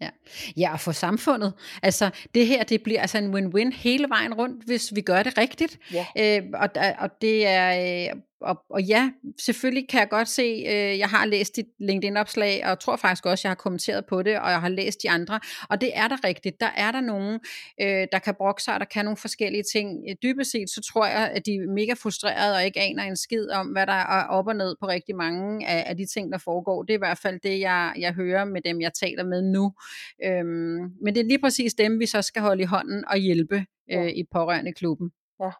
Ja. 0.00 0.10
ja, 0.56 0.72
og 0.72 0.80
for 0.80 0.92
samfundet. 0.92 1.52
Altså, 1.82 2.10
det 2.34 2.46
her, 2.46 2.64
det 2.64 2.82
bliver 2.82 3.00
altså 3.00 3.18
en 3.18 3.34
win-win 3.34 3.76
hele 3.76 4.08
vejen 4.08 4.34
rundt, 4.34 4.64
hvis 4.64 4.94
vi 4.94 5.00
gør 5.00 5.22
det 5.22 5.38
rigtigt. 5.38 5.78
Ja. 5.92 6.06
Øh, 6.18 6.42
og, 6.54 6.68
og 6.98 7.10
det 7.22 7.46
er, 7.46 8.10
øh, 8.14 8.20
og, 8.40 8.56
og 8.70 8.82
ja, 8.82 9.10
selvfølgelig 9.40 9.88
kan 9.88 10.00
jeg 10.00 10.08
godt 10.08 10.28
se, 10.28 10.42
øh, 10.42 10.98
jeg 10.98 11.08
har 11.08 11.26
læst 11.26 11.56
dit 11.56 11.66
LinkedIn-opslag, 11.80 12.66
og 12.66 12.80
tror 12.80 12.96
faktisk 12.96 13.26
også, 13.26 13.48
jeg 13.48 13.50
har 13.50 13.54
kommenteret 13.54 14.04
på 14.08 14.22
det, 14.22 14.38
og 14.38 14.50
jeg 14.50 14.60
har 14.60 14.68
læst 14.68 15.02
de 15.02 15.10
andre, 15.10 15.40
og 15.70 15.80
det 15.80 15.90
er 15.94 16.08
der 16.08 16.24
rigtigt. 16.24 16.60
Der 16.60 16.70
er 16.76 16.92
der 16.92 17.00
nogen, 17.00 17.40
øh, 17.82 18.06
der 18.12 18.18
kan 18.18 18.34
brokke 18.38 18.62
sig, 18.62 18.74
og 18.74 18.80
der 18.80 18.86
kan 18.86 19.04
nogle 19.04 19.16
forskellige 19.16 19.64
ting. 19.72 20.04
Dybest 20.22 20.50
set, 20.50 20.70
så 20.70 20.80
tror 20.92 21.06
jeg, 21.06 21.30
at 21.34 21.46
de 21.46 21.54
er 21.54 21.72
mega 21.74 21.92
frustrerede, 21.92 22.56
og 22.56 22.64
ikke 22.64 22.80
aner 22.80 23.02
en 23.02 23.16
skid 23.16 23.50
om, 23.50 23.66
hvad 23.66 23.86
der 23.86 23.92
er 23.92 24.24
op 24.24 24.46
og 24.46 24.56
ned 24.56 24.76
på 24.80 24.88
rigtig 24.88 25.16
mange 25.16 25.68
af, 25.68 25.84
af 25.86 25.96
de 25.96 26.06
ting, 26.06 26.32
der 26.32 26.38
foregår. 26.38 26.82
Det 26.82 26.90
er 26.90 26.98
i 26.98 27.06
hvert 27.06 27.18
fald 27.18 27.40
det, 27.42 27.60
jeg, 27.60 27.92
jeg 27.98 28.12
hører 28.12 28.44
med 28.44 28.60
dem, 28.60 28.80
jeg 28.80 28.92
taler 28.94 29.24
med 29.24 29.42
nu. 29.42 29.72
Øhm, 30.24 30.78
men 31.02 31.14
det 31.14 31.20
er 31.20 31.24
lige 31.24 31.40
præcis 31.40 31.74
dem, 31.74 32.00
vi 32.00 32.06
så 32.06 32.22
skal 32.22 32.42
holde 32.42 32.62
i 32.62 32.66
hånden 32.66 33.04
og 33.08 33.16
hjælpe 33.16 33.56
øh, 33.90 33.96
ja. 33.96 34.06
i 34.06 34.24
pårørende 34.32 34.72
klubben. 34.72 35.10
Ja. 35.42 35.50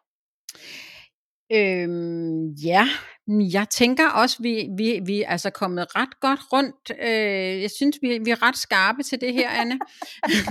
Øhm, 1.57 2.45
ja, 2.71 2.85
jeg 3.27 3.65
tænker 3.69 4.07
også, 4.21 4.37
vi, 4.41 4.53
vi, 4.77 5.01
vi 5.05 5.21
er 5.21 5.29
altså 5.35 5.49
kommet 5.49 5.95
ret 5.95 6.19
godt 6.19 6.41
rundt. 6.53 6.91
Øh, 7.07 7.61
jeg 7.61 7.71
synes, 7.71 7.95
vi, 8.01 8.09
vi 8.25 8.31
er 8.31 8.41
ret 8.47 8.57
skarpe 8.57 9.01
til 9.03 9.21
det 9.21 9.33
her, 9.33 9.49
Anne. 9.61 9.75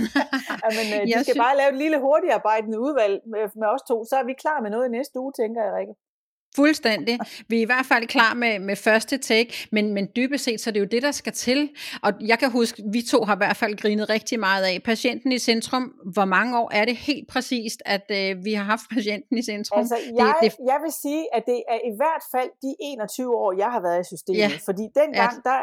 Jamen, 0.63 0.87
øh, 0.95 1.01
de 1.07 1.11
skal 1.11 1.23
synes... 1.23 1.45
bare 1.45 1.57
lave 1.57 1.71
et 1.75 1.79
lille 1.83 1.99
hurtigarbejdende 2.05 2.77
udvalg 2.85 3.15
med, 3.33 3.43
med 3.61 3.67
os 3.75 3.83
to, 3.89 3.95
så 4.09 4.15
er 4.21 4.25
vi 4.29 4.33
klar 4.43 4.61
med 4.61 4.69
noget 4.73 4.85
i 4.87 4.91
næste 4.97 5.15
uge, 5.23 5.33
tænker 5.41 5.61
jeg, 5.65 5.71
Rikke. 5.79 5.93
Fuldstændig. 6.55 7.19
Vi 7.47 7.57
er 7.57 7.61
i 7.61 7.65
hvert 7.65 7.85
fald 7.85 8.07
klar 8.07 8.33
med, 8.33 8.59
med 8.59 8.75
første 8.75 9.17
take, 9.17 9.67
men, 9.71 9.93
men 9.93 10.07
dybest 10.15 10.43
set, 10.43 10.61
så 10.61 10.69
er 10.69 10.71
det 10.71 10.79
jo 10.79 10.85
det, 10.85 11.01
der 11.01 11.11
skal 11.11 11.33
til. 11.33 11.69
Og 12.03 12.11
jeg 12.21 12.39
kan 12.39 12.51
huske, 12.51 12.83
vi 12.93 13.01
to 13.01 13.23
har 13.23 13.35
i 13.35 13.37
hvert 13.37 13.57
fald 13.57 13.77
grinet 13.81 14.09
rigtig 14.09 14.39
meget 14.39 14.63
af 14.63 14.81
patienten 14.85 15.31
i 15.31 15.39
centrum. 15.39 15.83
Hvor 16.13 16.25
mange 16.25 16.59
år 16.59 16.69
er 16.73 16.85
det 16.85 16.95
helt 16.95 17.27
præcist, 17.27 17.81
at 17.85 18.05
øh, 18.19 18.45
vi 18.45 18.53
har 18.53 18.63
haft 18.63 18.85
patienten 18.93 19.37
i 19.37 19.41
centrum? 19.41 19.79
Altså, 19.79 19.97
jeg, 20.15 20.33
det, 20.41 20.51
det... 20.51 20.65
jeg 20.71 20.79
vil 20.83 20.93
sige, 21.03 21.35
at 21.35 21.43
det 21.45 21.63
er 21.73 21.79
i 21.91 21.93
hvert 21.99 22.23
fald 22.33 22.49
de 22.61 22.75
21 22.79 23.35
år, 23.35 23.51
jeg 23.63 23.71
har 23.71 23.81
været 23.81 23.99
i 24.01 24.07
systemet. 24.13 24.39
Ja. 24.39 24.49
Fordi 24.65 24.83
dengang, 25.01 25.33
ja. 25.45 25.49
der, 25.49 25.59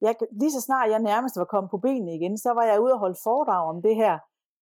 jeg, 0.00 0.14
lige 0.40 0.52
så 0.52 0.60
snart 0.60 0.90
jeg 0.90 1.00
nærmest 1.12 1.34
var 1.42 1.48
kommet 1.54 1.70
på 1.70 1.78
benene 1.78 2.12
igen, 2.18 2.38
så 2.38 2.50
var 2.58 2.64
jeg 2.70 2.80
ude 2.80 2.92
og 2.92 2.98
holde 2.98 3.18
foredrag 3.24 3.62
om 3.72 3.82
det 3.82 3.96
her 4.02 4.14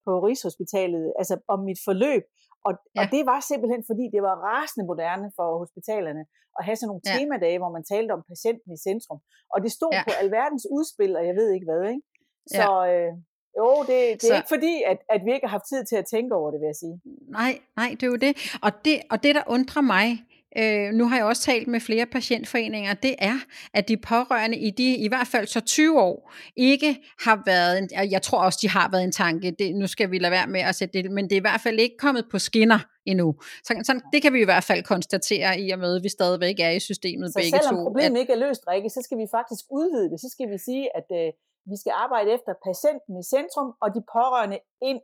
på 0.07 0.13
Rigshospitalet, 0.27 1.13
altså 1.19 1.35
om 1.49 1.59
mit 1.69 1.81
forløb. 1.85 2.25
Og, 2.67 2.73
ja. 2.77 3.01
og 3.01 3.05
det 3.15 3.23
var 3.33 3.41
simpelthen, 3.51 3.83
fordi 3.91 4.05
det 4.15 4.23
var 4.29 4.35
rasende 4.51 4.85
moderne 4.91 5.29
for 5.37 5.49
hospitalerne 5.63 6.23
at 6.59 6.63
have 6.67 6.77
sådan 6.77 6.91
nogle 6.91 7.05
ja. 7.07 7.13
temadage, 7.17 7.59
hvor 7.63 7.73
man 7.77 7.85
talte 7.93 8.13
om 8.17 8.23
patienten 8.33 8.71
i 8.77 8.79
centrum. 8.89 9.19
Og 9.55 9.59
det 9.65 9.71
stod 9.79 9.93
ja. 9.97 10.03
på 10.09 10.13
alverdens 10.23 10.67
udspil, 10.77 11.13
og 11.19 11.25
jeg 11.29 11.35
ved 11.41 11.49
ikke 11.57 11.69
hvad. 11.71 11.83
Ikke? 11.93 12.05
Så 12.57 12.71
ja. 12.85 12.93
øh, 12.93 13.13
jo, 13.59 13.69
det, 13.89 14.01
det 14.21 14.29
er 14.29 14.33
så, 14.33 14.37
ikke 14.39 14.53
fordi, 14.57 14.75
at, 14.91 14.99
at 15.15 15.21
vi 15.27 15.31
ikke 15.35 15.47
har 15.47 15.55
haft 15.57 15.69
tid 15.73 15.83
til 15.91 15.97
at 16.03 16.07
tænke 16.15 16.33
over 16.39 16.49
det, 16.51 16.59
vil 16.61 16.71
jeg 16.73 16.81
sige. 16.85 16.97
Nej, 17.41 17.53
nej, 17.81 17.91
det 17.99 18.03
er 18.03 18.13
jo 18.15 18.21
det. 18.27 18.33
Og 18.67 18.71
det, 18.85 18.97
og 19.13 19.17
det 19.25 19.33
der 19.39 19.45
undrer 19.47 19.83
mig, 19.95 20.07
øh, 20.59 20.93
nu 20.93 21.09
har 21.09 21.17
jeg 21.17 21.25
også 21.25 21.43
talt 21.43 21.69
med 21.69 21.81
flere 21.81 22.07
patientforeninger, 22.07 22.95
det 22.95 23.15
er, 23.19 23.39
at 23.75 23.89
de 23.89 23.97
pårørende 23.97 24.59
i 24.59 24.71
de 24.71 24.97
i 24.97 25.09
hvert 25.09 25.27
fald 25.27 25.47
så 25.47 25.61
20 25.61 26.01
år 26.01 26.33
ikke 26.57 27.03
har 27.21 27.43
været, 27.47 27.79
en, 27.79 27.89
jeg 28.11 28.23
tror 28.23 28.39
også, 28.39 28.59
de 28.63 28.69
har 28.69 28.91
været 28.91 29.05
en 29.05 29.13
tanke, 29.13 29.51
det, 29.59 29.75
nu 29.75 29.87
skal 29.87 30.11
vi 30.11 30.19
lade 30.19 30.31
være 30.31 30.47
med 30.47 30.61
at 30.61 30.75
sætte 30.75 31.03
det, 31.03 31.11
men 31.11 31.25
det 31.25 31.33
er 31.33 31.37
i 31.37 31.49
hvert 31.49 31.61
fald 31.61 31.79
ikke 31.79 31.97
kommet 31.99 32.25
på 32.31 32.39
skinner 32.39 32.79
endnu. 33.07 33.35
Så, 33.65 33.73
så 33.83 34.01
det 34.13 34.23
kan 34.23 34.33
vi 34.33 34.41
i 34.41 34.45
hvert 34.45 34.65
fald 34.65 34.83
konstatere 34.83 35.61
i 35.61 35.71
og 35.71 35.79
med, 35.79 35.97
at 35.97 36.03
vi 36.03 36.09
stadigvæk 36.09 36.61
er 36.61 36.71
i 36.71 36.81
systemet 36.81 37.33
så 37.33 37.39
begge 37.39 37.51
to. 37.51 37.57
Så 37.57 37.69
selvom 37.69 37.85
problemet 37.85 38.17
at, 38.17 38.21
ikke 38.21 38.33
er 38.33 38.41
løst, 38.47 38.63
Rikke, 38.69 38.91
så 38.91 39.01
skal 39.07 39.19
vi 39.19 39.27
faktisk 39.31 39.65
udvide 39.71 40.11
det. 40.11 40.21
Så 40.21 40.29
skal 40.35 40.47
vi 40.53 40.59
sige, 40.59 40.85
at 40.99 41.09
øh, 41.21 41.33
vi 41.73 41.77
skal 41.83 41.93
arbejde 42.05 42.29
efter 42.37 42.53
patienten 42.69 43.13
i 43.23 43.25
centrum, 43.35 43.69
og 43.83 43.89
de 43.97 44.03
pårørende 44.17 44.59
ind 44.91 45.01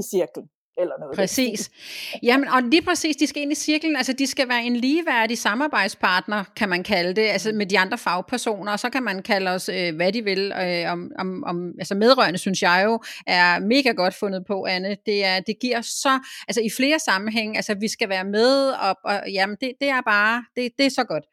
i 0.00 0.02
cirklen 0.12 0.46
eller 0.78 0.94
noget. 1.00 1.16
Præcis. 1.16 1.70
Jamen, 2.28 2.48
og 2.48 2.62
lige 2.62 2.82
præcis, 2.82 3.16
de 3.16 3.26
skal 3.26 3.42
ind 3.42 3.52
i 3.52 3.54
cirklen, 3.54 3.96
altså 3.96 4.12
de 4.12 4.26
skal 4.26 4.48
være 4.48 4.64
en 4.64 4.76
ligeværdig 4.76 5.38
samarbejdspartner, 5.38 6.44
kan 6.56 6.68
man 6.68 6.82
kalde 6.82 7.14
det, 7.14 7.28
altså 7.28 7.52
med 7.52 7.66
de 7.66 7.78
andre 7.78 7.98
fagpersoner, 7.98 8.72
og 8.72 8.80
så 8.80 8.90
kan 8.90 9.02
man 9.02 9.22
kalde 9.22 9.50
os, 9.50 9.68
øh, 9.68 9.96
hvad 9.96 10.12
de 10.12 10.24
vil, 10.24 10.52
øh, 10.60 10.92
om, 10.92 11.10
om, 11.18 11.44
om, 11.44 11.72
altså 11.78 11.94
medrørende, 11.94 12.38
synes 12.38 12.62
jeg 12.62 12.82
jo, 12.84 13.00
er 13.26 13.58
mega 13.58 13.90
godt 13.90 14.14
fundet 14.14 14.46
på, 14.46 14.64
Anne. 14.64 14.96
Det, 15.06 15.24
er, 15.24 15.40
det 15.40 15.58
giver 15.60 15.80
så, 15.80 16.18
altså 16.48 16.60
i 16.60 16.70
flere 16.76 16.98
sammenhænge, 16.98 17.56
altså 17.56 17.74
vi 17.74 17.88
skal 17.88 18.08
være 18.08 18.24
med, 18.24 18.68
og, 18.68 18.96
og 19.04 19.22
jamen 19.32 19.56
det, 19.60 19.72
det 19.80 19.88
er 19.88 20.00
bare, 20.00 20.44
det, 20.56 20.72
det 20.78 20.86
er 20.86 20.90
så 20.90 21.04
godt. 21.04 21.24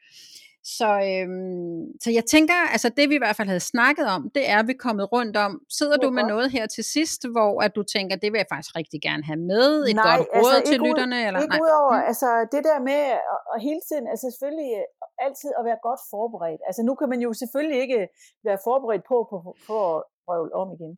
Så, 0.77 0.89
øhm, 1.11 1.81
så 2.03 2.09
jeg 2.17 2.25
tænker, 2.33 2.57
altså 2.75 2.89
det 2.97 3.05
vi 3.09 3.15
i 3.15 3.23
hvert 3.23 3.37
fald 3.39 3.51
havde 3.53 3.65
snakket 3.73 4.07
om, 4.15 4.21
det 4.35 4.45
er 4.55 4.61
vi 4.69 4.73
kommet 4.85 5.05
rundt 5.15 5.35
om. 5.45 5.51
Sidder 5.79 5.97
du 5.97 6.09
med 6.17 6.23
noget 6.33 6.47
her 6.55 6.65
til 6.75 6.83
sidst, 6.95 7.21
hvor 7.33 7.53
at 7.65 7.71
du 7.77 7.83
tænker, 7.95 8.15
det 8.23 8.29
vil 8.31 8.39
jeg 8.43 8.51
faktisk 8.53 8.73
rigtig 8.81 8.99
gerne 9.07 9.23
have 9.29 9.41
med, 9.53 9.67
et 9.89 9.95
nej, 9.95 10.05
godt 10.09 10.27
råd 10.37 10.55
altså, 10.55 10.71
til 10.71 10.77
ud, 10.81 10.85
lytterne? 10.87 11.17
Eller? 11.27 11.39
Ikke 11.43 11.57
nej. 11.57 11.65
udover, 11.65 11.97
mm. 11.99 12.09
altså 12.11 12.29
det 12.53 12.61
der 12.69 12.79
med 12.89 13.01
at, 13.33 13.39
at 13.53 13.59
hele 13.67 13.81
tiden, 13.87 14.05
altså 14.11 14.25
selvfølgelig 14.31 14.71
øh, 14.81 15.25
altid 15.25 15.51
at 15.59 15.63
være 15.69 15.79
godt 15.87 16.01
forberedt. 16.13 16.61
Altså 16.67 16.81
nu 16.87 16.93
kan 16.99 17.07
man 17.11 17.19
jo 17.25 17.29
selvfølgelig 17.41 17.79
ikke 17.85 17.99
være 18.47 18.59
forberedt 18.67 19.03
på, 19.11 19.17
på, 19.31 19.37
på 19.67 19.75
at 19.91 20.03
røvle 20.29 20.53
om 20.61 20.67
igen. 20.77 20.93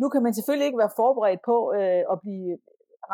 Nu 0.00 0.06
kan 0.12 0.22
man 0.26 0.34
selvfølgelig 0.34 0.66
ikke 0.68 0.82
være 0.84 0.96
forberedt 1.02 1.40
på 1.50 1.56
øh, 1.78 2.02
at 2.12 2.16
blive 2.24 2.50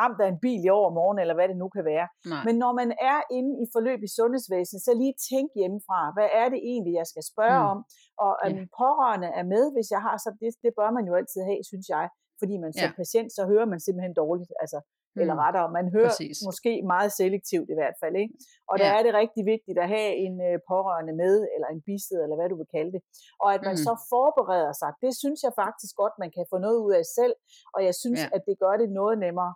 ramt 0.01 0.21
af 0.25 0.29
en 0.33 0.41
bil 0.45 0.61
i 0.67 0.71
overmorgen, 0.79 1.19
eller 1.23 1.35
hvad 1.39 1.49
det 1.51 1.59
nu 1.63 1.69
kan 1.77 1.85
være. 1.93 2.07
Nej. 2.33 2.43
Men 2.47 2.55
når 2.63 2.73
man 2.81 2.91
er 3.13 3.21
inde 3.39 3.53
i 3.63 3.65
forløb 3.75 4.01
i 4.09 4.11
sundhedsvæsenet, 4.19 4.81
så 4.87 4.93
lige 5.03 5.15
tænk 5.31 5.49
hjemmefra, 5.61 6.01
hvad 6.17 6.29
er 6.41 6.47
det 6.53 6.61
egentlig, 6.71 6.95
jeg 7.01 7.07
skal 7.13 7.25
spørge 7.33 7.61
mm. 7.63 7.71
om, 7.73 7.79
og 8.25 8.33
at 8.45 8.51
ja. 8.51 8.57
min 8.59 8.69
pårørende 8.81 9.29
er 9.41 9.47
med, 9.55 9.65
hvis 9.75 9.89
jeg 9.95 10.01
har, 10.07 10.17
så 10.25 10.31
det, 10.41 10.51
det 10.65 10.73
bør 10.79 10.91
man 10.97 11.05
jo 11.09 11.13
altid 11.21 11.41
have, 11.51 11.63
synes 11.71 11.89
jeg. 11.97 12.07
Fordi 12.41 12.55
man 12.65 12.73
som 12.73 12.91
ja. 12.91 13.01
patient, 13.03 13.31
så 13.37 13.43
hører 13.53 13.67
man 13.73 13.81
simpelthen 13.81 14.15
dårligt, 14.23 14.53
altså, 14.63 14.79
mm. 14.83 15.21
eller 15.21 15.35
rettere, 15.45 15.69
man 15.79 15.87
hører 15.97 16.13
Præcis. 16.13 16.37
måske 16.49 16.73
meget 16.95 17.11
selektivt 17.21 17.69
i 17.75 17.77
hvert 17.81 17.97
fald. 18.03 18.15
Ikke? 18.23 18.35
Og 18.71 18.75
ja. 18.77 18.83
der 18.83 18.91
er 18.97 19.03
det 19.07 19.13
rigtig 19.23 19.43
vigtigt 19.55 19.79
at 19.85 19.89
have 19.97 20.11
en 20.27 20.35
øh, 20.49 20.57
pårørende 20.71 21.15
med, 21.23 21.35
eller 21.55 21.69
en 21.75 21.83
bisidder, 21.89 22.25
eller 22.25 22.39
hvad 22.39 22.49
du 22.53 22.57
vil 22.61 22.71
kalde 22.77 22.93
det. 22.97 23.03
Og 23.43 23.49
at 23.57 23.63
man 23.69 23.77
mm. 23.79 23.85
så 23.87 23.93
forbereder 24.13 24.73
sig, 24.81 24.91
det 25.05 25.13
synes 25.23 25.39
jeg 25.47 25.53
faktisk 25.65 25.93
godt, 26.03 26.15
man 26.23 26.31
kan 26.37 26.45
få 26.53 26.57
noget 26.67 26.79
ud 26.87 26.93
af 27.01 27.05
selv, 27.19 27.35
og 27.75 27.81
jeg 27.89 27.95
synes, 28.03 28.21
ja. 28.25 28.29
at 28.37 28.43
det 28.49 28.57
gør 28.65 28.75
det 28.83 28.89
noget 29.01 29.17
nemmere 29.27 29.53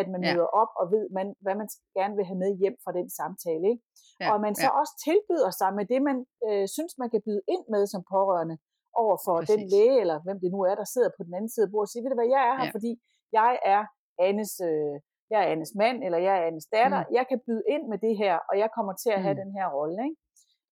at 0.00 0.06
man 0.12 0.20
ja. 0.22 0.26
møder 0.32 0.48
op 0.62 0.72
og 0.80 0.84
ved, 0.94 1.04
man, 1.18 1.26
hvad 1.44 1.56
man 1.60 1.68
gerne 1.98 2.14
vil 2.18 2.28
have 2.30 2.40
med 2.44 2.50
hjem 2.62 2.76
fra 2.84 2.92
den 2.98 3.08
samtale. 3.18 3.64
Ikke? 3.72 3.82
Ja. 4.20 4.26
Og 4.32 4.36
man 4.46 4.54
så 4.62 4.68
ja. 4.68 4.78
også 4.80 4.94
tilbyder 5.08 5.50
sig 5.60 5.70
med 5.78 5.84
det, 5.92 6.00
man 6.08 6.18
øh, 6.48 6.66
synes, 6.76 6.92
man 7.02 7.10
kan 7.12 7.22
byde 7.26 7.42
ind 7.54 7.64
med 7.74 7.82
som 7.92 8.02
pårørende 8.12 8.56
over 9.02 9.16
for 9.24 9.36
Præcis. 9.38 9.52
den 9.52 9.60
læge, 9.74 9.96
eller 10.02 10.16
hvem 10.24 10.38
det 10.42 10.50
nu 10.54 10.60
er, 10.70 10.74
der 10.80 10.86
sidder 10.94 11.10
på 11.16 11.22
den 11.26 11.34
anden 11.38 11.50
side 11.54 11.66
af 11.66 11.70
bordet 11.72 11.88
og 11.88 11.90
siger, 11.92 12.02
ved 12.02 12.10
du 12.12 12.18
hvad, 12.20 12.30
jeg 12.36 12.42
er 12.50 12.54
her, 12.60 12.68
ja. 12.68 12.76
fordi 12.76 12.92
jeg 13.40 13.52
er 13.74 13.82
Annes, 14.28 14.52
øh, 14.68 14.94
jeg 15.32 15.38
er 15.42 15.48
Annes 15.52 15.72
mand, 15.82 15.98
eller 16.06 16.18
jeg 16.26 16.34
er 16.38 16.44
Annes 16.48 16.68
datter, 16.76 17.00
mm. 17.02 17.14
jeg 17.18 17.24
kan 17.30 17.38
byde 17.46 17.64
ind 17.74 17.84
med 17.92 17.98
det 18.06 18.14
her, 18.22 18.34
og 18.50 18.54
jeg 18.62 18.68
kommer 18.76 18.94
til 19.02 19.10
at 19.16 19.22
have 19.24 19.36
mm. 19.36 19.40
den 19.42 19.50
her 19.56 19.66
rolle. 19.78 19.98
Ikke? 20.08 20.18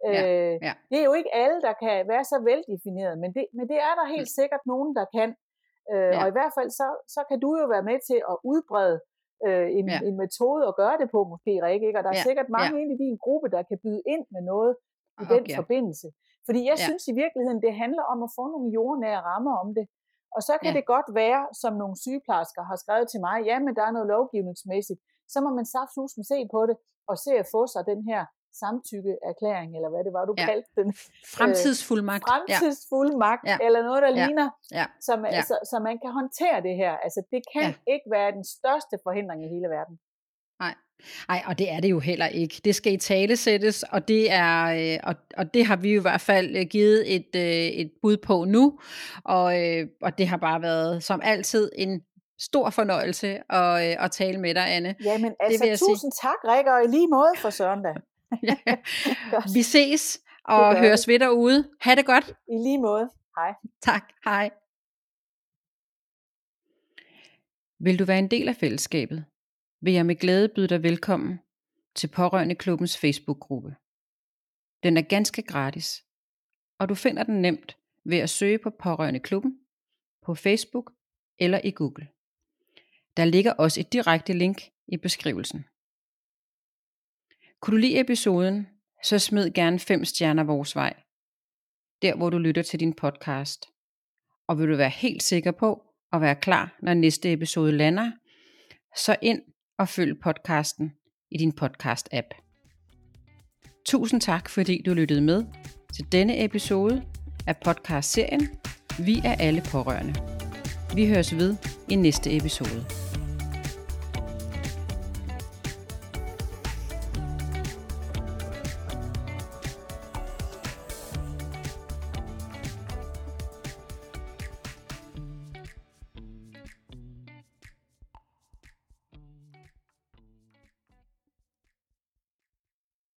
Ja, 0.05 0.21
øh, 0.25 0.55
ja. 0.67 0.73
Det 0.91 0.99
er 1.01 1.07
jo 1.11 1.15
ikke 1.21 1.35
alle, 1.43 1.59
der 1.67 1.75
kan 1.83 2.09
være 2.13 2.25
så 2.33 2.37
veldefineret, 2.51 3.15
men 3.23 3.31
det, 3.37 3.45
men 3.57 3.65
det 3.71 3.79
er 3.89 3.95
der 3.99 4.07
helt 4.17 4.31
mm. 4.31 4.37
sikkert 4.39 4.63
nogen, 4.73 4.91
der 4.99 5.07
kan. 5.17 5.31
Øh, 5.93 6.13
ja. 6.15 6.19
Og 6.21 6.27
i 6.29 6.35
hvert 6.37 6.53
fald 6.59 6.71
så, 6.81 6.87
så 7.15 7.21
kan 7.29 7.39
du 7.45 7.51
jo 7.61 7.67
være 7.75 7.89
med 7.91 7.99
til 8.09 8.21
at 8.33 8.37
udbrede 8.51 8.97
øh, 9.47 9.69
en, 9.79 9.87
ja. 9.89 9.99
en 10.09 10.17
metode 10.25 10.63
at 10.71 10.75
gøre 10.83 10.97
det 11.01 11.09
på, 11.15 11.19
måske 11.33 11.53
Rikke, 11.67 11.87
ikke? 11.89 11.99
og 12.01 12.05
der 12.07 12.13
er 12.15 12.21
ja. 12.23 12.29
sikkert 12.29 12.49
mange 12.57 12.75
ja. 12.77 12.81
inde 12.83 12.93
i 12.97 13.03
din 13.05 13.17
gruppe, 13.25 13.49
der 13.55 13.63
kan 13.71 13.79
byde 13.85 14.03
ind 14.15 14.25
med 14.35 14.43
noget 14.53 14.73
i 15.23 15.25
den 15.35 15.45
forbindelse. 15.61 16.09
Fordi 16.47 16.61
jeg 16.71 16.77
ja. 16.79 16.85
synes 16.89 17.05
i 17.13 17.15
virkeligheden, 17.23 17.61
det 17.67 17.73
handler 17.83 18.05
om 18.13 18.19
at 18.27 18.31
få 18.39 18.45
nogle 18.55 18.69
jordnære 18.79 19.21
rammer 19.31 19.55
om 19.63 19.69
det. 19.79 19.87
Og 20.37 20.41
så 20.49 20.55
kan 20.63 20.73
ja. 20.73 20.77
det 20.79 20.93
godt 20.95 21.09
være, 21.23 21.43
som 21.63 21.73
nogle 21.83 21.97
sygeplejersker 22.05 22.63
har 22.71 22.79
skrevet 22.83 23.09
til 23.13 23.21
mig, 23.27 23.37
ja, 23.51 23.57
men 23.65 23.73
der 23.79 23.85
er 23.87 23.93
noget 23.97 24.09
lovgivningsmæssigt, 24.15 25.01
så 25.33 25.39
må 25.45 25.51
man 25.59 25.67
safthusen 25.75 26.23
se 26.33 26.39
på 26.55 26.61
det, 26.69 26.77
og 27.11 27.17
se 27.25 27.33
at 27.43 27.47
få 27.55 27.61
sig 27.75 27.83
den 27.93 28.01
her 28.11 28.23
samtykkeerklæring, 28.63 29.71
eller 29.77 29.91
hvad 29.93 30.03
det 30.07 30.13
var, 30.17 30.25
du 30.31 30.35
Ja. 30.39 30.47
kaldte 30.51 30.71
den. 30.81 30.89
Fremtidsfuldmagt. 31.37 32.25
Ja. 32.29 32.33
Fremtidsfuldmagt, 32.35 33.43
Ja. 33.53 33.57
eller 33.67 33.81
noget, 33.89 34.03
der 34.03 34.13
Ja. 34.17 34.27
ligner, 34.27 34.49
Ja. 34.79 34.87
som, 35.09 35.19
Ja. 35.27 35.43
så, 35.43 35.55
så 35.71 35.77
man 35.89 35.97
kan 36.03 36.11
håndtere 36.21 36.59
det 36.69 36.75
her. 36.83 36.93
Altså, 37.07 37.21
det 37.33 37.41
kan 37.55 37.63
Ja. 37.63 37.93
ikke 37.95 38.07
være 38.17 38.31
den 38.39 38.45
største 38.57 38.95
forhindring 39.07 39.41
i 39.47 39.49
hele 39.55 39.69
verden. 39.79 39.97
Nej, 41.29 41.43
og 41.47 41.59
det 41.59 41.73
er 41.73 41.81
det 41.81 41.91
jo 41.91 42.01
heller 42.01 42.27
ikke. 42.27 42.61
Det 42.65 42.75
skal 42.75 42.93
i 42.93 42.97
tale 42.97 43.37
sættes, 43.37 43.83
og 43.83 44.09
det 44.09 44.33
er 44.33 44.65
øh, 44.95 45.01
og, 45.09 45.15
og 45.37 45.55
det 45.55 45.67
har 45.67 45.77
vi 45.77 45.95
jo 45.95 46.01
i 46.01 46.03
hvert 46.03 46.21
fald 46.21 46.57
øh, 46.57 46.67
givet 46.71 47.15
et, 47.15 47.29
øh, 47.37 47.43
et 47.83 47.93
bud 48.03 48.17
på 48.17 48.45
nu, 48.45 48.79
og, 49.25 49.63
øh, 49.63 49.87
og 50.03 50.19
det 50.19 50.29
har 50.29 50.37
bare 50.37 50.63
været 50.63 51.03
som 51.05 51.21
altid 51.25 51.71
en 51.79 52.03
stor 52.39 52.71
fornøjelse 52.71 53.29
at, 53.53 53.91
øh, 53.91 54.05
at 54.05 54.11
tale 54.11 54.39
med 54.41 54.55
dig, 54.55 54.67
Anne. 54.77 54.95
Jamen, 55.05 55.35
altså, 55.41 55.65
jeg 55.67 55.79
sige. 55.79 55.89
tusind 55.89 56.13
tak, 56.23 56.35
Rikke, 56.45 56.73
og 56.73 56.85
i 56.85 56.87
lige 56.87 57.09
måde 57.09 57.33
for 57.39 57.51
Søren 57.51 57.83
da. 57.83 57.89
Godt. 57.89 58.05
vi 59.55 59.63
ses 59.63 60.21
og 60.45 60.79
høres 60.79 61.09
ved 61.09 61.19
derude. 61.19 61.71
Ha' 61.81 61.95
det 61.95 62.07
godt. 62.07 62.29
I 62.49 62.53
lige 62.53 62.79
måde. 62.79 63.11
Hej. 63.37 63.55
Tak. 63.83 64.13
Hej. 64.25 64.51
Vil 67.79 67.99
du 67.99 68.05
være 68.05 68.19
en 68.19 68.31
del 68.31 68.49
af 68.49 68.57
fællesskabet, 68.57 69.25
vil 69.81 69.93
jeg 69.93 70.07
med 70.07 70.17
glæde 70.17 70.49
byde 70.49 70.69
dig 70.69 70.83
velkommen 70.83 71.41
til 71.95 72.09
Pårørende 72.09 72.55
Klubbens 72.55 72.99
Facebook-gruppe. 72.99 73.77
Den 74.83 74.97
er 74.97 75.03
ganske 75.03 75.43
gratis, 75.43 76.05
og 76.79 76.89
du 76.89 76.95
finder 76.95 77.23
den 77.23 77.43
nemt 77.43 77.77
ved 78.05 78.19
at 78.19 78.31
søge 78.31 78.59
på 78.59 78.71
Pårørende 78.71 79.21
Klubben 79.21 79.59
på 80.23 80.35
Facebook 80.35 80.93
eller 81.39 81.61
i 81.65 81.71
Google. 81.71 82.09
Der 83.17 83.25
ligger 83.25 83.53
også 83.53 83.81
et 83.81 83.93
direkte 83.93 84.33
link 84.33 84.63
i 84.89 84.97
beskrivelsen. 84.97 85.65
Kunne 87.65 87.77
du 87.77 87.81
lide 87.81 88.01
episoden, 88.01 88.67
så 89.05 89.19
smid 89.19 89.51
gerne 89.51 89.79
5 89.79 90.05
stjerner 90.05 90.45
vores 90.45 90.77
vej, 90.77 90.95
der 92.03 92.17
hvor 92.17 92.31
du 92.31 92.39
lytter 92.39 92.63
til 92.63 92.81
din 92.81 92.93
podcast. 92.93 93.67
Og 94.49 94.59
vil 94.59 94.69
du 94.69 94.77
være 94.77 94.91
helt 94.91 95.23
sikker 95.23 95.51
på 95.51 95.83
at 96.13 96.21
være 96.21 96.35
klar, 96.35 96.77
når 96.83 96.95
næste 96.95 97.33
episode 97.33 97.73
lander, 97.73 98.11
så 98.97 99.17
ind 99.23 99.43
og 99.79 99.89
følg 99.89 100.21
podcasten 100.21 100.93
i 101.31 101.39
din 101.39 101.53
podcast-app. 101.61 102.29
Tusind 103.87 104.21
tak, 104.21 104.49
fordi 104.49 104.83
du 104.87 104.95
lyttede 104.95 105.21
med 105.21 105.45
til 105.95 106.13
denne 106.13 106.45
episode 106.45 107.05
af 107.47 107.57
podcast-serien 107.57 108.49
Vi 109.07 109.21
er 109.25 109.35
alle 109.35 109.63
pårørende. 109.73 110.15
Vi 110.95 111.09
høres 111.09 111.37
ved 111.37 111.57
i 111.89 111.95
næste 111.95 112.37
episode. 112.37 112.87